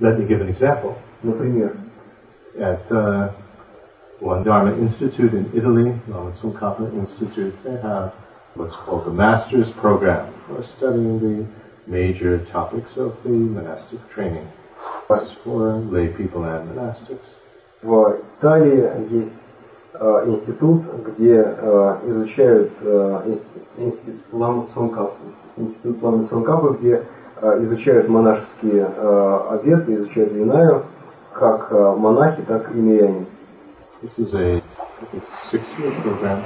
Let 0.00 0.18
me 0.18 0.26
give 0.26 0.40
an 0.40 0.48
example. 0.48 0.94
Например, 1.22 1.72
At 2.58 2.90
uh, 2.90 3.30
one 4.20 4.42
Dharma 4.42 4.72
Institute 4.76 5.32
in 5.32 5.50
Italy, 5.54 5.94
Lama 6.08 6.32
Tsongkhapa 6.32 6.92
Institute, 6.92 7.54
they 7.62 7.80
have 7.80 8.12
what's 8.56 8.74
called 8.84 9.04
the 9.06 9.12
Master's 9.12 9.70
Program 9.80 10.34
for 10.48 10.64
studying 10.76 11.20
the 11.20 11.46
major 11.86 12.44
topics 12.46 12.90
of 12.96 13.12
the 13.22 13.30
monastic 13.30 14.00
training. 14.12 14.48
That's 15.08 15.30
for 15.44 15.76
lay 15.76 16.08
people 16.08 16.42
and 16.42 16.70
monastics. 16.70 17.24
В 17.82 18.16
Италии 18.38 18.90
есть 19.10 19.32
э, 19.94 20.22
институт, 20.26 20.82
где 21.06 21.42
э, 21.42 21.96
изучают 22.06 22.72
э, 22.82 23.22
инст- 23.26 24.00
институт 25.56 26.00
Цонкапа, 26.28 26.68
где 26.78 27.04
изучают 27.42 28.08
монашеские 28.08 28.84
обеты, 28.84 29.94
изучают 29.94 30.32
Винаю, 30.32 30.82
как 31.32 31.70
монахи, 31.70 32.42
так 32.42 32.70
и 32.74 32.78
миряне. 32.78 33.24
This 34.02 34.18
is 34.18 34.34
a 34.34 34.62
six-year 35.50 35.92
program, 36.02 36.40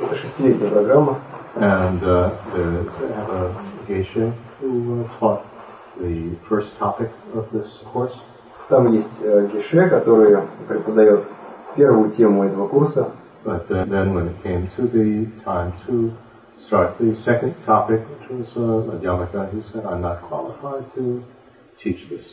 Это 0.00 0.16
шестилетняя 0.16 0.70
программа. 0.70 1.18
and 1.56 2.02
uh, 2.02 2.30
the, 2.54 2.86
they 3.00 3.14
have 3.14 3.30
a 3.30 3.54
geisha 3.86 4.32
who 4.60 5.04
uh, 5.04 5.18
taught 5.18 5.44
the 6.00 6.36
first 6.48 6.76
topic 6.78 7.10
of 7.34 7.46
this 7.52 7.82
course. 7.92 8.14
Там 8.68 8.92
есть 8.92 9.08
э, 9.22 9.48
Гише, 9.50 9.88
который 9.88 10.36
преподает 10.68 11.24
первую 11.74 12.10
тему 12.10 12.44
этого 12.44 12.68
курса. 12.68 13.12
But 13.44 13.70
uh, 13.70 13.84
then 13.86 14.12
when 14.12 14.28
it 14.28 14.42
came 14.42 14.68
to 14.76 14.88
the 14.88 15.26
time 15.44 15.72
to 15.86 16.12
start 16.66 16.98
the 16.98 17.14
second 17.24 17.54
topic, 17.64 18.02
which 18.08 18.28
was 18.28 18.48
uh, 18.56 18.90
Madhyamaka, 18.90 19.50
he 19.54 19.62
said, 19.72 19.86
I'm 19.86 20.02
not 20.02 20.20
qualified 20.28 20.84
to 20.96 21.22
teach 21.82 22.08
this. 22.10 22.24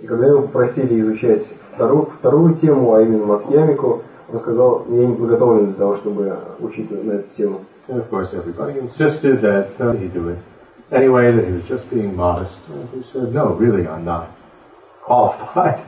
И 0.00 0.06
когда 0.06 0.26
его 0.26 0.42
попросили 0.42 1.00
изучать 1.00 1.46
вторую, 1.72 2.10
вторую 2.18 2.56
тему, 2.56 2.94
а 2.94 3.00
именно 3.00 3.24
Матьямику, 3.24 4.02
он 4.30 4.40
сказал, 4.40 4.84
я 4.90 5.06
не 5.06 5.14
подготовлен 5.14 5.66
для 5.66 5.74
того, 5.76 5.96
чтобы 5.98 6.36
учить 6.58 6.90
на 6.90 7.12
эту 7.12 7.28
тему. 7.36 7.60
And 7.88 8.00
of 8.00 8.10
course 8.10 8.34
everybody 8.34 8.80
insisted 8.80 9.40
that 9.40 9.80
uh, 9.80 9.92
he 9.92 10.08
do 10.08 10.30
it 10.30 10.38
anyway, 10.90 11.32
that 11.32 11.46
he 11.46 11.52
was 11.52 11.64
just 11.68 11.88
being 11.90 12.14
modest. 12.14 12.54
And 12.68 12.88
he 12.90 13.02
said, 13.12 13.32
no, 13.32 13.54
really, 13.54 13.86
I'm 13.86 14.04
not 14.04 14.30
qualified. 15.06 15.80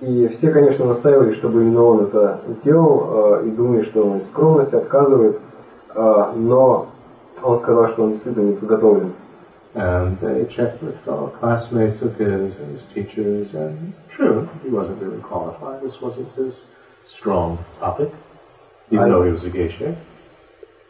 И 0.00 0.28
все, 0.28 0.50
конечно, 0.50 0.86
настаивали, 0.86 1.34
чтобы 1.34 1.62
именно 1.62 1.82
он 1.84 2.04
это 2.06 2.40
делал, 2.64 3.38
э, 3.40 3.46
и 3.46 3.50
думали, 3.52 3.84
что 3.84 4.04
он 4.04 4.18
из 4.18 4.26
скромности 4.28 4.74
отказывает, 4.74 5.38
э, 5.94 6.32
но 6.36 6.88
он 7.42 7.58
сказал, 7.60 7.88
что 7.90 8.04
он 8.04 8.12
действительно 8.12 8.50
не 8.50 8.56
подготовлен. 8.56 9.12
And 9.74 10.20
they 10.20 10.46
checked 10.56 10.82
with 10.82 10.94
fellow 11.04 11.32
classmates 11.40 12.00
of 12.00 12.16
his 12.16 12.54
and 12.60 12.78
his 12.78 12.82
teachers, 12.94 13.52
and 13.54 13.92
true, 14.16 14.48
he 14.62 14.70
wasn't 14.70 15.00
really 15.00 15.20
qualified. 15.20 15.82
This 15.82 16.00
wasn't 16.00 16.28
his 16.36 16.54
strong 17.18 17.58
topic, 17.80 18.12
even 18.90 19.10
though 19.10 19.24
he 19.24 19.32
was 19.32 19.42
a 19.44 19.50
geisha. 19.50 19.96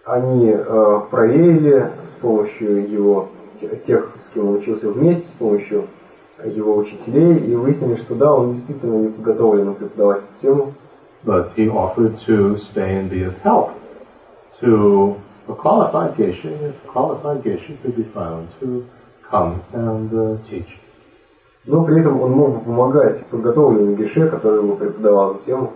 Они 0.07 0.51
э, 0.51 1.01
проверили 1.11 1.91
с 2.11 2.21
помощью 2.21 2.91
его, 2.91 3.29
те- 3.59 3.75
тех, 3.87 4.13
с 4.21 4.35
кем 4.35 4.49
он 4.49 4.57
учился 4.57 4.91
вместе, 4.91 5.27
с 5.29 5.39
помощью 5.39 5.87
его 6.46 6.78
учителей, 6.78 7.38
и 7.40 7.56
выяснили, 7.56 7.96
что 7.98 8.16
да, 8.16 8.34
он 8.34 8.56
действительно 8.56 8.96
не 8.96 9.10
подготовлен 9.10 9.76
преподавать 9.76 10.22
эту 10.22 10.42
тему. 10.42 10.74
But 11.26 11.54
he 11.56 11.68
offered 11.68 12.18
to 12.28 12.58
stay 12.72 12.96
and 12.96 13.10
be 13.10 13.24
of 13.24 13.36
help 13.44 13.72
to 14.62 15.16
a 15.50 15.54
qualified 15.54 16.16
geisha, 16.16 16.48
if 16.48 16.76
a 16.86 16.88
qualified 16.88 17.44
geisha 17.44 17.76
could 17.82 17.96
be 17.96 18.06
found 18.14 18.48
to 18.62 18.86
come 19.30 19.62
and 19.74 20.14
uh, 20.14 20.38
teach. 20.50 20.80
Но 21.66 21.84
при 21.84 22.00
этом 22.00 22.22
он 22.22 22.32
мог 22.32 22.54
бы 22.54 22.60
помогать 22.62 23.26
подготовленному 23.28 23.96
геше, 23.98 24.30
который 24.30 24.64
его 24.64 24.76
преподавал 24.76 25.36
эту 25.36 25.46
тему. 25.46 25.74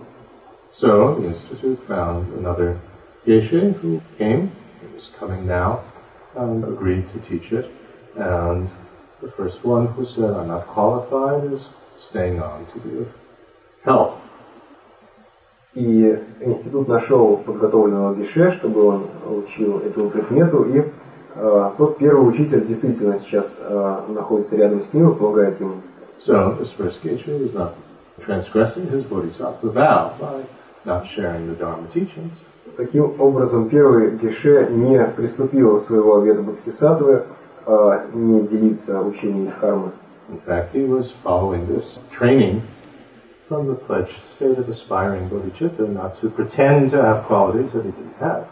So 0.80 1.14
the 1.16 1.26
institute 1.26 1.78
found 1.86 2.32
another 2.38 2.80
geisha 3.26 3.74
who 3.80 4.00
came, 4.18 4.50
he 4.80 4.94
was 4.94 5.08
coming 5.20 5.46
now, 5.46 5.82
and 6.34 6.64
agreed 6.64 7.06
to 7.12 7.20
teach 7.28 7.52
it. 7.52 7.70
And 8.16 8.70
the 9.21 9.31
first 9.35 9.63
one 9.63 9.87
who 9.93 10.05
said, 10.05 10.31
I'm 10.31 10.47
not 10.47 10.67
qualified, 10.67 11.51
is 11.51 11.61
staying 12.09 12.39
on 12.41 12.65
to 12.73 13.01
of 13.01 13.07
help. 13.83 14.17
И 15.75 16.23
институт 16.41 16.87
нашел 16.87 17.37
подготовленного 17.37 18.15
геше, 18.15 18.53
чтобы 18.53 18.83
он 18.85 19.07
учил 19.27 19.79
этому 19.79 20.09
предмету, 20.09 20.63
и 20.63 20.79
э, 21.35 21.71
тот 21.77 21.97
первый 21.97 22.27
учитель 22.27 22.65
действительно 22.65 23.19
сейчас 23.19 23.45
э, 23.59 24.01
находится 24.09 24.55
рядом 24.55 24.83
с 24.83 24.93
ним 24.93 25.11
и 25.11 25.15
помогает 25.15 25.59
ему. 25.59 25.81
So 26.25 26.57
this 26.59 26.69
first 26.75 27.01
geisha 27.03 27.31
was 27.31 27.53
not 27.53 27.75
transgressing 28.25 28.89
his 28.89 29.05
bodhisattva 29.05 29.71
vow 29.71 30.17
by 30.19 30.43
not 30.85 31.05
sharing 31.15 31.47
the 31.47 31.55
Dharma 31.55 31.87
teachings. 31.93 32.33
Таким 32.75 33.19
образом, 33.19 33.69
первый 33.69 34.17
геше 34.17 34.69
не 34.71 35.03
приступил 35.15 35.81
своего 35.81 36.17
обета 36.17 36.41
бодхисаттвы, 36.41 37.25
не 38.12 38.46
делиться 38.46 39.00
учением 39.00 39.46
дхармы. 39.48 39.92
In 40.30 40.40
fact, 40.46 40.72
he 40.72 40.84
was 40.86 41.12
following 41.22 41.66
this 41.66 41.98
training 42.10 42.62
from 43.48 43.66
the 43.66 43.74
pledged 43.74 44.18
state 44.36 44.58
of 44.58 44.68
aspiring 44.68 45.28
bodhicitta 45.28 45.86
not 45.88 46.18
to 46.20 46.30
pretend 46.30 46.90
to 46.92 47.02
have 47.02 47.26
qualities 47.26 47.72
that 47.72 47.84
he 47.84 47.90
didn't 47.90 48.16
have. 48.20 48.46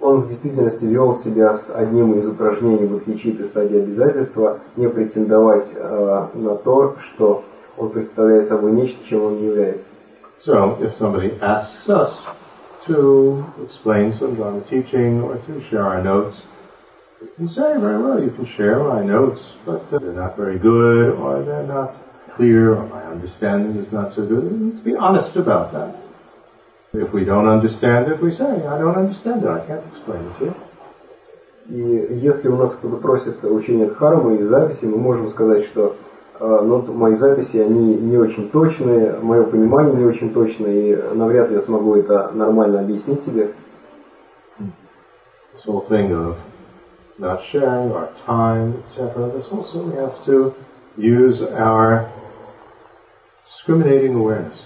он 0.00 0.22
в 0.22 0.28
действительности 0.28 0.84
вел 0.84 1.18
себя 1.18 1.58
с 1.58 1.70
одним 1.70 2.14
из 2.14 2.26
упражнений 2.26 2.86
в 2.86 2.96
отличии 2.96 3.30
при 3.30 3.44
стадии 3.44 3.82
обязательства, 3.82 4.60
не 4.76 4.88
претендовать 4.88 5.68
э, 5.74 6.26
на 6.34 6.56
то, 6.56 6.96
что 7.12 7.44
он 7.76 7.90
представляет 7.90 8.48
собой 8.48 8.72
нечто, 8.72 8.98
чем 9.08 9.24
он 9.24 9.36
не 9.36 9.46
является. 9.46 9.86
So, 10.46 10.78
if 10.80 10.96
somebody 10.98 11.38
asks 11.42 11.86
us 11.90 12.18
to 12.86 13.44
explain 13.62 14.14
some 14.18 14.36
Dharma 14.36 14.62
teaching 14.70 15.20
or 15.20 15.36
to 15.36 15.62
share 15.68 15.86
our 15.86 16.02
notes, 16.02 16.34
we 17.21 17.27
can 17.35 17.47
say 17.49 17.79
very 17.79 18.01
well, 18.01 18.21
you 18.21 18.31
can 18.31 18.47
share 18.57 18.83
my 18.83 19.03
notes, 19.03 19.41
but 19.65 19.89
they're 19.89 20.13
not 20.13 20.35
very 20.35 20.59
good 20.59 21.15
or 21.15 21.43
they're 21.43 21.67
not 21.67 21.95
clear 22.35 22.75
or 22.75 22.87
my 22.87 23.03
understanding 23.03 23.77
is 23.81 23.91
not 23.91 24.13
so 24.15 24.25
good. 24.25 24.43
And 24.43 24.83
be 24.83 24.95
honest 24.95 25.35
about 25.37 25.71
that. 25.73 25.95
If 26.93 27.13
we 27.13 27.25
don't 27.25 27.47
understand 27.47 28.11
it, 28.11 28.21
we 28.21 28.31
say, 28.31 28.43
I 28.43 28.77
don't 28.77 28.95
understand 28.95 29.43
it, 29.43 29.49
I 29.49 29.65
can't 29.67 29.85
explain 29.91 30.23
it 30.23 30.39
to 30.39 30.45
you. 30.45 30.55
И 31.67 32.19
если 32.21 32.47
у 32.47 32.57
нас 32.57 32.75
кто-то 32.75 32.97
просит 32.97 33.43
учения 33.43 33.87
Дхармы 33.87 34.37
и 34.37 34.43
записи, 34.43 34.85
мы 34.85 34.97
можем 34.97 35.31
сказать, 35.31 35.65
что 35.69 35.95
э, 36.39 36.61
ну, 36.63 36.83
мои 36.93 37.15
записи, 37.15 37.57
они 37.57 37.95
не 37.95 38.17
очень 38.17 38.51
точные, 38.51 39.17
мое 39.19 39.45
понимание 39.45 39.95
не 39.95 40.05
очень 40.05 40.31
точное, 40.31 40.71
и 40.71 41.15
навряд 41.15 41.49
ли 41.49 41.55
я 41.55 41.61
смогу 41.61 41.95
это 41.95 42.29
нормально 42.33 42.81
объяснить 42.81 43.25
тебе. 43.25 43.53
This 44.59 45.65
whole 45.65 45.87
thing 45.89 46.11
of 46.11 46.35
not 47.17 47.39
sharing 47.51 47.91
our 47.91 48.13
time, 48.25 48.83
etc., 48.83 49.31
this 49.33 49.45
also 49.51 49.87
we 49.87 49.95
have 49.95 50.25
to 50.25 50.53
use 50.97 51.41
our 51.41 52.11
discriminating 53.47 54.15
awareness. 54.15 54.57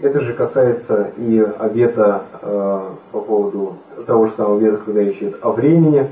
Это 0.00 0.20
же 0.20 0.34
касается 0.34 1.12
и 1.16 1.38
обета 1.38 2.24
э, 2.42 2.90
по 3.12 3.20
поводу 3.20 3.76
того 4.06 4.26
же 4.26 4.32
самого 4.34 4.58
обета, 4.58 4.78
когда 4.78 5.00
речь 5.02 5.18
идет 5.18 5.38
о 5.42 5.52
времени. 5.52 6.10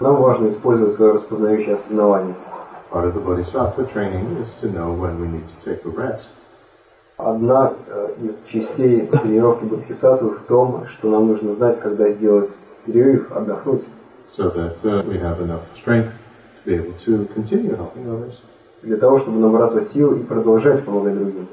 Нам 0.00 0.16
важно 0.16 0.50
использовать 0.50 0.96
свое 0.96 1.12
распознающее 1.12 1.76
осознавание. 1.76 2.34
Part 2.90 3.06
of 3.06 3.14
the 3.14 3.20
bodhisattva 3.20 3.90
training 3.92 4.42
is 4.42 4.50
to 4.60 4.70
know 4.70 4.92
when 4.92 5.18
we 5.18 5.28
need 5.28 5.46
to 5.48 5.64
take 5.64 5.82
a 5.86 5.90
rest. 5.90 6.26
Одна 7.16 7.72
э, 7.86 8.14
из 8.22 8.36
частей 8.50 9.06
тренировки 9.06 9.64
бодхисаттвы 9.64 10.30
в 10.30 10.42
том, 10.42 10.86
что 10.88 11.10
нам 11.10 11.28
нужно 11.28 11.54
знать, 11.54 11.80
когда 11.80 12.10
сделать 12.10 12.50
перерыв, 12.84 13.30
отдохнуть, 13.32 13.84
so 14.35 14.49
that 14.49 14.77
uh, 14.85 15.03
we 15.07 15.17
have 15.17 15.41
enough 15.41 15.63
strength 15.81 16.13
to 16.57 16.65
be 16.65 16.75
able 16.75 16.93
to 17.05 17.27
continue 17.33 17.75
helping 17.75 18.09
others. 18.09 18.35
для 18.83 18.97
того, 18.97 19.19
чтобы 19.19 19.39
набраться 19.39 19.85
сил 19.93 20.15
и 20.15 20.23
продолжать 20.23 20.85
помогать 20.85 21.15
другим. 21.17 21.47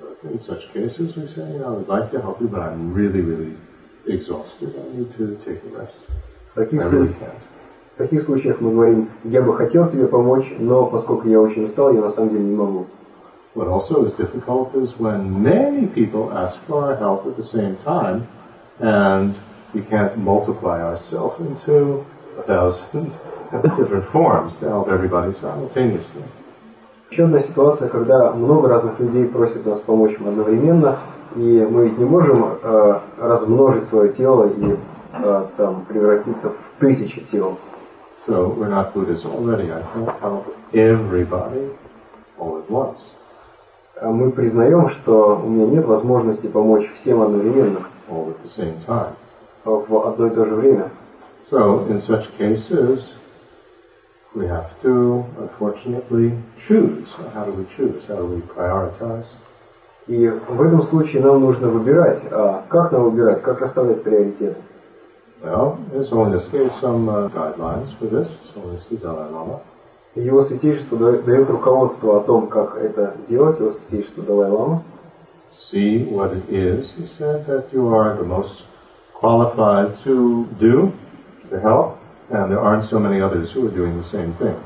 But 0.00 0.32
in 0.32 0.40
such 0.40 0.72
cases, 0.72 1.14
we 1.16 1.28
say, 1.28 1.52
you 1.52 1.58
know, 1.60 1.78
I'd 1.78 1.88
like 1.88 2.10
to 2.10 2.20
help 2.20 2.40
you, 2.40 2.48
but 2.48 2.60
I'm 2.60 2.92
really, 2.92 3.20
really 3.20 3.56
exhausted. 4.06 4.74
I 4.74 4.96
need 4.96 5.16
to 5.16 5.36
take 5.44 5.62
a 5.64 5.78
rest. 5.78 5.94
В 6.52 6.54
таких, 6.54 6.80
I 6.80 6.90
случаях, 6.90 6.92
really 6.92 7.14
can't. 7.20 7.42
в 7.94 7.98
таких 7.98 8.22
случаях 8.24 8.60
мы 8.60 8.72
говорим, 8.72 9.08
я 9.24 9.42
бы 9.42 9.56
хотел 9.56 9.88
тебе 9.90 10.06
помочь, 10.08 10.46
но 10.58 10.86
поскольку 10.86 11.28
я 11.28 11.40
очень 11.40 11.66
устал, 11.66 11.92
я 11.92 12.00
на 12.00 12.10
самом 12.12 12.30
деле 12.30 12.44
не 12.44 12.56
могу. 12.56 12.86
What 13.54 13.68
also 13.68 14.04
is 14.04 14.14
difficult 14.16 14.74
is 14.74 14.90
when 14.98 15.42
many 15.42 15.86
people 15.86 16.30
ask 16.32 16.56
for 16.66 16.84
our 16.84 16.96
help 16.96 17.26
at 17.26 17.36
the 17.36 17.48
same 17.52 17.76
time, 17.84 18.26
and 18.80 19.34
we 19.73 19.81
can't 19.81 20.17
multiply 20.17 20.81
ourselves 20.81 21.39
into 21.41 22.05
a 22.37 22.43
thousand 22.43 23.11
different 23.77 24.11
forms 24.11 24.53
to 24.59 24.67
help 24.67 24.87
everybody 24.89 25.33
simultaneously. 25.39 26.23
Еще 27.11 27.25
одна 27.25 27.41
ситуация, 27.41 27.89
когда 27.89 28.31
много 28.31 28.69
разных 28.69 28.99
людей 28.99 29.25
просят 29.25 29.65
нас 29.67 29.79
помочь 29.81 30.15
им 30.19 30.29
одновременно, 30.29 30.97
и 31.35 31.67
мы 31.69 31.89
ведь 31.89 31.97
не 31.99 32.05
можем 32.05 32.57
э, 32.61 32.99
размножить 33.19 33.87
свое 33.89 34.13
тело 34.13 34.47
и 34.47 34.75
э, 35.13 35.45
там, 35.57 35.85
превратиться 35.85 36.49
в 36.49 36.79
тысячи 36.79 37.21
тел. 37.31 37.57
So 38.25 38.55
we're 38.57 38.69
not 38.69 38.93
Buddhists 38.95 39.25
already. 39.25 39.69
I 39.71 39.83
can't 39.93 40.19
help 40.21 40.45
everybody 40.71 41.69
all 42.39 42.57
at 42.57 42.69
once. 42.69 42.99
А 44.01 44.09
Мы 44.09 44.31
признаем, 44.31 44.89
что 44.89 45.39
у 45.43 45.49
меня 45.49 45.67
нет 45.67 45.85
возможности 45.85 46.47
помочь 46.47 46.91
всем 47.01 47.21
одновременно 47.21 47.81
all 48.09 48.29
at 48.29 48.37
the 48.43 48.49
same 48.57 48.83
time. 48.87 49.13
В 49.65 50.07
одно 50.07 50.27
и 50.27 50.29
то 50.31 50.45
же 50.45 50.55
время. 50.55 50.91
So, 51.51 51.87
in 51.89 52.01
such 52.07 52.25
cases, 52.37 52.99
we 54.35 54.47
have 54.47 54.69
to, 54.81 55.23
unfortunately, 55.37 56.33
choose. 56.67 57.07
How 57.33 57.45
do 57.45 57.51
we 57.53 57.65
choose? 57.77 58.03
How 58.07 58.17
do 58.17 58.25
we 58.25 58.41
prioritize? 58.41 59.25
И 60.07 60.27
в 60.27 60.61
этом 60.61 60.83
случае 60.83 61.21
нам 61.21 61.41
нужно 61.41 61.69
выбирать. 61.69 62.21
А 62.31 62.65
как 62.69 62.91
нам 62.91 63.03
выбирать? 63.11 63.41
Как 63.41 63.61
расставлять 63.61 64.03
приоритеты? 64.03 64.57
Well, 65.41 65.77
His 65.93 66.09
Holiness 66.09 66.47
gave 66.51 66.71
some 66.81 67.09
uh, 67.09 67.27
guidelines 67.29 67.93
for 67.99 68.07
this. 68.07 68.29
His 68.29 68.53
Holiness 68.55 68.85
the 68.89 68.97
Dalai 68.97 69.29
Lama. 69.29 69.59
Его 70.15 70.43
святейшество 70.45 70.97
да- 70.97 71.21
дает 71.23 71.49
руководство 71.49 72.17
о 72.17 72.19
том, 72.21 72.47
как 72.47 72.77
это 72.77 73.15
делать, 73.27 73.59
его 73.59 73.71
святейшество 73.71 74.23
Далай-Лама. 74.23 74.83
See 75.71 76.05
what 76.11 76.33
it 76.33 76.49
is, 76.49 76.87
he 76.97 77.07
said, 77.17 77.45
that 77.47 77.71
you 77.73 77.87
are 77.87 78.15
the 78.15 78.23
most 78.23 78.61
qualified 79.23 79.95
to 80.03 80.45
do, 80.59 80.91
to 81.49 81.57
help, 81.61 81.97
and 82.29 82.51
there 82.51 82.59
aren't 82.59 82.89
so 82.89 82.99
many 82.99 83.21
others 83.21 83.47
who 83.53 83.65
are 83.65 83.71
doing 83.71 83.95
the 84.01 84.09
same 84.09 84.35
thing. 84.35 84.57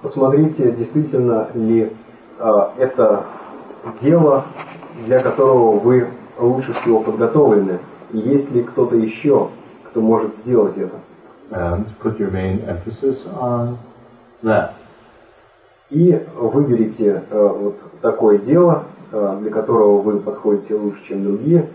Посмотрите, 0.00 0.70
действительно 0.72 1.48
ли 1.54 1.90
а, 2.38 2.72
это 2.78 3.24
дело, 4.00 4.44
для 5.06 5.20
которого 5.20 5.80
вы 5.80 6.08
лучше 6.38 6.72
всего 6.74 7.00
подготовлены, 7.00 7.80
и 8.12 8.18
есть 8.18 8.48
ли 8.52 8.62
кто-то 8.62 8.94
еще, 8.94 9.50
кто 9.90 10.00
может 10.00 10.36
сделать 10.44 10.76
это. 10.76 11.00
And 11.50 11.86
put 12.00 12.20
your 12.20 12.30
main 12.30 12.64
emphasis 12.68 13.26
on 13.26 13.78
that. 14.44 14.74
И 15.90 16.24
выберите 16.36 17.24
э, 17.28 17.48
вот 17.60 17.76
такое 18.00 18.38
дело, 18.38 18.84
э, 19.10 19.38
для 19.40 19.50
которого 19.50 20.00
вы 20.00 20.20
подходите 20.20 20.74
лучше, 20.74 21.00
чем 21.08 21.24
другие, 21.24 21.68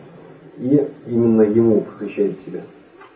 и 0.59 0.89
именно 1.07 1.43
ему 1.43 1.83
посвящайте 1.83 2.41
себя. 2.45 2.63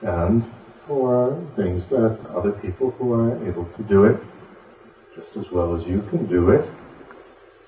and 0.03 0.45
for 0.87 1.37
things 1.57 1.85
that 1.91 2.19
other 2.35 2.53
people 2.53 2.93
who 2.99 3.13
are 3.13 3.37
able 3.47 3.67
to 3.77 3.83
do 3.83 4.05
it 4.05 4.17
just 5.19 5.37
as 5.37 5.53
well 5.53 5.75
as 5.75 5.87
you 5.87 6.03
can 6.11 6.27
do 6.29 6.51
it, 6.51 6.69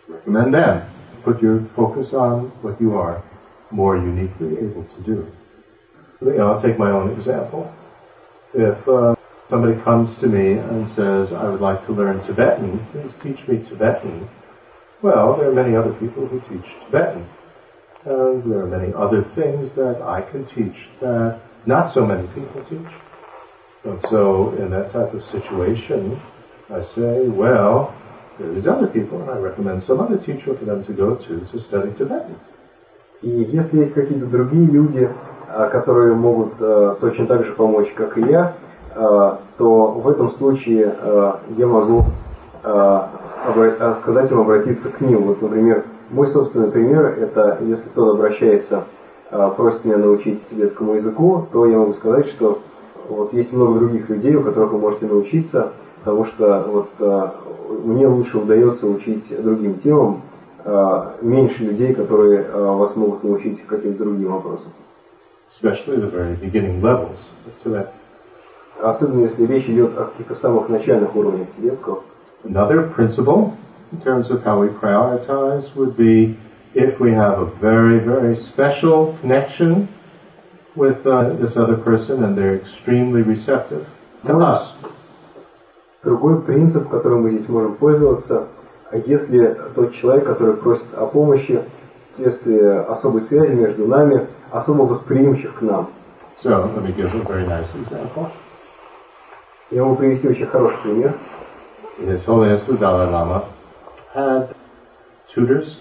recommend 0.09 0.55
them. 0.55 0.89
Put 1.25 1.43
your 1.43 1.68
focus 1.77 2.12
on 2.12 2.51
what 2.62 2.81
you 2.81 2.95
are 2.95 3.23
more 3.71 3.97
uniquely 3.97 4.53
able 4.59 4.85
to 4.97 5.03
do. 5.05 5.27
You 6.21 6.37
know, 6.39 6.53
I'll 6.53 6.62
take 6.62 6.79
my 6.79 6.91
own 6.91 7.18
example. 7.18 7.73
If 8.55 8.89
uh, 8.89 9.14
somebody 9.49 9.81
comes 9.83 10.18
to 10.21 10.27
me 10.27 10.59
and 10.59 10.89
says, 10.91 11.33
I 11.37 11.49
would 11.49 11.61
like 11.61 11.85
to 11.87 11.93
learn 11.93 12.21
Tibetan, 12.27 12.87
please 12.93 13.12
teach 13.23 13.49
me 13.49 13.64
Tibetan. 13.68 14.29
Well, 15.03 15.37
there 15.37 15.51
are 15.51 15.55
many 15.55 15.77
other 15.77 15.93
people 15.95 16.27
who 16.27 16.41
teach 16.41 16.66
Tibetan. 16.87 17.29
And 18.06 18.51
there 18.51 18.62
are 18.62 18.68
many 18.68 18.93
other 18.93 19.24
things 19.36 19.74
that 19.76 20.01
I 20.01 20.22
can 20.22 20.45
teach 20.53 20.78
that 21.01 21.41
not 21.66 21.93
so 21.93 22.06
many 22.06 22.28
people 22.28 22.64
teach. 22.70 22.93
And 23.84 23.99
so 24.10 24.53
in 24.58 24.70
that 24.72 24.93
type 24.93 25.14
of 25.14 25.24
situation, 25.32 26.22
I 26.70 26.82
say, 26.95 27.28
well, 27.28 27.95
there 28.38 28.49
are 28.49 28.53
these 28.53 28.68
other 28.68 28.88
people, 28.88 29.22
and 29.22 29.30
I 29.30 29.38
recommend 29.38 29.84
some 29.84 29.99
other 29.99 30.18
teacher 30.18 30.58
for 30.58 30.66
them 30.66 30.86
to 30.86 30.93
go 30.93 31.16
to 31.16 31.39
to 31.51 31.60
study 31.68 31.91
Tibetan. 31.97 32.36
И 33.22 33.30
если 33.30 33.80
есть 33.80 33.93
какие-то 33.93 34.28
другие 34.28 34.66
люди, 34.66 35.10
а, 35.47 35.70
которые 35.70 36.14
могут 36.14 36.53
э, 36.60 36.95
точно 36.99 37.28
так 37.28 37.45
же 37.45 37.53
помочь, 37.53 37.91
как 37.95 38.18
и 38.18 38.22
я, 38.22 38.53
э, 38.93 39.38
то 39.58 39.91
в 39.91 40.08
этом 40.10 40.32
случае 40.32 40.93
э, 40.95 41.34
я 41.58 41.66
могу 41.66 42.06
э, 42.64 43.01
э, 43.56 43.95
сказать 44.01 44.32
им 44.32 44.41
обратиться 44.41 44.89
к 44.89 45.01
ним. 45.01 45.24
Вот, 45.24 45.41
например, 45.41 45.86
мой 46.10 46.28
собственный 46.28 46.72
пример– 46.72 47.06
это 47.20 47.60
если 47.62 47.84
кто-то 47.89 48.12
обращается, 48.12 48.84
э, 49.32 49.51
просит 49.56 49.86
меня 49.86 49.97
научить 49.97 50.47
тибетскому 50.49 50.95
языку, 50.95 51.47
то 51.51 51.66
я 51.66 51.78
могу 51.78 51.93
сказать, 51.93 52.28
что 52.30 52.60
вот 53.10 53.34
есть 53.34 53.51
много 53.51 53.80
других 53.80 54.10
людей, 54.10 54.36
у 54.36 54.43
которых 54.43 54.74
вы 54.74 54.80
можете 54.80 55.08
научиться, 55.08 55.74
потому 56.03 56.26
что 56.26 56.66
вот 56.68 56.89
э, 56.99 57.30
мне 57.84 58.08
лучше 58.08 58.38
удается 58.38 58.86
учить 58.86 59.26
другим 59.41 59.80
темам, 59.80 60.22
э, 60.64 61.01
меньше 61.22 61.64
людей, 61.64 61.93
которые 61.93 62.49
вас 62.51 62.95
могут 62.95 63.24
научить 63.24 63.66
каким-то 63.66 64.03
другим 64.03 64.32
вопросам. 64.32 64.72
Особенно 68.82 69.22
если 69.22 69.45
речь 69.45 69.70
идет 69.70 69.97
о 69.97 70.06
каких-то 70.06 70.36
самых 70.36 70.68
начальных 70.70 71.16
уровнях 71.16 71.47
тибетского. 71.56 72.03
Another 72.43 72.93
principle 72.95 73.53
in 73.93 74.01
terms 74.03 74.31
of 74.31 74.43
how 74.43 74.61
we 74.61 74.68
prioritize 74.68 75.75
would 75.77 75.97
be 75.97 76.39
if 76.75 77.01
we 77.01 77.11
have 77.12 77.39
a 77.39 77.47
very, 77.61 77.99
very 77.99 78.37
special 78.53 79.18
connection 79.21 79.89
with 80.77 81.05
uh, 81.07 81.35
this 81.43 81.57
other 81.57 81.77
person 81.77 82.23
and 82.25 82.39
they're 82.39 82.57
extremely 82.57 83.23
receptive 83.23 83.87
to 84.27 84.39
us. 84.39 84.73
Другой 86.05 86.43
принцип, 86.43 86.89
которым 86.89 87.23
мы 87.23 87.33
здесь 87.33 87.49
можем 87.49 87.75
пользоваться, 87.75 88.49
а 88.91 88.97
если 88.97 89.55
тот 89.75 89.95
человек, 89.97 90.25
который 90.25 90.57
просит 90.57 90.87
о 90.97 91.07
помощи, 91.07 91.62
вследствие 92.14 92.81
особой 92.81 93.23
связи 93.23 93.53
между 93.53 93.87
нами, 93.87 94.29
особо 94.51 94.83
восприимчив 94.83 95.55
к 95.55 95.62
нам. 95.62 95.89
So 96.43 96.73
let 96.75 96.83
me 96.83 96.93
give 96.93 97.12
a 97.14 97.23
very 97.25 97.47
nice 97.47 97.68
example. 97.75 98.31
Я 99.71 99.85
могу 99.85 99.97
привести 99.97 100.27
очень 100.27 100.47
хороший 100.47 100.79
пример. 100.83 101.14
His 101.99 102.25
Holiness 102.25 102.66
the 102.66 102.79
Dalai 102.79 103.11
Lama 103.11 103.45
had 104.14 104.49
tutors, 105.35 105.77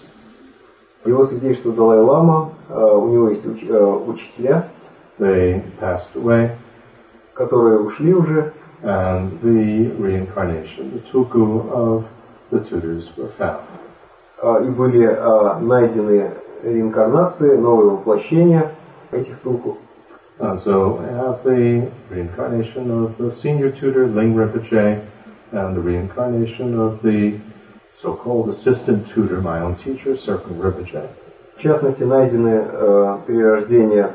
Его 1.04 1.24
святейшество 1.26 1.72
Далай-Лама, 1.72 2.50
э, 2.68 2.74
у 2.74 3.08
него 3.08 3.30
есть 3.30 3.44
уч- 3.44 3.66
э, 3.68 4.04
учителя, 4.06 4.68
they 5.18 5.62
passed 5.80 6.14
away, 6.14 6.50
которые 7.34 7.78
ушли 7.80 8.12
уже, 8.12 8.52
and 8.82 9.40
the 9.42 9.96
reincarnation, 9.98 10.92
the 10.92 11.00
tulku 11.10 11.70
of 11.70 12.04
the 12.50 12.60
tutors 12.68 13.08
were 13.16 13.30
found. 13.38 13.60
э, 14.42 14.64
и 14.66 14.70
были 14.70 15.06
э, 15.06 15.58
найдены 15.60 16.30
реинкарнации, 16.62 17.56
новые 17.56 17.90
воплощения 17.92 18.70
этих 19.10 19.38
тулку. 19.40 19.78
And 20.38 20.58
so 20.64 20.98
I 21.00 21.12
have 21.12 21.42
the 21.44 21.90
reincarnation 22.10 22.90
of 22.90 23.16
the 23.18 23.34
senior 23.36 23.70
tutor, 23.72 24.06
Ling 24.06 24.34
Rinpoche, 24.34 25.00
and 25.52 25.76
the 25.76 25.80
reincarnation 25.82 26.78
of 26.78 27.02
the 27.02 27.38
so-called 28.01 28.49
assistant 28.49 29.07
tutor, 29.13 29.41
my 29.41 29.59
own 29.59 29.75
teacher, 29.77 30.17
Serpent 30.17 30.61
Rinpoche. 30.61 31.09
В 31.57 31.61
частности, 31.61 32.03
найдены 32.03 32.65
э, 32.67 33.17
перерождения 33.27 34.11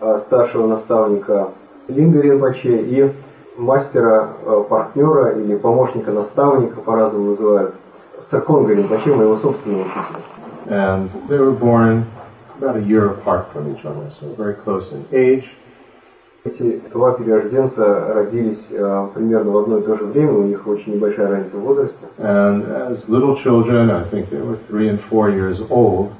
э, 0.00 0.20
старшего 0.26 0.66
наставника 0.66 1.50
Линга 1.88 2.20
Ринпоче 2.20 2.82
и 2.82 3.12
мастера, 3.56 4.32
э, 4.44 4.64
партнера 4.68 5.38
или 5.38 5.56
помощника 5.56 6.10
наставника, 6.10 6.80
по-разному 6.80 7.30
называют, 7.30 7.74
Сарконга 8.30 8.74
Ринпоче, 8.74 9.14
моего 9.14 9.38
собственного 9.38 9.82
учителя. 9.82 10.22
And 10.66 11.10
they 11.28 11.38
were 11.38 11.52
born 11.52 12.06
about 12.58 12.76
a 12.76 12.82
year 12.82 13.10
apart 13.10 13.52
from 13.52 13.74
each 13.74 13.84
other, 13.84 14.12
so 14.20 14.34
very 14.36 14.54
close 14.54 14.90
in 14.92 15.06
age. 15.12 15.48
Эти 16.44 16.82
два 16.92 17.12
перерожденца 17.12 18.12
родились 18.14 18.66
э, 18.68 19.08
примерно 19.14 19.52
в 19.52 19.58
одно 19.58 19.78
и 19.78 19.82
то 19.82 19.96
же 19.96 20.06
время, 20.06 20.32
у 20.32 20.42
них 20.42 20.66
очень 20.66 20.94
небольшая 20.94 21.28
разница 21.28 21.56
в 21.56 21.60
возрасте. 21.60 22.04
And 22.18 22.64
as 22.66 22.98
little 23.06 23.40
children, 23.44 23.90
I 23.90 24.10
think 24.10 24.28
they 24.28 24.42
were 24.42 24.58
three 24.68 24.88
and 24.88 24.98
four 25.08 25.30
years 25.30 25.60
old, 25.70 26.10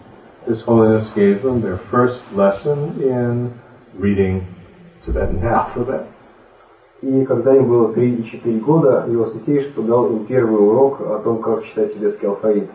His 0.47 0.62
Holiness 0.62 1.09
gave 1.16 1.43
them 1.43 1.61
their 1.61 1.81
first 1.91 2.20
lesson 2.33 3.03
in 3.03 3.53
reading 3.99 4.47
Tibetan 5.05 5.43
alphabet. 5.43 6.07
И 7.01 7.25
когда 7.25 7.57
им 7.57 7.66
было 7.68 7.93
3 7.93 8.14
и 8.14 8.23
4 8.23 8.61
года, 8.61 9.05
его 9.09 9.27
святейшество 9.27 9.83
дал 9.83 10.07
им 10.07 10.25
первый 10.27 10.61
урок 10.64 11.01
о 11.01 11.18
том, 11.18 11.43
как 11.43 11.64
читать 11.64 11.95
тибетский 11.95 12.29
алфавит. 12.29 12.70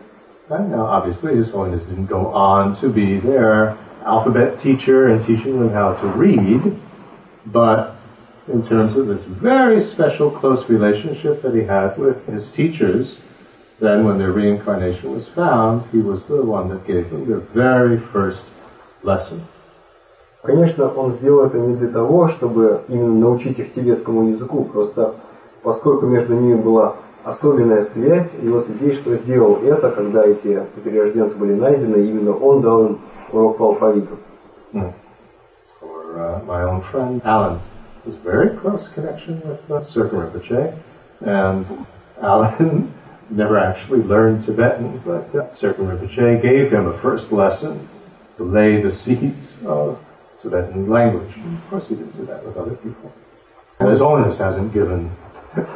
And 0.50 0.70
now, 0.70 0.84
obviously, 0.84 1.36
His 1.36 1.50
Holiness 1.50 1.82
didn't 1.88 2.08
go 2.10 2.26
on 2.26 2.78
to 2.82 2.90
be 2.90 3.20
their 3.20 3.78
alphabet 4.04 4.60
teacher 4.62 5.08
and 5.08 5.26
teaching 5.26 5.58
them 5.58 5.70
how 5.70 5.94
to 5.94 6.08
read, 6.08 6.76
but 7.52 7.96
in 8.52 8.66
terms 8.66 8.96
of 8.96 9.06
this 9.06 9.20
very 9.42 9.84
special 9.92 10.30
close 10.30 10.64
relationship 10.68 11.42
that 11.42 11.54
he 11.54 11.64
had 11.64 11.98
with 11.98 12.16
his 12.26 12.44
teachers, 12.56 13.16
then 13.80 14.04
when 14.04 14.18
their 14.18 14.32
reincarnation 14.32 15.14
was 15.14 15.26
found, 15.34 15.88
he 15.90 15.98
was 15.98 16.22
the 16.28 16.42
one 16.42 16.68
that 16.70 16.86
gave 16.86 17.10
them 17.10 17.28
their 17.28 17.40
very 17.54 18.00
first 18.12 18.42
lesson. 19.02 19.46
Конечно, 20.44 20.88
он 20.88 21.14
сделал 21.14 21.46
это 21.46 21.58
не 21.58 21.76
для 21.76 21.88
того, 21.88 22.28
чтобы 22.30 22.82
именно 22.88 23.14
научить 23.14 23.58
их 23.58 23.74
тибетскому 23.74 24.28
языку, 24.30 24.64
просто 24.64 25.14
поскольку 25.62 26.06
между 26.06 26.34
ними 26.34 26.54
была 26.54 26.96
особенная 27.24 27.86
связь, 27.86 28.30
его 28.40 28.62
святейшество 28.62 29.16
сделал 29.16 29.56
это, 29.62 29.90
когда 29.90 30.24
эти 30.24 30.62
перерожденцы 30.82 31.36
были 31.36 31.54
найдены, 31.54 31.96
именно 31.96 32.32
он 32.32 32.62
дал 32.62 32.86
им 32.86 32.98
урок 33.32 33.58
по 33.58 33.66
алфавиту. 33.66 34.16
Hmm. 34.72 34.92
Or 36.37 36.37
uh, 36.37 36.43
my 36.43 36.61
own 36.61 36.83
friend 36.91 37.21
Alan 37.25 37.59
was 38.05 38.13
a 38.13 38.19
very 38.19 38.55
close 38.59 38.87
connection 38.93 39.41
with 39.47 39.71
uh, 39.71 39.83
Serpent 39.83 40.33
Rinpoche, 40.33 40.79
and 41.21 41.87
Alan 42.21 42.93
never 43.31 43.57
actually 43.57 44.03
learned 44.03 44.45
Tibetan, 44.45 45.01
but 45.03 45.33
uh, 45.35 45.55
Serpent 45.55 45.89
Rinpoche 45.89 46.41
gave 46.41 46.71
him 46.71 46.87
a 46.87 47.01
first 47.01 47.31
lesson 47.31 47.89
to 48.37 48.43
lay 48.43 48.81
the 48.81 48.95
seeds 48.95 49.53
of 49.65 49.99
Tibetan 50.41 50.87
language. 50.87 51.33
Of 51.35 51.69
course, 51.69 51.87
he 51.87 51.95
didn't 51.95 52.15
do 52.15 52.25
that 52.27 52.45
with 52.45 52.57
other 52.57 52.75
people. 52.75 53.11
And 53.79 53.89
His 53.89 53.99
Holiness 53.99 54.37
hasn't 54.37 54.71
given 54.71 55.11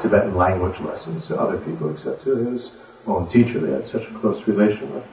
Tibetan 0.03 0.35
language 0.35 0.79
lessons 0.81 1.25
to 1.27 1.39
other 1.39 1.57
people 1.57 1.91
except 1.91 2.23
to 2.25 2.35
his 2.35 2.71
own 3.07 3.29
teacher. 3.31 3.59
They 3.59 3.71
had 3.71 3.87
such 3.87 4.03
a 4.03 4.19
close 4.19 4.45
relation 4.47 4.93
with. 4.93 5.03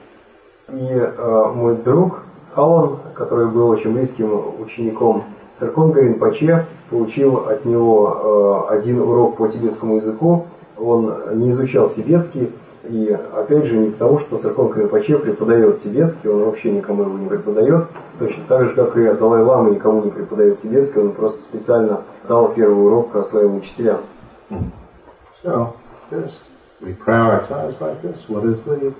И 0.67 0.73
э, 0.73 1.53
мой 1.53 1.77
друг 1.77 2.23
Алан, 2.55 2.99
который 3.15 3.49
был 3.49 3.69
очень 3.69 3.93
близким 3.93 4.61
учеником 4.61 5.25
Сарконга 5.60 6.00
Ринпоче, 6.00 6.66
получил 6.88 7.46
от 7.46 7.64
него 7.64 8.66
э, 8.70 8.74
один 8.74 9.00
урок 9.00 9.36
по 9.36 9.48
тибетскому 9.48 9.96
языку. 9.96 10.46
Он 10.78 11.14
не 11.34 11.52
изучал 11.52 11.90
тибетский, 11.90 12.50
и 12.88 13.18
опять 13.36 13.66
же 13.66 13.76
не 13.76 13.90
потому, 13.90 14.20
что 14.20 14.38
Сарконг 14.38 14.76
Ринпоче 14.76 15.18
преподает 15.18 15.82
тибетский, 15.82 16.30
он 16.30 16.44
вообще 16.44 16.72
никому 16.72 17.02
его 17.02 17.18
не 17.18 17.28
преподает, 17.28 17.88
точно 18.18 18.42
так 18.48 18.64
же, 18.64 18.74
как 18.74 18.96
и 18.96 19.04
Далай 19.12 19.42
Лама 19.42 19.70
никому 19.70 20.02
не 20.02 20.10
преподает 20.10 20.62
тибетский, 20.62 21.00
он 21.00 21.12
просто 21.12 21.38
специально 21.50 22.00
дал 22.26 22.54
первый 22.54 22.82
урок 22.82 23.28
своим 23.28 23.56
учителям. 23.56 24.00
So, 25.44 25.74
there's, 26.10 26.32
we 26.82 26.92
prioritize 26.94 27.80
like 27.80 28.02
this. 28.02 28.18
What 28.28 28.44
is 28.44 28.58
the 28.66 28.92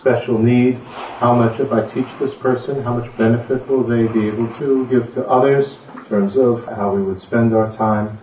special 0.00 0.38
need? 0.38 0.78
How 1.20 1.34
much, 1.34 1.58
if 1.60 1.72
I 1.72 1.88
teach 1.94 2.08
this 2.20 2.34
person, 2.42 2.82
how 2.82 2.94
much 2.94 3.10
benefit 3.16 3.68
will 3.68 3.84
they 3.86 4.06
be 4.12 4.28
able 4.28 4.48
to 4.58 4.86
give 4.90 5.14
to 5.14 5.26
others 5.28 5.66
terms 6.08 6.36
of 6.36 6.64
how 6.76 6.94
we 6.94 7.02
would 7.02 7.20
spend 7.20 7.54
our 7.54 7.76
time? 7.76 8.18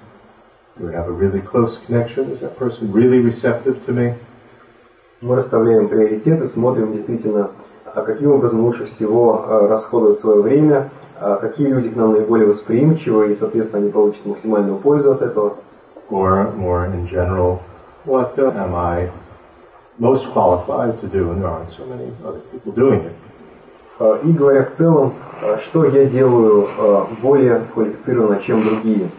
Do 0.77 0.87
we 0.87 0.93
have 0.93 1.07
a 1.07 1.11
really 1.11 1.41
close 1.41 1.77
connection? 1.85 2.31
Is 2.31 2.41
that 2.41 2.57
person 2.57 2.91
really 2.91 3.19
receptive 3.19 3.85
to 3.85 3.91
me? 3.91 4.15
Мы 5.21 5.35
расставляем 5.37 5.87
приоритеты, 5.87 6.49
смотрим 6.49 6.93
действительно, 6.93 7.51
а 7.85 8.01
каким 8.01 8.31
образом 8.31 8.61
лучше 8.61 8.87
всего 8.87 9.45
э, 9.47 9.67
расходовать 9.67 10.19
свое 10.19 10.41
время, 10.41 10.89
а 11.19 11.37
какие 11.37 11.67
люди 11.67 11.89
к 11.89 11.95
нам 11.95 12.13
наиболее 12.13 12.47
восприимчивы, 12.47 13.31
и, 13.31 13.35
соответственно, 13.35 13.83
они 13.83 13.91
получат 13.91 14.25
максимальную 14.25 14.79
пользу 14.79 15.11
от 15.11 15.21
этого. 15.21 15.57
Or 16.09 16.53
more 16.57 16.85
in 16.85 17.07
general, 17.07 17.61
what 18.05 18.37
uh, 18.37 18.51
am 18.51 18.75
I 18.75 19.09
most 19.97 20.25
qualified 20.33 20.99
to 20.99 21.07
do? 21.07 21.31
And 21.31 21.41
there 21.41 21.49
aren't 21.49 21.71
so 21.77 21.85
many 21.85 22.11
other 22.25 22.41
people 22.51 22.73
doing 22.73 23.01
it. 23.05 23.15
Э, 23.99 24.19
И 24.23 24.31
говоря 24.31 24.65
в 24.65 24.75
целом, 24.75 25.13
э, 25.41 25.59
что 25.65 25.85
я 25.85 26.05
делаю 26.05 26.67
э, 26.77 27.05
более 27.21 27.61
квалифицированно, 27.73 28.41
чем 28.41 28.63
другие. 28.63 29.09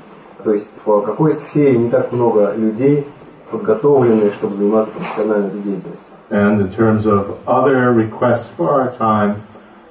То 0.43 0.53
есть 0.53 0.67
в 0.85 1.01
какой 1.03 1.37
сфере 1.37 1.79
не 1.79 1.91
так 1.91 2.13
много 2.13 2.55
людей 2.55 3.07
подготовлены, 3.51 4.33
чтобы 4.33 4.57
заниматься 4.57 4.93
профессиональной 4.93 5.51
деятельностью. 5.51 6.01
And 6.31 6.61
in 6.61 6.75
terms 6.75 7.07
of 7.07 7.39
other 7.47 7.93
requests 7.93 8.49
for 8.57 8.71
our 8.71 8.97
time, 8.97 9.43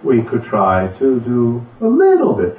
we 0.04 0.22
could 0.24 0.44
try 0.46 0.88
to 1.00 1.20
do 1.22 1.62
a 1.80 1.88
little 1.88 2.34
bit, 2.34 2.58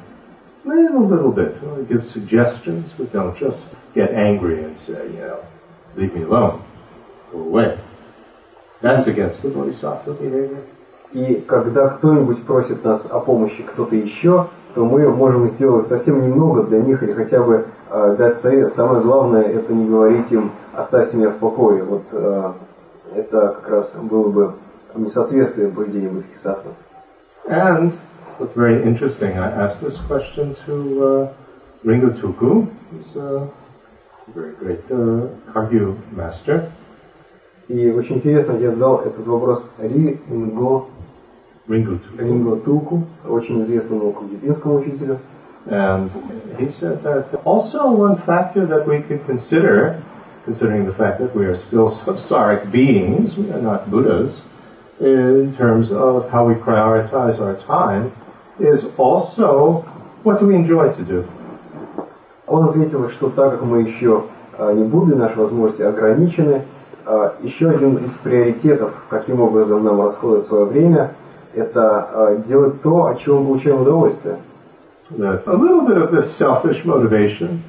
little, 0.64 1.06
little 1.06 1.32
bit. 1.32 1.56
We 1.76 1.84
give 1.84 2.06
suggestions, 2.06 2.90
but 2.96 3.12
don't 3.12 3.36
just 3.36 3.60
get 3.94 4.12
angry 4.12 4.64
and 4.64 4.78
say, 4.86 5.10
you 5.12 5.20
know, 5.20 5.40
leave 5.96 6.14
me 6.14 6.22
alone, 6.22 6.64
go 7.32 7.40
away. 7.40 7.78
That's 8.80 9.06
against 9.08 9.42
the 9.42 9.50
bodhisattva 9.50 10.14
behavior. 10.14 10.64
И 11.14 11.44
когда 11.46 11.90
кто-нибудь 11.90 12.42
просит 12.44 12.84
нас 12.84 13.06
о 13.08 13.20
помощи 13.20 13.62
кто-то 13.62 13.94
еще, 13.94 14.48
то 14.74 14.84
мы 14.84 15.08
можем 15.08 15.50
сделать 15.50 15.86
совсем 15.86 16.20
немного 16.20 16.64
для 16.64 16.80
них 16.80 17.02
или 17.04 17.12
хотя 17.12 17.40
бы 17.40 17.66
э, 17.88 18.16
дать 18.18 18.40
совет. 18.40 18.74
Самое 18.74 19.00
главное 19.00 19.42
это 19.42 19.72
не 19.72 19.88
говорить 19.88 20.30
им 20.32 20.50
оставьте 20.72 21.16
меня 21.16 21.30
в 21.30 21.38
покое. 21.38 21.84
Вот 21.84 22.02
э, 22.10 22.52
это 23.14 23.56
как 23.60 23.68
раз 23.68 23.92
было 23.94 24.28
бы 24.28 24.54
несоответствием 24.96 25.72
поведения 25.72 26.08
бодхисаттвы. 26.08 26.72
And 27.46 27.92
what's 28.38 28.54
very 28.56 28.82
interesting, 28.82 29.38
I 29.38 29.50
asked 29.66 29.80
this 29.80 29.96
question 30.08 30.56
to 30.66 31.04
uh, 31.04 31.32
Ringo 31.84 32.10
Tuku, 32.20 32.68
who's 32.90 33.16
a 33.16 33.48
very 34.34 34.54
great 34.56 34.80
uh, 34.90 35.28
Kagyu 35.54 35.96
master. 36.10 36.70
И 37.68 37.90
очень 37.90 38.16
интересно, 38.16 38.52
я 38.52 38.72
задал 38.72 39.00
этот 39.00 39.26
вопрос 39.26 39.64
Ри 39.78 40.20
Инго, 40.28 40.86
Ringo 41.67 41.97
Tuku. 41.97 42.17
Ринго 42.17 42.55
Туку, 42.57 43.03
очень 43.27 43.63
известному 43.63 44.11
кагюбинскому 44.11 44.79
учителю. 44.79 45.19
And 45.65 46.09
he 46.57 46.71
said 46.71 47.03
that 47.03 47.27
also 47.45 47.91
one 47.91 48.21
factor 48.25 48.65
that 48.65 48.87
we 48.87 49.01
could 49.01 49.25
consider, 49.25 50.01
considering 50.45 50.85
the 50.85 50.93
fact 50.93 51.19
that 51.19 51.35
we 51.35 51.45
are 51.45 51.57
still 51.67 51.91
samsaric 51.91 52.71
beings, 52.71 53.37
we 53.37 53.51
are 53.51 53.61
not 53.61 53.91
Buddhas, 53.91 54.41
in 54.99 55.53
terms 55.57 55.91
of 55.91 56.29
how 56.29 56.45
we 56.45 56.55
prioritize 56.55 57.39
our 57.39 57.55
time, 57.67 58.11
is 58.59 58.85
also 58.97 59.85
what 60.23 60.39
do 60.39 60.47
we 60.47 60.55
enjoy 60.55 60.91
to 60.93 61.03
do? 61.03 61.25
Он 62.47 62.69
ответил, 62.69 63.09
что 63.11 63.29
так 63.29 63.51
как 63.51 63.61
мы 63.61 63.83
еще 63.83 64.23
а, 64.57 64.73
не 64.73 64.83
Будды, 64.83 65.15
наши 65.15 65.37
возможности 65.37 65.83
ограничены, 65.83 66.63
а, 67.05 67.35
еще 67.41 67.69
один 67.69 67.97
из 67.97 68.11
приоритетов, 68.23 68.93
каким 69.09 69.39
образом 69.39 69.83
нам 69.83 70.01
расходовать 70.01 70.47
свое 70.47 70.65
время, 70.65 71.11
это 71.54 72.08
а, 72.12 72.36
делать 72.46 72.82
то, 72.82 73.06
от 73.06 73.20
чего 73.20 73.40
мы 73.40 73.46
получаем 73.46 73.82
удовольствие. 73.82 74.38
that 75.18 75.46
a 75.46 75.52
little 75.52 75.86
bit 75.86 75.98
of 75.98 76.10
this 76.10 76.34
selfish 76.36 76.84
motivation 76.84 77.62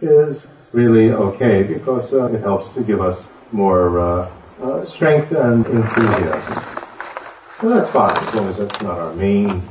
is 0.00 0.46
really 0.72 1.10
okay 1.12 1.62
because 1.62 2.12
uh, 2.12 2.26
it 2.26 2.40
helps 2.42 2.74
to 2.74 2.82
give 2.82 3.00
us 3.00 3.18
more 3.52 3.98
uh, 3.98 4.30
uh, 4.62 4.84
strength 4.86 5.32
and 5.32 5.64
enthusiasm. 5.66 6.64
So 7.60 7.68
that's 7.68 7.90
fine 7.92 8.16
as 8.16 8.34
long 8.34 8.48
as 8.48 8.56
that's 8.58 8.82
not 8.82 8.98
our 8.98 9.14
main 9.14 9.62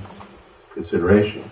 consideration. 0.73 1.43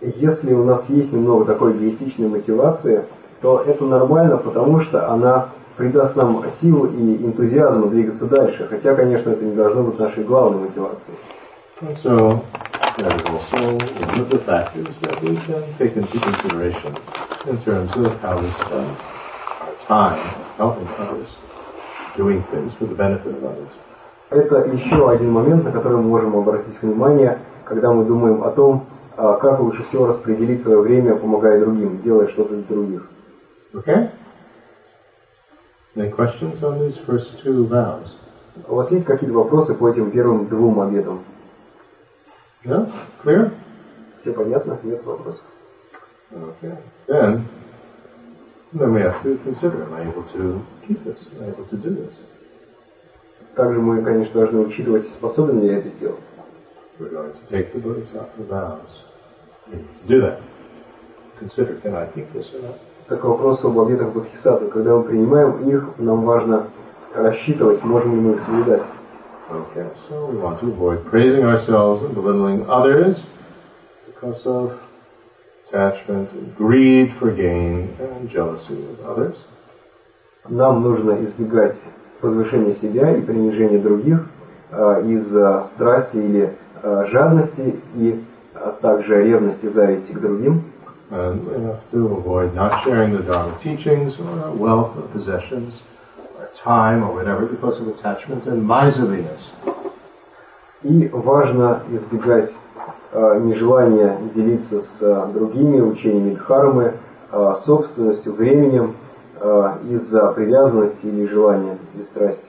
Если 0.00 0.54
у 0.54 0.64
нас 0.64 0.88
есть 0.88 1.12
немного 1.12 1.44
такой 1.44 1.72
эгоистичной 1.72 2.28
мотивации, 2.28 3.04
то 3.42 3.60
это 3.60 3.84
нормально, 3.84 4.38
потому 4.38 4.80
что 4.80 5.10
она 5.10 5.50
придаст 5.76 6.16
нам 6.16 6.44
силу 6.60 6.86
и 6.86 7.24
энтузиазм 7.24 7.88
двигаться 7.90 8.26
дальше. 8.26 8.66
Хотя, 8.68 8.94
конечно, 8.94 9.30
это 9.30 9.44
не 9.44 9.54
должно 9.54 9.82
быть 9.84 9.98
нашей 9.98 10.24
главной 10.24 10.68
мотивацией. 10.68 11.16
So 12.02 12.44
that 12.98 13.16
is 13.16 13.24
also 13.24 13.78
one 13.78 14.20
of 14.20 14.28
the 14.28 14.38
factors 14.44 14.94
that 15.00 15.22
we 15.22 15.36
can 15.46 15.64
take 15.78 15.96
into 15.96 16.20
consideration 16.20 16.94
in 17.46 17.56
terms 17.64 17.90
of 17.96 18.20
how 18.20 18.38
we 18.38 18.52
spend 18.52 18.96
our 19.60 19.74
time 19.88 20.34
helping 20.58 20.86
others, 20.98 21.28
doing 22.18 22.44
things 22.52 22.72
for 22.78 22.86
the 22.86 22.94
benefit 22.94 23.34
of 23.34 23.44
others. 23.44 23.70
Это 24.30 24.58
еще 24.70 25.10
один 25.10 25.32
момент, 25.32 25.64
на 25.64 25.72
который 25.72 25.96
мы 25.96 26.04
можем 26.04 26.36
обратить 26.36 26.80
внимание, 26.82 27.38
когда 27.64 27.92
мы 27.92 28.04
думаем 28.04 28.44
о 28.44 28.50
том, 28.50 28.86
а, 29.16 29.34
как 29.38 29.58
лучше 29.60 29.82
всего 29.84 30.06
распределить 30.06 30.62
свое 30.62 30.80
время, 30.80 31.16
помогая 31.16 31.60
другим, 31.60 32.00
делая 32.02 32.28
что-то 32.28 32.54
для 32.54 32.64
других. 32.64 33.08
Okay? 33.74 34.10
Any 36.00 36.10
questions 36.12 36.64
on 36.64 36.80
these 36.80 36.96
first 37.06 37.28
two 37.44 37.68
vows? 37.68 38.08
У 38.68 38.74
вас 38.74 38.90
есть 38.90 39.04
какие-то 39.04 39.34
вопросы 39.34 39.74
по 39.74 39.90
этим 39.90 40.10
первым 40.10 40.48
двум 40.48 40.80
обетам? 40.80 41.24
No? 42.64 42.90
Clear? 43.22 43.52
Все 44.22 44.32
понятно? 44.32 44.78
Нет 44.82 45.04
вопросов? 45.04 45.42
Okay. 46.32 46.78
Then, 47.06 47.48
then 48.72 48.94
we 48.94 49.02
have 49.02 49.22
to 49.22 49.36
consider, 49.44 49.82
am 49.84 49.92
I 49.92 50.08
able 50.08 50.24
to 50.32 50.64
keep 50.88 51.04
this? 51.04 51.18
Am 51.36 51.44
I 51.44 51.48
able 51.48 51.66
to 51.66 51.76
do 51.76 51.90
this? 51.90 52.14
Также 53.54 53.78
мы, 53.80 54.02
конечно, 54.02 54.40
должны 54.40 54.60
учитывать, 54.60 55.06
способен 55.18 55.60
ли 55.60 55.66
я 55.66 55.78
это 55.80 55.88
сделать. 55.90 56.20
We're 56.98 57.10
going 57.10 57.32
to 57.32 57.50
take 57.50 57.74
the 57.74 57.80
Bodhisattva 57.80 58.44
vows. 58.48 58.90
Do 60.08 60.20
that. 60.22 60.40
Consider, 61.38 61.78
can 61.82 61.94
I 61.94 62.06
keep 62.14 62.32
this 62.32 62.46
or 62.54 62.62
not? 62.62 62.89
Так 63.10 63.24
вопрос 63.24 63.64
об 63.64 63.76
обетах 63.76 64.12
Бодхисаттвы. 64.12 64.68
Когда 64.68 64.94
мы 64.94 65.02
принимаем 65.02 65.68
их, 65.68 65.98
нам 65.98 66.24
важно 66.24 66.68
рассчитывать, 67.12 67.82
можем 67.82 68.14
ли 68.14 68.20
мы 68.20 68.34
их 68.34 68.40
соблюдать. 68.42 68.82
Okay, 69.50 69.90
so 70.08 70.26
we 70.26 70.38
want 70.38 70.60
to 70.60 70.68
avoid 70.68 71.04
praising 71.10 71.42
ourselves 71.42 72.04
and 72.04 72.14
belittling 72.14 72.64
others 72.68 73.16
because 74.06 74.46
of 74.46 74.78
attachment 75.66 76.30
and 76.30 76.56
greed 76.56 77.12
for 77.18 77.32
gain 77.32 77.96
and 77.98 78.30
jealousy 78.30 78.78
of 78.78 79.04
others. 79.04 79.36
Нам 80.48 80.80
нужно 80.82 81.24
избегать 81.24 81.76
возвышения 82.22 82.76
себя 82.76 83.10
и 83.16 83.22
принижения 83.22 83.80
других 83.80 84.24
а, 84.70 85.00
из-за 85.00 85.68
страсти 85.74 86.16
или 86.16 86.56
а, 86.80 87.06
жадности 87.06 87.74
и 87.96 88.24
а 88.54 88.70
также 88.80 89.24
ревности, 89.24 89.66
зависти 89.66 90.12
к 90.12 90.20
другим. 90.20 90.69
And 91.11 91.45
we 91.45 91.53
have 91.63 91.91
to 91.91 92.07
avoid 92.17 92.55
not 92.55 92.83
sharing 92.83 93.13
the 93.13 93.21
Dharma 93.21 93.61
teachings 93.61 94.13
or 94.19 94.27
our 94.41 94.55
wealth 94.55 94.97
or 94.97 95.07
possessions 95.09 95.81
or 96.35 96.49
time 96.63 97.03
or 97.03 97.13
whatever 97.13 97.45
because 97.45 97.79
of 97.79 97.87
attachment 97.87 98.45
and 98.45 98.67
miserliness. 98.67 99.51
И 100.83 101.07
важно 101.09 101.83
избегать 101.91 102.51
э, 103.11 103.39
нежелания 103.39 104.17
делиться 104.33 104.81
с 104.81 105.01
э, 105.01 105.31
другими 105.33 105.79
учениями 105.81 106.35
Дхармы, 106.35 106.93
э, 107.31 107.53
собственностью, 107.65 108.33
временем 108.33 108.95
э, 109.39 109.77
из-за 109.91 110.31
привязанности 110.33 111.05
или 111.05 111.27
желания 111.27 111.77
или 111.95 112.03
страсти. 112.05 112.45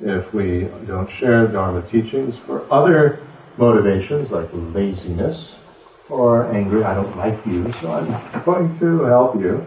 If 0.00 0.32
we 0.32 0.68
don't 0.86 1.08
share 1.20 1.46
Dharma 1.46 1.82
teachings 1.90 2.34
for 2.46 2.62
other 2.70 3.20
motivations 3.56 4.30
like 4.30 4.48
laziness 4.74 5.54
or 6.09 6.45
angry, 6.53 6.83
I 6.83 6.93
don't 6.93 7.15
like 7.17 7.39
you, 7.45 7.71
so 7.81 7.91
I'm 7.91 8.43
going 8.45 8.77
to 8.79 9.03
help 9.05 9.35
you, 9.35 9.65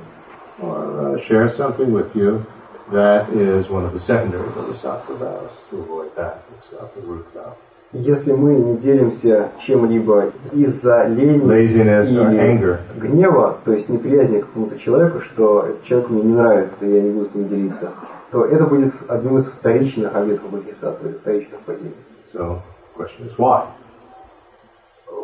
or 0.63 1.17
uh, 1.19 1.27
share 1.27 1.53
something 1.57 1.93
with 1.93 2.15
you, 2.15 2.45
that 2.93 3.31
is 3.31 3.69
one 3.71 3.85
of 3.85 3.93
the 3.93 4.01
secondary 4.01 4.49
bodhisattva 4.51 5.17
vows. 5.19 5.51
To 5.71 5.83
avoid 5.83 6.17
that, 6.17 6.45
it's 6.57 6.73
not 6.73 6.95
the 6.95 7.03
root 7.03 7.27
vow. 7.35 7.57
Если 7.93 8.33
мы 8.33 8.55
не 8.55 8.77
делимся 8.77 9.51
чем-либо 9.67 10.31
из-за 10.53 11.07
лени 11.07 11.43
Laziness 11.43 12.07
или 12.09 12.39
anger. 12.39 12.81
гнева, 12.99 13.61
то 13.65 13.73
есть 13.73 13.89
неприязни 13.89 14.41
к 14.41 14.47
какому-то 14.47 14.79
человеку, 14.79 15.23
что 15.23 15.75
человек 15.85 16.11
мне 16.11 16.23
не 16.23 16.35
нравится, 16.35 16.85
и 16.85 16.95
я 16.95 17.01
не 17.01 17.11
буду 17.13 17.31
с 17.31 17.35
ним 17.35 17.49
делиться, 17.49 17.91
то 18.31 18.45
это 18.45 18.67
будет 18.67 18.93
одним 19.09 19.39
из 19.39 19.47
вторичных 19.47 20.15
обетов 20.15 20.51
Бодхисаттвы, 20.51 21.15
вторичных 21.15 21.61
падений. 21.61 21.95
So, 22.35 22.61
question 22.95 23.27
is 23.27 23.39
why? 23.39 23.69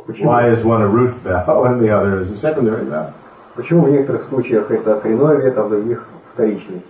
Почему? 0.08 0.26
Why 0.26 0.50
is 0.52 0.66
one 0.66 0.82
a 0.82 0.88
root 0.88 1.22
vow 1.22 1.66
and 1.66 1.80
the 1.82 1.91
other 1.95 2.22
is 2.22 2.32
a 2.32 2.38
secondary 2.39 2.86
vow? 2.86 3.14
Почему 3.56 3.86
в 3.86 3.89
некоторых 3.89 4.26
случаях 4.30 4.72
это 4.72 5.00
коренной 5.00 5.38
обет, 5.38 5.58
а 5.58 5.64
в 5.64 5.70
других 5.70 6.08
вторичный? 6.34 6.82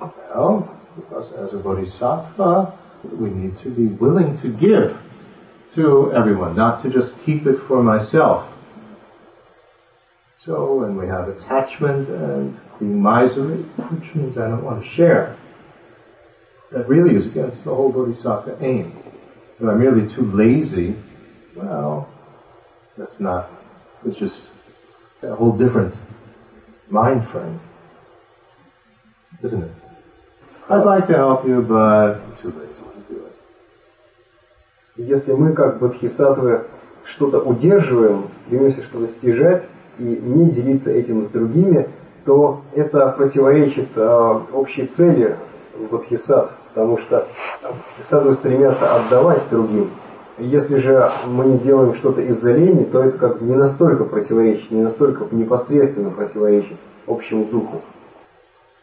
Well, 0.00 0.68
because 0.96 1.32
as 1.32 1.52
a 1.52 1.58
bodhisattva, 1.58 2.72
we 3.18 3.30
need 3.30 3.58
to 3.62 3.70
be 3.70 3.86
willing 3.86 4.38
to 4.42 4.48
give 4.48 4.96
to 5.74 6.12
everyone, 6.12 6.54
not 6.54 6.82
to 6.82 6.90
just 6.90 7.12
keep 7.24 7.46
it 7.46 7.58
for 7.66 7.82
myself. 7.82 8.46
So 10.44 10.74
when 10.74 10.96
we 10.96 11.06
have 11.06 11.28
attachment 11.28 12.08
and 12.08 12.58
being 12.78 13.02
miserly, 13.02 13.62
which 13.90 14.14
means 14.14 14.38
I 14.38 14.48
don't 14.48 14.64
want 14.64 14.82
to 14.82 14.88
share, 14.94 15.36
that 16.72 16.88
really 16.88 17.14
is 17.14 17.26
against 17.26 17.64
the 17.64 17.74
whole 17.74 17.92
bodhisattva 17.92 18.58
aim. 18.64 18.96
If 19.58 19.68
I'm 19.68 19.78
merely 19.78 20.12
too 20.14 20.30
lazy, 20.32 20.96
well, 21.54 22.08
that's 22.97 23.19
not, 23.19 23.49
it's 24.05 24.17
just 24.17 24.35
a 25.23 25.35
whole 25.35 25.57
different 25.57 25.95
mind 26.89 27.27
frame, 27.31 27.59
isn't 29.43 29.63
it? 29.63 29.71
I'd 30.69 30.85
like 30.85 31.07
to 31.07 31.13
help 31.13 31.45
you, 31.45 31.61
but 31.61 32.41
too 32.41 32.51
lazy 32.51 32.73
to 32.73 33.13
do 33.13 33.25
it. 33.25 33.35
Если 34.97 35.33
мы, 35.33 35.53
как 35.53 35.79
бодхисаттвы, 35.79 36.65
что-то 37.15 37.39
удерживаем, 37.39 38.29
стремимся 38.45 38.83
что-то 38.83 39.13
стяжать 39.13 39.63
и 39.99 40.03
не 40.03 40.49
делиться 40.49 40.89
этим 40.89 41.27
с 41.27 41.29
другими, 41.29 41.89
то 42.25 42.61
это 42.73 43.09
противоречит 43.09 43.89
э, 43.95 44.41
общей 44.53 44.87
цели 44.87 45.35
бодхисаттв, 45.91 46.53
потому 46.73 46.97
что 46.99 47.27
бодхисаттвы 47.61 48.35
стремятся 48.35 48.95
отдавать 48.95 49.47
другим. 49.49 49.91
Если 50.37 50.79
же 50.79 51.11
мы 51.27 51.45
не 51.45 51.57
делаем 51.59 51.95
что-то 51.95 52.21
из-за 52.21 52.51
лени, 52.51 52.83
то 52.83 53.01
это 53.01 53.17
как 53.17 53.41
не 53.41 53.55
настолько 53.55 54.03
противоречит, 54.03 54.69
не 54.69 54.81
настолько 54.81 55.33
непосредственно 55.33 56.11
противоречит 56.11 56.77
общему 57.07 57.45
духу. 57.45 57.81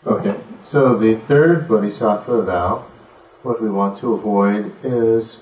Okay, 0.05 0.35
so 0.73 0.99
the 0.99 1.21
third 1.29 1.69
bodhisattva 1.69 2.43
vow, 2.43 2.85
what 3.45 3.61
we 3.61 3.71
want 3.71 4.01
to 4.01 4.15
avoid 4.15 4.73
is 4.83 5.39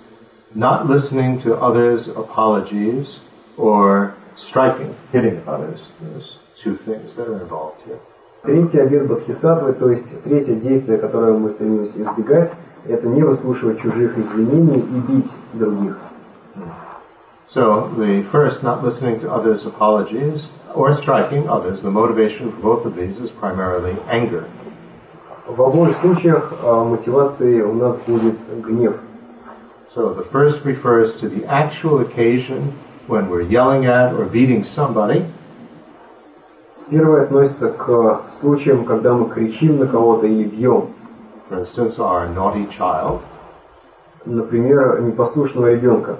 not 0.55 0.87
listening 0.87 1.41
to 1.43 1.55
others' 1.55 2.09
apologies 2.09 3.21
or 3.57 4.15
striking, 4.49 4.95
hitting 5.13 5.41
others. 5.47 5.81
There's 6.01 6.37
two 6.63 6.77
things 6.85 7.15
that 7.17 7.29
are 7.29 7.41
involved 7.41 7.83
here. 7.87 8.01
Третий 8.43 8.81
обет 8.81 9.07
бодхисаттвы, 9.07 9.75
то 9.75 9.91
есть 9.91 10.23
третье 10.25 10.55
действие, 10.55 10.99
которое 10.99 11.37
мы 11.37 11.51
стремимся 11.51 12.03
избегать, 12.03 12.51
это 12.87 13.07
не 13.09 13.22
выслушивать 13.22 13.81
чужих 13.81 14.18
извинений 14.18 14.81
и 14.81 15.01
бить 15.01 15.31
других. 15.55 15.97
So 17.55 17.91
the 17.97 18.24
first, 18.31 18.62
not 18.62 18.85
listening 18.85 19.20
to 19.20 19.31
others' 19.31 19.66
apologies 19.66 20.47
or 20.72 20.97
striking 21.03 21.49
others, 21.49 21.83
the 21.83 21.91
motivation 21.91 22.53
for 22.53 22.61
both 22.61 22.87
of 22.87 22.95
these 22.95 23.16
is 23.18 23.31
primarily 23.41 23.97
anger. 24.09 24.45
В 25.47 25.61
обоих 25.61 25.97
случаях 26.01 26.53
а, 26.62 26.85
мотивацией 26.85 27.62
у 27.62 27.74
нас 27.74 27.97
будет 28.07 28.37
гнев. 28.62 29.01
So 29.97 30.14
the 30.14 30.24
first 30.31 30.64
refers 30.64 31.20
to 31.20 31.28
the 31.28 31.45
actual 31.47 32.01
occasion 32.01 32.78
when 33.09 33.28
we're 33.28 33.43
yelling 33.43 33.87
at 33.87 34.14
or 34.14 34.26
beating 34.26 34.64
somebody, 34.64 35.26
Первое 36.91 37.22
относится 37.22 37.68
к 37.68 38.22
случаям, 38.41 38.85
когда 38.85 39.14
мы 39.14 39.28
кричим 39.31 39.78
на 39.78 39.87
кого-то 39.87 40.26
и 40.26 40.43
бьем. 40.43 40.89
for 41.50 41.60
instance, 41.60 42.00
our 42.00 42.28
naughty 42.28 42.66
child, 42.78 43.22
Например, 44.26 45.00
непослушного 45.02 45.74
ребенка. 45.74 46.18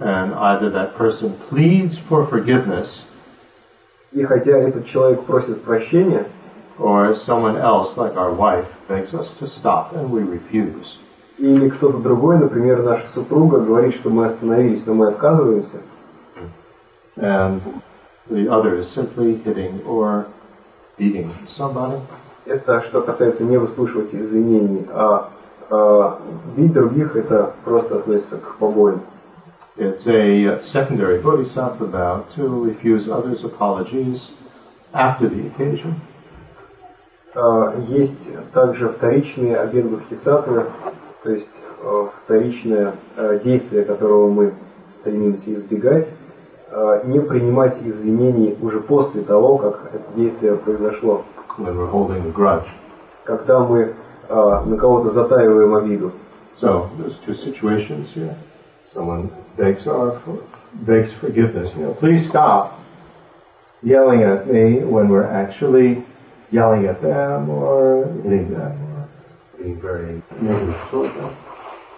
and 0.00 0.32
either 0.34 0.70
that 0.70 0.96
person 0.96 1.36
pleads 1.48 1.98
for 2.08 2.24
forgiveness 2.28 3.02
И 4.12 4.22
хотя 4.24 4.52
этот 4.52 4.86
человек 4.86 5.24
просит 5.24 5.62
прощения, 5.64 6.26
or 6.78 7.14
someone 7.16 7.56
else, 7.56 7.96
like 7.96 8.16
our 8.16 8.32
wife, 8.32 8.66
begs 8.88 9.12
us 9.12 9.28
to 9.40 9.46
stop 9.48 9.92
and 9.94 10.10
we 10.10 10.22
refuse. 10.22 10.98
или 11.38 11.68
кто-то 11.68 11.98
другой, 11.98 12.38
например, 12.38 12.82
наша 12.82 13.08
супруга, 13.14 13.60
говорит, 13.60 13.94
что 13.96 14.10
мы 14.10 14.26
остановились, 14.26 14.84
но 14.86 14.94
мы 14.94 15.08
отказываемся, 15.08 15.80
and 17.16 17.60
the 18.30 18.48
other 18.48 18.76
is 18.78 18.88
simply 18.90 19.36
hitting 19.44 19.82
or 19.86 20.26
beating 20.96 21.32
somebody. 21.56 22.00
Это 22.45 22.81
что 22.81 23.01
касается 23.01 23.43
не 23.43 23.57
выслушивать 23.57 24.13
извинений, 24.13 24.85
а, 24.91 25.29
а 25.69 26.19
бить 26.57 26.73
других 26.73 27.15
это 27.15 27.53
просто 27.63 27.99
относится 27.99 28.37
к 28.37 28.55
побоям. 28.57 29.01
It's 29.77 30.05
a 30.05 30.61
secondary 30.71 31.21
bodhisattva 31.21 31.87
vow 31.87 32.25
to 32.35 32.63
refuse 32.63 33.07
others' 33.07 33.43
apologies 33.43 34.29
after 34.93 35.29
the 35.29 35.49
occasion. 35.55 35.93
А, 37.33 37.75
Есть 37.87 38.51
также 38.51 38.89
вторичные 38.89 39.57
обет 39.57 39.89
бодхисаттвы, 39.89 40.65
то 41.23 41.31
есть 41.31 41.49
э, 41.81 42.07
вторичное 42.25 42.93
э, 43.15 43.39
действие, 43.43 43.85
которого 43.85 44.29
мы 44.29 44.53
стремимся 44.99 45.53
избегать, 45.53 46.07
не 47.03 47.19
принимать 47.19 47.77
извинений 47.83 48.57
уже 48.59 48.79
после 48.79 49.21
того, 49.21 49.57
как 49.57 49.91
это 49.93 50.03
действие 50.15 50.55
произошло, 50.55 51.23
when 51.56 51.76
we're 51.76 51.90
holding 51.90 52.24
a 52.26 52.30
grudge. 52.30 52.66
когда 53.24 53.60
мы 53.60 53.94
э, 54.28 54.60
на 54.64 54.76
кого-то 54.76 55.10
затаиваем 55.10 55.74
обиду. 55.74 56.12
So 56.60 56.90
there's 56.98 57.14
two 57.24 57.34
situations 57.34 58.08
here. 58.14 58.34
Someone 58.92 59.30
begs 59.56 59.86
our 59.86 60.20
begs 60.86 61.12
forgiveness. 61.20 61.70
You 61.76 61.82
know, 61.86 61.94
please 61.94 62.26
stop 62.28 62.78
yelling 63.82 64.22
at 64.22 64.46
me 64.48 64.82
when 64.84 65.08
we're 65.08 65.28
actually 65.28 66.04
yelling 66.50 66.86
at 66.86 67.00
them 67.02 67.48
or 67.50 68.06
hitting 68.24 68.50
them 68.50 68.72
or 68.90 69.08
being 69.58 69.80
very 69.80 70.22
negative 70.40 70.74
toward 70.90 71.10
them 71.14 71.30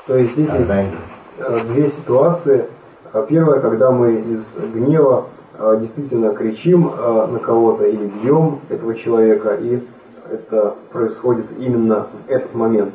То 0.06 0.16
есть 0.16 0.34
здесь 0.34 0.48
out 0.48 0.60
of 0.60 0.68
есть 0.68 0.70
anger. 0.70 0.98
э, 1.38 1.64
две 1.64 1.90
ситуации. 1.92 2.66
Э, 3.14 3.26
Первая, 3.28 3.60
когда 3.60 3.90
мы 3.92 4.14
из 4.14 4.44
гнева 4.74 5.26
э, 5.26 5.33
действительно 5.79 6.33
кричим 6.33 6.87
э, 6.87 7.27
на 7.27 7.39
кого-то 7.39 7.85
или 7.85 8.07
бьем 8.07 8.59
этого 8.69 8.95
человека, 8.95 9.55
и 9.55 9.81
это 10.29 10.75
происходит 10.91 11.45
именно 11.57 12.07
в 12.11 12.29
этот 12.29 12.53
момент. 12.53 12.93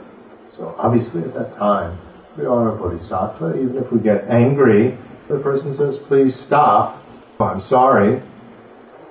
So 0.58 0.74
obviously 0.78 1.22
at 1.24 1.34
that 1.34 1.56
time 1.58 1.96
we 2.36 2.44
are 2.44 2.72
a 2.72 2.76
bodhisattva. 2.76 3.54
Even 3.56 3.76
if 3.78 3.90
we 3.92 4.00
get 4.00 4.28
angry, 4.28 4.98
the 5.28 5.38
person 5.38 5.74
says, 5.74 5.98
"Please 6.08 6.34
stop. 6.46 6.96
I'm 7.38 7.60
sorry." 7.68 8.22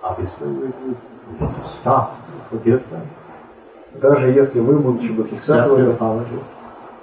Obviously 0.04 0.48
we, 0.48 0.68
we 0.68 0.96
we 1.40 1.48
stop. 1.82 2.18
Forgive 2.50 2.84
them. 2.90 3.08
Даже 4.02 4.28
если 4.28 4.60
мы, 4.60 4.78
будучи 4.78 5.12
бодхисаттвами, 5.12 5.96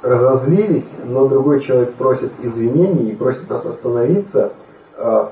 разозлились, 0.03 0.87
но 1.05 1.27
другой 1.27 1.63
человек 1.63 1.95
просит 1.95 2.33
извинений 2.43 3.11
и 3.11 3.17
просит 3.17 3.49
нас 3.51 3.65
остановиться, 3.65 4.39
э, 4.39 4.66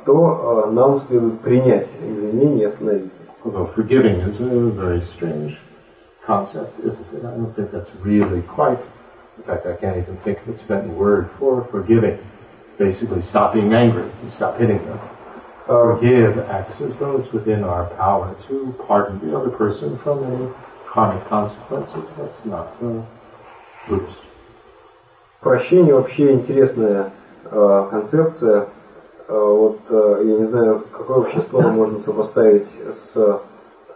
то 0.05 0.65
э, 0.67 0.71
нам 0.71 1.01
следует 1.03 1.41
принять 1.41 1.89
извинения 2.01 2.63
и 2.63 2.67
остановиться. 2.67 3.19
Although 3.45 3.71
forgiving 3.75 4.21
is 4.23 4.41
a 4.41 4.71
very 4.71 5.03
strange 5.17 5.59
concept, 6.27 6.79
isn't 6.81 7.07
it? 7.13 7.25
I 7.25 7.37
don't 7.37 7.55
think 7.55 7.71
that's 7.73 7.91
really 8.03 8.43
quite. 8.43 8.81
In 9.37 9.45
fact, 9.45 9.67
I 9.67 9.75
can't 9.77 9.99
even 9.99 10.17
think 10.25 10.39
of 10.43 10.55
a 10.55 10.59
Tibetan 10.59 10.97
word 10.97 11.31
for 11.39 11.67
forgiving. 11.71 12.19
Basically, 12.79 13.21
stop 13.31 13.53
being 13.53 13.73
angry 13.75 14.11
and 14.23 14.33
stop 14.37 14.59
hitting 14.59 14.79
them. 14.85 14.99
Э, 15.67 15.97
Forgive 15.97 16.39
acts 16.51 16.81
as 16.81 16.95
though 16.99 17.17
it's 17.19 17.33
within 17.33 17.65
our 17.65 17.87
power 17.97 18.37
to 18.49 18.75
pardon 18.87 19.19
the 19.27 19.37
other 19.37 19.51
person 19.51 19.99
from 20.03 20.25
any 20.25 20.49
karmic 20.93 21.27
consequences. 21.29 22.05
That's 22.17 22.45
not 22.45 22.75
uh, 22.83 23.03
Buddhist. 23.89 24.19
Прощение 25.41 25.95
вообще 25.95 26.33
интересная 26.33 27.13
э, 27.45 27.89
концепция. 27.91 28.69
Э, 29.27 29.33
вот 29.33 29.81
э, 29.89 30.23
я 30.25 30.37
не 30.39 30.47
знаю, 30.47 30.83
какое 30.93 31.19
вообще 31.19 31.43
слово 31.49 31.69
можно 31.69 31.99
сопоставить 32.01 32.69
с 33.13 33.41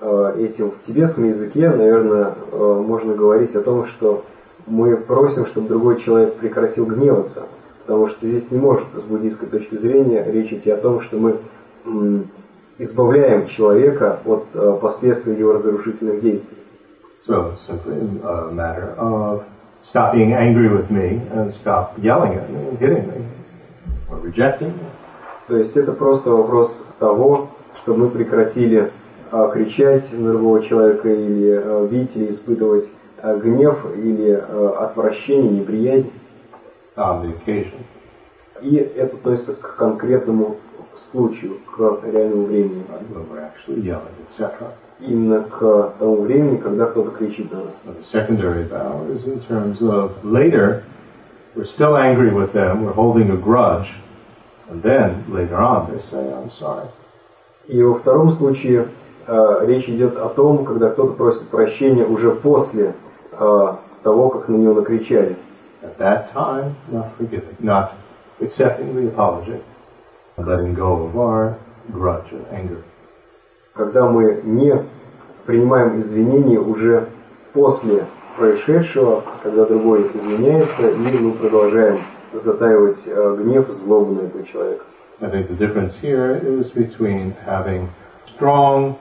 э, 0.00 0.34
этим 0.38 0.70
в 0.70 0.86
тибетском 0.86 1.28
языке. 1.28 1.68
Наверное, 1.68 2.34
можно 2.52 3.14
говорить 3.14 3.54
о 3.54 3.60
том, 3.60 3.86
что 3.88 4.24
мы 4.66 4.96
просим, 4.96 5.46
чтобы 5.46 5.68
другой 5.68 6.00
человек 6.02 6.36
прекратил 6.36 6.86
гневаться. 6.86 7.44
Потому 7.84 8.08
что 8.08 8.26
здесь 8.26 8.50
не 8.50 8.58
может 8.58 8.86
с 8.94 9.02
буддийской 9.02 9.48
точки 9.48 9.76
зрения 9.76 10.24
речь 10.30 10.52
идти 10.52 10.70
о 10.70 10.76
том, 10.76 11.00
что 11.02 11.18
мы 11.18 11.36
избавляем 12.78 13.48
человека 13.48 14.20
от 14.24 14.80
последствий 14.80 15.34
его 15.34 15.54
разрушительных 15.54 16.20
действий. 16.20 16.58
So 17.26 17.56
simply 17.66 17.98
a 18.22 18.50
matter 18.52 18.94
of 18.96 19.42
stop 19.90 20.14
being 20.14 20.32
angry 20.32 20.68
with 20.68 20.90
me 20.90 21.20
and 21.34 21.52
stop 21.60 21.92
yelling 21.98 22.34
at 22.34 22.48
me 22.50 22.68
and 22.68 22.78
hitting 22.78 23.06
me 23.08 23.26
or 24.08 24.18
rejecting 24.20 24.68
me. 24.68 24.97
То 25.48 25.56
есть 25.56 25.74
это 25.76 25.92
просто 25.92 26.30
вопрос 26.30 26.70
того, 26.98 27.48
что 27.82 27.94
мы 27.94 28.10
прекратили 28.10 28.92
а, 29.30 29.48
кричать 29.48 30.12
на 30.12 30.32
другого 30.32 30.62
человека 30.64 31.08
или 31.08 31.50
а, 31.52 31.86
бить, 31.86 32.14
или 32.14 32.32
испытывать 32.32 32.84
а, 33.22 33.34
гнев, 33.36 33.78
или 33.96 34.30
а, 34.30 34.90
отвращение, 34.90 35.60
неприязнь. 35.60 36.12
occasion. 36.96 37.80
И 38.60 38.76
это 38.76 39.16
относится 39.16 39.54
к 39.54 39.76
конкретному 39.76 40.56
случаю, 41.10 41.58
к 41.74 42.00
реальному 42.04 42.44
времени. 42.44 42.84
yelling, 43.68 44.02
etc. 44.28 44.52
Именно 45.00 45.44
к 45.44 45.94
тому 45.98 46.22
времени, 46.22 46.56
когда 46.56 46.86
кто-то 46.86 47.10
кричит 47.12 47.50
на 47.52 47.64
нас. 47.64 47.74
The 47.86 48.04
we're 51.54 51.64
still 51.64 51.96
angry 51.96 52.32
with 52.32 52.52
them, 52.52 52.84
we're 52.84 52.92
holding 52.92 53.30
a 53.30 53.36
grudge, 53.36 53.88
and 54.70 54.82
then 54.82 55.24
later 55.28 55.56
on 55.56 55.92
they 55.92 56.00
say, 56.10 56.32
I'm 56.32 56.50
sorry. 56.58 56.88
И 57.66 57.82
во 57.82 57.98
втором 57.98 58.32
случае 58.32 58.88
а, 59.26 59.64
речь 59.66 59.88
идет 59.88 60.16
о 60.16 60.28
том, 60.30 60.64
когда 60.64 60.90
кто-то 60.90 61.14
просит 61.14 61.48
прощения 61.48 62.04
уже 62.04 62.32
после 62.32 62.94
а, 63.32 63.78
того, 64.02 64.30
как 64.30 64.48
на 64.48 64.56
него 64.56 64.74
накричали. 64.74 65.36
At 65.82 65.96
that 65.98 66.32
time, 66.32 66.74
not 66.90 67.16
forgiving, 67.16 67.56
not 67.60 67.92
accepting 68.40 68.94
the 68.96 69.08
apology, 69.08 69.62
letting 70.36 70.74
go 70.74 71.04
of 71.04 71.16
our 71.16 71.56
grudge 71.92 72.32
or 72.32 72.44
anger. 72.50 72.82
когда 73.78 74.06
мы 74.06 74.40
не 74.42 74.74
принимаем 75.46 76.00
извинения 76.00 76.58
уже 76.58 77.08
после 77.52 78.06
происшедшего, 78.36 79.22
когда 79.42 79.64
другой 79.64 80.10
извиняется, 80.14 80.90
и 80.90 80.96
мы 80.96 81.32
продолжаем 81.32 82.00
затаивать 82.43 82.99
э, 83.05 83.37
гнев, 83.39 83.67
злобу 83.69 84.13
на 84.13 84.27
этого 84.27 84.45
человека. 84.45 84.83
I 85.21 85.29
think 85.29 85.47
the 85.47 85.55
difference 85.55 85.95
here 86.01 86.35
is 86.35 86.69
between 86.71 87.33
having 87.45 87.89
strong 88.35 88.97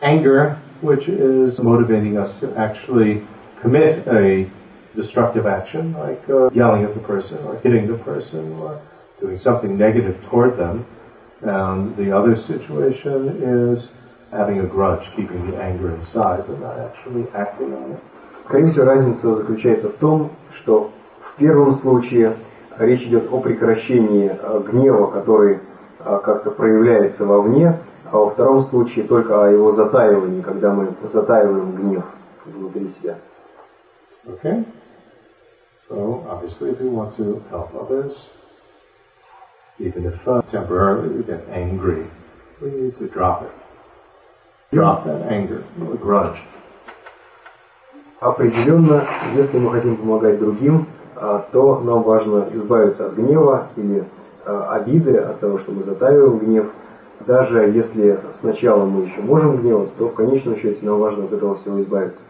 anger, 0.00 0.58
which 0.80 1.08
is 1.08 1.58
motivating 1.58 2.16
us 2.16 2.30
to 2.40 2.54
actually 2.56 3.26
commit 3.60 4.06
a 4.06 4.50
destructive 4.94 5.46
action, 5.46 5.92
like 5.94 6.22
uh, 6.30 6.50
yelling 6.50 6.84
at 6.84 6.94
the 6.94 7.00
person 7.00 7.38
or 7.44 7.58
hitting 7.60 7.86
the 7.88 7.98
person 8.04 8.52
or 8.60 8.80
doing 9.20 9.38
something 9.38 9.76
negative 9.76 10.16
toward 10.30 10.56
them. 10.56 10.86
And 11.42 11.94
the 11.96 12.16
other 12.16 12.36
situation 12.36 13.74
is 13.74 13.88
having 14.32 14.60
a 14.60 14.66
grudge, 14.66 15.04
keeping 15.14 15.50
the 15.50 15.58
anger 15.60 15.94
inside, 15.94 16.44
but 16.46 16.58
not 16.60 16.78
actually 16.78 17.26
acting 17.34 17.74
on 17.74 17.92
it. 17.92 18.00
Скорее 18.46 18.70
всего, 18.70 18.84
разница 18.84 19.34
заключается 19.34 19.88
в 19.88 19.94
том, 19.94 20.30
что 20.62 20.92
в 21.34 21.38
первом 21.38 21.74
случае 21.74 22.36
речь 22.85 23.03
идет 23.03 23.31
о 23.31 23.39
прекращении 23.39 24.31
э, 24.31 24.63
гнева, 24.67 25.07
который 25.11 25.59
э, 25.99 26.19
как-то 26.23 26.51
проявляется 26.51 27.25
вовне, 27.25 27.79
а 28.11 28.17
во 28.17 28.29
втором 28.31 28.63
случае 28.63 29.05
только 29.05 29.45
о 29.45 29.49
его 29.49 29.71
затаивании, 29.71 30.41
когда 30.41 30.73
мы 30.73 30.89
затаиваем 31.13 31.75
гнев 31.75 32.03
внутри 32.45 32.89
себя. 33.01 33.17
Okay? 34.27 34.65
So, 35.89 36.25
obviously, 36.29 36.71
if 36.71 36.79
we 36.79 36.89
want 36.89 37.17
to 37.17 37.43
help 37.49 37.73
others, 37.75 38.13
even 39.79 40.05
if 40.05 40.27
uh, 40.27 40.41
temporarily 40.51 41.09
we 41.17 41.23
get 41.23 41.47
angry, 41.49 42.05
we 42.61 42.69
need 42.69 42.97
to 42.97 43.07
drop 43.09 43.43
it. 43.43 43.51
Drop 44.73 45.05
that 45.05 45.29
anger, 45.29 45.65
or 45.81 45.97
grudge. 45.97 46.37
Определенно, 48.21 49.05
если 49.35 49.57
мы 49.57 49.71
хотим 49.71 49.97
помогать 49.97 50.39
другим, 50.39 50.87
то 51.51 51.79
нам 51.81 52.01
важно 52.01 52.47
избавиться 52.51 53.05
от 53.05 53.13
гнева 53.13 53.67
или 53.75 54.05
а, 54.43 54.75
обиды, 54.75 55.17
от 55.17 55.39
того, 55.39 55.59
что 55.59 55.71
мы 55.71 55.83
затаиваем 55.83 56.39
гнев. 56.39 56.71
Даже 57.27 57.69
если 57.69 58.19
сначала 58.39 58.85
мы 58.85 59.03
еще 59.03 59.21
можем 59.21 59.57
гневаться, 59.57 59.95
то 59.97 60.07
в 60.07 60.15
конечном 60.15 60.57
счете 60.57 60.83
нам 60.83 60.99
важно 60.99 61.25
от 61.25 61.33
этого 61.33 61.57
всего 61.57 61.81
избавиться. 61.81 62.23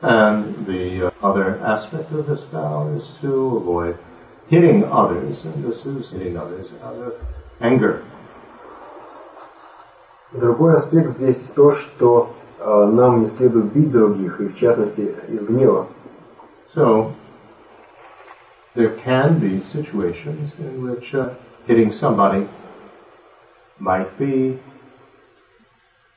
And 0.00 0.64
the 0.66 1.12
other 1.22 1.60
aspect 1.60 2.12
of 2.12 2.26
this 2.26 2.42
vow 2.52 2.88
is 2.96 3.04
to 3.20 3.56
avoid 3.56 3.96
hitting 4.48 4.84
others, 4.84 5.44
and 5.44 5.64
this 5.64 5.84
is 5.84 6.10
hitting 6.12 6.36
others 6.36 6.70
out 6.82 6.96
of 6.96 7.14
anger. 7.60 8.00
Другой 10.32 10.76
аспект 10.76 11.18
здесь 11.18 11.40
то, 11.54 11.74
что 11.74 12.30
а, 12.60 12.86
нам 12.86 13.24
не 13.24 13.30
следует 13.30 13.72
бить 13.72 13.90
других, 13.90 14.40
и 14.40 14.48
в 14.48 14.56
частности 14.56 15.14
из 15.28 15.44
гнева. 15.46 15.88
So, 16.74 17.12
there 18.75 18.99
can 19.03 19.39
be 19.39 19.63
situations 19.71 20.51
in 20.57 20.83
which 20.83 21.13
uh, 21.13 21.35
hitting 21.67 21.93
somebody 21.93 22.47
might 23.79 24.17
be 24.17 24.59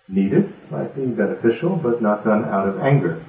needed, 0.08 0.54
might 0.70 0.94
be 0.94 1.06
beneficial, 1.06 1.76
but 1.76 2.00
not 2.00 2.24
done 2.24 2.44
out 2.44 2.68
of 2.68 2.80
anger. 2.80 3.22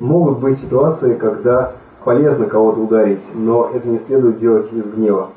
Могут 0.00 0.40
быть 0.40 0.58
ситуации, 0.58 1.16
когда 1.16 1.76
полезно 2.04 2.46
кого-то 2.46 2.80
ударить, 2.80 3.22
но 3.34 3.70
это 3.70 3.86
не 3.86 3.98
следует 4.00 4.40
делать 4.40 4.72
из 4.72 4.84
гнева. 4.92 5.30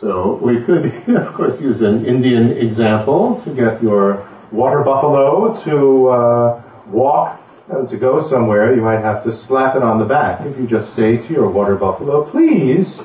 So 0.00 0.38
we 0.40 0.64
could, 0.64 0.86
of 1.08 1.34
course, 1.34 1.60
use 1.60 1.82
an 1.82 2.06
Indian 2.06 2.52
example 2.52 3.42
to 3.44 3.52
get 3.52 3.82
your 3.82 4.26
water 4.52 4.82
buffalo 4.84 5.62
to 5.64 6.08
uh, 6.08 6.62
walk 6.92 7.40
and 7.68 7.88
to 7.88 7.96
go 7.96 8.28
somewhere. 8.28 8.74
You 8.74 8.82
might 8.82 9.00
have 9.00 9.24
to 9.24 9.36
slap 9.46 9.76
it 9.76 9.82
on 9.82 9.98
the 9.98 10.04
back. 10.04 10.40
If 10.46 10.58
you 10.58 10.66
just 10.66 10.94
say 10.94 11.16
to 11.16 11.32
your 11.32 11.50
water 11.50 11.76
buffalo, 11.76 12.30
please 12.30 13.00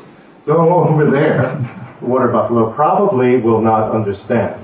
go 0.46 0.86
over 0.86 1.10
there, 1.10 1.98
the 2.02 2.08
water 2.08 2.30
buffalo 2.30 2.74
probably 2.74 3.38
will 3.38 3.62
not 3.62 3.91
understand. 3.91 4.62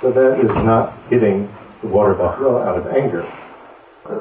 So 0.00 0.12
that 0.12 0.40
is 0.40 0.54
not 0.64 0.98
hitting 1.08 1.48
the 1.82 1.88
water 1.88 2.14
buffalo 2.14 2.62
out 2.62 2.78
of 2.78 2.86
anger. 2.88 3.24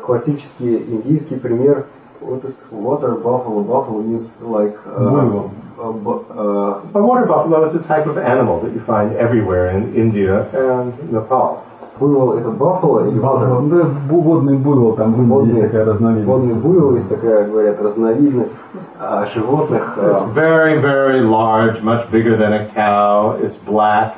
Классический 0.04 0.78
индийский 0.78 1.38
пример 1.38 1.86
what 2.20 2.44
is 2.46 2.56
water 2.72 3.16
buffalo? 3.16 3.62
Buffalo 3.62 4.16
is 4.16 4.24
like 4.42 4.76
uh, 4.88 5.82
a, 5.82 5.90
uh, 5.90 7.00
a 7.00 7.04
water 7.04 7.26
buffalo 7.26 7.70
is 7.70 7.76
a 7.76 7.88
type 7.88 8.08
of 8.08 8.18
animal 8.18 8.62
that 8.62 8.74
you 8.74 8.82
find 8.86 9.16
everywhere 9.16 9.70
in 9.78 9.96
India 9.96 10.50
and 10.52 11.12
Nepal. 11.12 11.64
Буйвол 12.01 12.33
это 12.33 12.51
баффало 12.51 13.07
или 13.07 13.19
Баффало, 13.19 13.63
да, 13.69 13.87
водный 14.09 14.57
буйвол, 14.57 14.95
там 14.95 15.13
в 15.13 15.41
Индии 15.45 15.59
есть 15.59 15.67
такая 15.67 15.85
разновидность. 15.85 16.27
Водный 16.27 16.55
буйвол 16.55 16.95
есть 16.95 17.09
такая, 17.11 17.47
говорят, 17.47 17.81
разновидность 17.83 18.53
а, 18.99 19.27
животных. 19.35 19.99
It's 19.99 20.35
very, 20.35 20.81
very 20.81 21.21
large, 21.21 21.83
much 21.83 22.11
bigger 22.11 22.39
than 22.39 22.55
a 22.55 22.73
cow. 22.75 23.39
It's 23.43 23.57
black, 23.67 24.17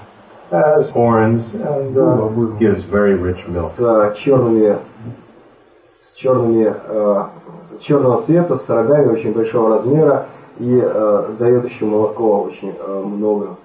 has 0.52 0.88
horns, 0.90 1.42
and 1.54 1.96
uh, 1.98 2.58
gives 2.60 2.84
very 2.84 3.16
rich 3.16 3.44
milk. 3.48 3.72
С 3.76 4.18
черными, 4.18 4.78
с 6.04 6.14
черными, 6.18 6.72
э, 6.72 7.24
черного 7.80 8.22
цвета, 8.22 8.58
с 8.58 8.68
рогами 8.68 9.08
очень 9.08 9.32
большого 9.32 9.76
размера 9.76 10.26
и 10.58 10.80
э, 10.80 11.30
дает 11.38 11.64
еще 11.64 11.84
молоко 11.84 12.42
очень 12.42 12.74
э, 12.78 13.02
много. 13.04 13.56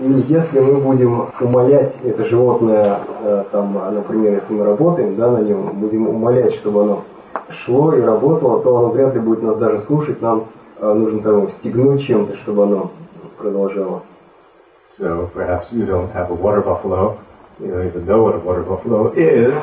И 0.00 0.24
если 0.28 0.58
мы 0.58 0.80
будем 0.80 1.26
умолять 1.40 1.94
это 2.02 2.24
животное, 2.24 3.00
э, 3.20 3.44
там, 3.52 3.78
например, 3.92 4.34
если 4.34 4.52
мы 4.54 4.64
работаем 4.64 5.16
да, 5.16 5.30
на 5.30 5.38
нем, 5.38 5.70
будем 5.74 6.08
умолять, 6.08 6.54
чтобы 6.54 6.82
оно 6.82 7.02
шло 7.64 7.92
и 7.92 8.00
работало, 8.00 8.62
то 8.62 8.76
оно 8.76 8.88
вряд 8.88 9.14
ли 9.14 9.20
будет 9.20 9.42
нас 9.42 9.56
даже 9.58 9.80
слушать, 9.82 10.22
нам 10.22 10.46
э, 10.80 10.92
нужно 10.92 11.22
там 11.22 11.52
стегнуть 11.52 12.06
чем-то, 12.06 12.36
чтобы 12.38 12.64
оно 12.64 12.90
продолжало. 13.38 14.02
So 14.98 15.30
perhaps 15.34 15.72
you 15.72 15.86
don't 15.86 16.12
have 16.12 16.30
a 16.30 16.34
water 16.34 16.60
buffalo, 16.60 17.18
you 17.58 17.68
don't 17.68 17.86
even 17.86 18.06
know 18.06 18.22
what 18.22 18.34
a 18.34 18.38
water 18.38 18.62
buffalo 18.62 19.12
is. 19.12 19.62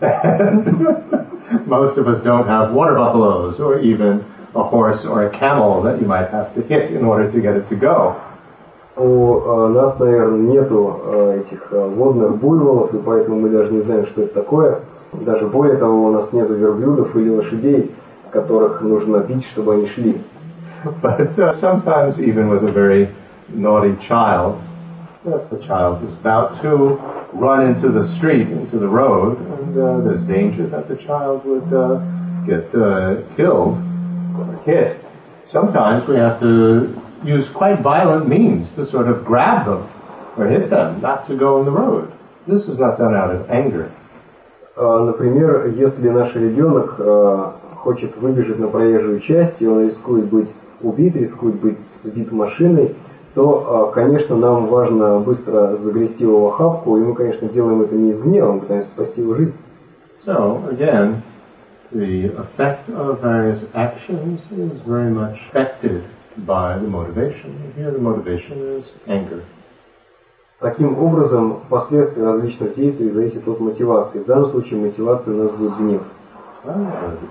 Most 1.66 1.98
of 1.98 2.08
us 2.08 2.22
don't 2.24 2.46
have 2.46 2.72
water 2.72 2.94
buffaloes 2.94 3.60
or 3.60 3.80
even 3.80 4.24
a 4.54 4.62
horse 4.62 5.04
or 5.04 5.26
a 5.26 5.38
camel 5.38 5.82
that 5.82 6.00
you 6.00 6.06
might 6.06 6.30
have 6.30 6.54
to 6.54 6.62
hit 6.62 6.92
in 6.92 7.04
order 7.04 7.30
to 7.30 7.40
get 7.40 7.56
it 7.56 7.68
to 7.68 7.76
go. 7.76 8.16
У 8.94 9.38
э, 9.38 9.68
нас, 9.68 9.98
наверное, 9.98 10.38
нету 10.38 11.00
э, 11.04 11.40
этих 11.40 11.72
э, 11.72 11.88
водных 11.88 12.36
буйволов, 12.36 12.92
и 12.92 12.98
поэтому 12.98 13.40
мы 13.40 13.48
даже 13.48 13.72
не 13.72 13.80
знаем, 13.82 14.06
что 14.06 14.22
это 14.22 14.34
такое. 14.34 14.80
Даже 15.12 15.46
более 15.46 15.78
того, 15.78 16.08
у 16.08 16.10
нас 16.10 16.30
нету 16.32 16.52
верблюдов 16.54 17.16
или 17.16 17.30
лошадей, 17.30 17.90
которых 18.30 18.82
нужно 18.82 19.18
бить, 19.18 19.46
чтобы 19.52 19.74
они 19.74 19.88
шли. 19.88 20.20
But 21.00 21.38
uh, 21.38 21.52
sometimes 21.60 22.18
even 22.18 22.50
with 22.50 22.64
a 22.64 22.72
very 22.72 23.08
naughty 23.48 23.96
child, 24.08 24.60
if 25.24 25.48
the 25.48 25.64
child 25.66 26.02
is 26.02 26.12
about 26.20 26.60
to 26.60 26.98
run 27.32 27.68
into 27.68 27.88
the 27.88 28.14
street, 28.16 28.48
into 28.48 28.78
the 28.78 28.88
road, 28.88 29.38
and 29.38 29.78
uh, 29.78 30.00
there's 30.04 30.26
danger 30.26 30.66
that 30.68 30.88
the 30.88 30.96
child 30.96 31.44
would 31.46 31.72
uh, 31.72 32.00
get 32.46 32.66
uh, 32.74 33.22
killed 33.36 33.78
or 34.36 34.60
hit. 34.66 35.00
Sometimes 35.50 36.06
we 36.08 36.16
have 36.16 36.40
to 36.40 37.00
use 37.24 37.48
quite 37.54 37.82
violent 37.82 38.28
means 38.28 38.68
to 38.76 38.90
sort 38.90 39.08
of 39.08 39.24
grab 39.24 39.66
them 39.66 39.88
or 40.36 40.48
hit 40.48 40.70
them, 40.70 41.00
not 41.00 41.26
to 41.28 41.36
go 41.36 41.58
in 41.60 41.64
the 41.64 41.70
road. 41.70 42.12
This 42.46 42.68
is 42.68 42.78
not 42.78 42.98
done 42.98 43.14
out 43.14 43.30
of 43.34 43.48
anger. 43.50 43.90
Например, 44.76 45.66
если 45.76 46.08
наш 46.08 46.34
ребенок 46.34 46.96
хочет 47.76 48.16
выбежать 48.16 48.58
на 48.58 48.68
проезжую 48.68 49.20
часть, 49.20 49.60
и 49.60 49.66
он 49.66 49.86
рискует 49.86 50.30
быть 50.30 50.48
убит, 50.80 51.14
рискует 51.14 51.60
быть 51.60 51.78
сбит 52.02 52.32
машиной, 52.32 52.96
то, 53.34 53.92
конечно, 53.94 54.36
нам 54.36 54.66
важно 54.66 55.20
быстро 55.20 55.76
загрести 55.76 56.24
его 56.24 56.40
в 56.40 56.54
охапку, 56.54 56.96
и 56.96 57.00
мы, 57.00 57.14
конечно, 57.14 57.48
делаем 57.48 57.82
это 57.82 57.94
не 57.94 58.12
из 58.12 58.20
гнева, 58.20 58.52
мы 58.52 58.60
пытаемся 58.60 58.88
спасти 58.88 59.20
его 59.20 59.34
жизнь. 59.34 59.54
So, 60.24 60.68
again, 60.70 61.22
the 61.92 62.34
effect 62.36 62.88
of 62.90 63.20
various 63.20 63.64
actions 63.74 64.40
is 64.50 64.80
very 64.86 65.10
much 65.10 65.38
affected 65.50 66.04
by 66.37 66.77
the 66.77 66.87
motivation. 66.87 67.73
Here 67.75 67.91
the 67.91 67.99
motivation 67.99 68.79
is 68.79 68.85
anger. 69.07 69.43
Таким 70.59 70.97
образом, 70.97 71.61
последствия 71.69 72.23
различных 72.23 72.75
действий 72.75 73.11
зависят 73.11 73.47
от 73.47 73.59
мотивации. 73.59 74.23
В 74.23 74.25
данном 74.25 74.49
случае 74.51 74.79
мотивация 74.79 75.33
у 75.33 75.43
нас 75.43 75.51
будет 75.51 75.77
гнев. 75.77 76.01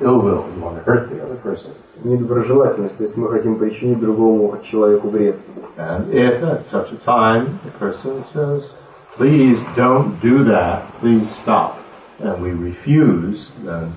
Ill 0.01 0.20
will, 0.22 0.47
you 0.55 0.62
want 0.62 0.76
to 0.76 0.84
hurt 0.84 1.11
the 1.11 1.20
other 1.20 1.37
person. 1.43 1.72
Недоброжелательность, 2.05 2.97
то 2.97 3.05
есть 3.05 3.16
мы 3.16 3.28
хотим 3.28 3.59
причинить 3.59 3.99
другому 3.99 4.59
человеку 4.70 5.09
вред. 5.09 5.37
And 5.76 6.09
if 6.12 6.43
at 6.43 6.66
such 6.70 6.93
a 6.93 6.99
time 7.05 7.59
the 7.64 7.72
person 7.78 8.24
says, 8.32 8.72
please 9.16 9.59
don't 9.76 10.20
do 10.20 10.45
that, 10.45 10.91
please 11.01 11.28
stop, 11.43 11.76
and 12.20 12.41
we 12.41 12.51
refuse, 12.51 13.49
then 13.64 13.95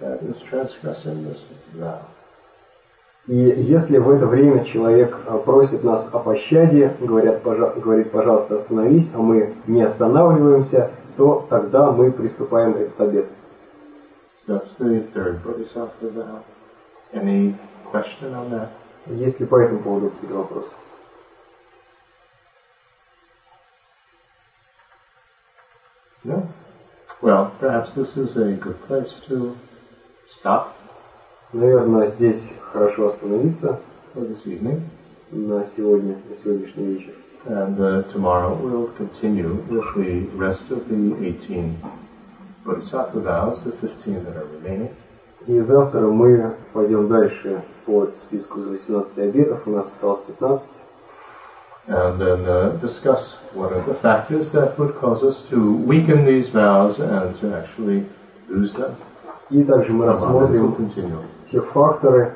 that 0.00 0.20
is 0.22 0.36
transgressing 0.50 1.24
this 1.24 1.40
vow. 1.74 2.00
И 3.27 3.35
если 3.35 3.97
в 3.97 4.09
это 4.09 4.25
время 4.25 4.63
человек 4.65 5.17
просит 5.43 5.83
нас 5.83 6.07
о 6.13 6.19
пощаде, 6.19 6.95
говорят, 7.01 7.43
пожа 7.43 7.73
говорит, 7.75 8.09
пожалуйста, 8.09 8.55
остановись, 8.55 9.09
а 9.13 9.17
мы 9.17 9.53
не 9.67 9.83
останавливаемся, 9.83 10.91
то 11.17 11.45
тогда 11.49 11.91
мы 11.91 12.11
приступаем 12.13 12.73
к 12.73 12.77
that? 18.49 18.69
Есть 19.07 19.39
ли 19.41 19.45
по 19.45 19.57
этому 19.57 19.81
поводу 19.81 20.09
какие-то 20.09 20.37
вопросы? 20.37 20.71
No? 26.23 26.47
Well, 27.21 27.51
perhaps 27.59 27.93
this 27.93 28.15
is 28.15 28.37
a 28.37 28.53
good 28.53 28.81
place 28.87 29.13
to 29.27 29.55
stop. 30.39 30.76
Наверное, 31.52 32.12
здесь 32.12 32.42
хорошо 32.72 33.08
остановиться 33.08 33.80
for 34.14 34.28
this 34.28 34.44
evening. 34.46 34.80
на 35.32 35.64
сегодня, 35.76 36.16
на 36.28 36.36
сегодняшний 36.36 36.84
вечер. 36.84 37.14
And 37.46 37.76
uh, 37.80 38.02
tomorrow 38.12 38.54
we'll 38.54 38.92
continue 38.96 39.54
with 39.68 39.82
the 39.96 40.28
rest 40.36 40.70
of 40.70 40.88
the 40.88 41.16
18 41.18 41.76
Bodhisattva 42.64 43.20
vows, 43.20 43.58
the 43.64 43.72
15 43.72 44.24
that 44.24 44.36
are 44.36 44.46
remaining. 44.46 44.90
И 45.46 45.60
завтра 45.60 46.02
мы 46.02 46.54
пойдем 46.72 47.08
дальше 47.08 47.64
по 47.84 48.06
списку 48.26 48.60
из 48.60 48.66
18 48.66 49.18
обетов, 49.18 49.66
у 49.66 49.70
нас 49.70 49.86
осталось 49.86 50.20
15. 50.26 50.68
And 51.88 52.20
then 52.20 52.46
uh, 52.46 52.78
discuss 52.80 53.38
what 53.54 53.72
are 53.72 53.84
the 53.84 53.98
factors 54.00 54.52
that 54.52 54.78
would 54.78 54.94
cause 55.00 55.24
us 55.24 55.36
to 55.50 55.84
weaken 55.84 56.24
these 56.24 56.48
vows 56.50 57.00
and 57.00 57.34
to 57.40 57.56
actually 57.56 58.06
lose 58.48 58.72
them. 58.74 58.94
И 59.50 59.64
также 59.64 59.92
мы 59.92 60.06
рассмотрим 60.06 60.76
те 61.51 61.61
факторы, 61.61 62.33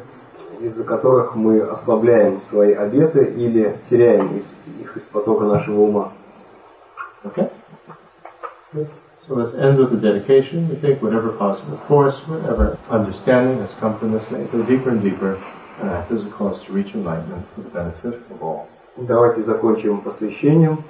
из-за 0.59 0.83
которых 0.83 1.35
мы 1.35 1.59
ослабляем 1.61 2.41
свои 2.49 2.73
обеты 2.73 3.23
или 3.35 3.77
теряем 3.89 4.37
их 4.79 4.97
из 4.97 5.03
потока 5.03 5.45
нашего 5.45 5.81
ума. 5.81 6.11
Okay? 7.23 7.49
So 9.27 9.35
let's 9.35 9.53
end 9.53 9.77
with 9.77 9.91
the 9.91 9.97
dedication. 9.97 10.69
We 10.69 10.75
think 10.77 11.01
whatever 11.01 11.29
possible 11.37 11.77
force, 11.87 12.15
whatever 12.27 12.77
understanding 12.89 13.59
has 13.59 13.71
come 13.79 13.99
from 13.99 14.11
this 14.13 14.23
may 14.31 14.45
go 14.45 14.63
deeper 14.63 14.89
and 14.89 15.01
deeper 15.01 15.37
and 15.79 15.89
act 15.89 16.11
as 16.11 16.25
a 16.25 16.29
cause 16.31 16.59
to 16.65 16.73
reach 16.73 16.93
enlightenment 16.95 17.45
for 17.53 17.61
the 17.61 17.69
benefit 17.69 18.19
of 18.31 18.41
all. 18.41 18.67
Давайте 18.97 19.43
закончим 19.43 20.01
посвящением. 20.01 20.83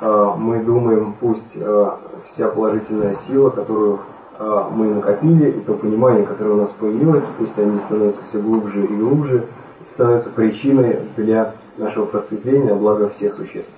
Мы 0.00 0.64
думаем, 0.64 1.14
пусть 1.20 1.52
вся 2.32 2.48
положительная 2.48 3.16
сила, 3.26 3.50
которую 3.50 4.00
мы 4.40 4.94
накопили, 4.94 5.50
и 5.50 5.60
то 5.60 5.74
понимание, 5.74 6.24
которое 6.24 6.52
у 6.52 6.62
нас 6.62 6.70
появилось, 6.80 7.24
пусть 7.38 7.58
они 7.58 7.78
становятся 7.80 8.22
все 8.30 8.40
глубже 8.40 8.84
и 8.84 8.96
глубже, 8.96 9.44
становятся 9.92 10.30
причиной 10.30 11.00
для 11.16 11.54
нашего 11.76 12.06
просветления, 12.06 12.74
блага 12.74 13.10
всех 13.10 13.34
существ. 13.34 13.70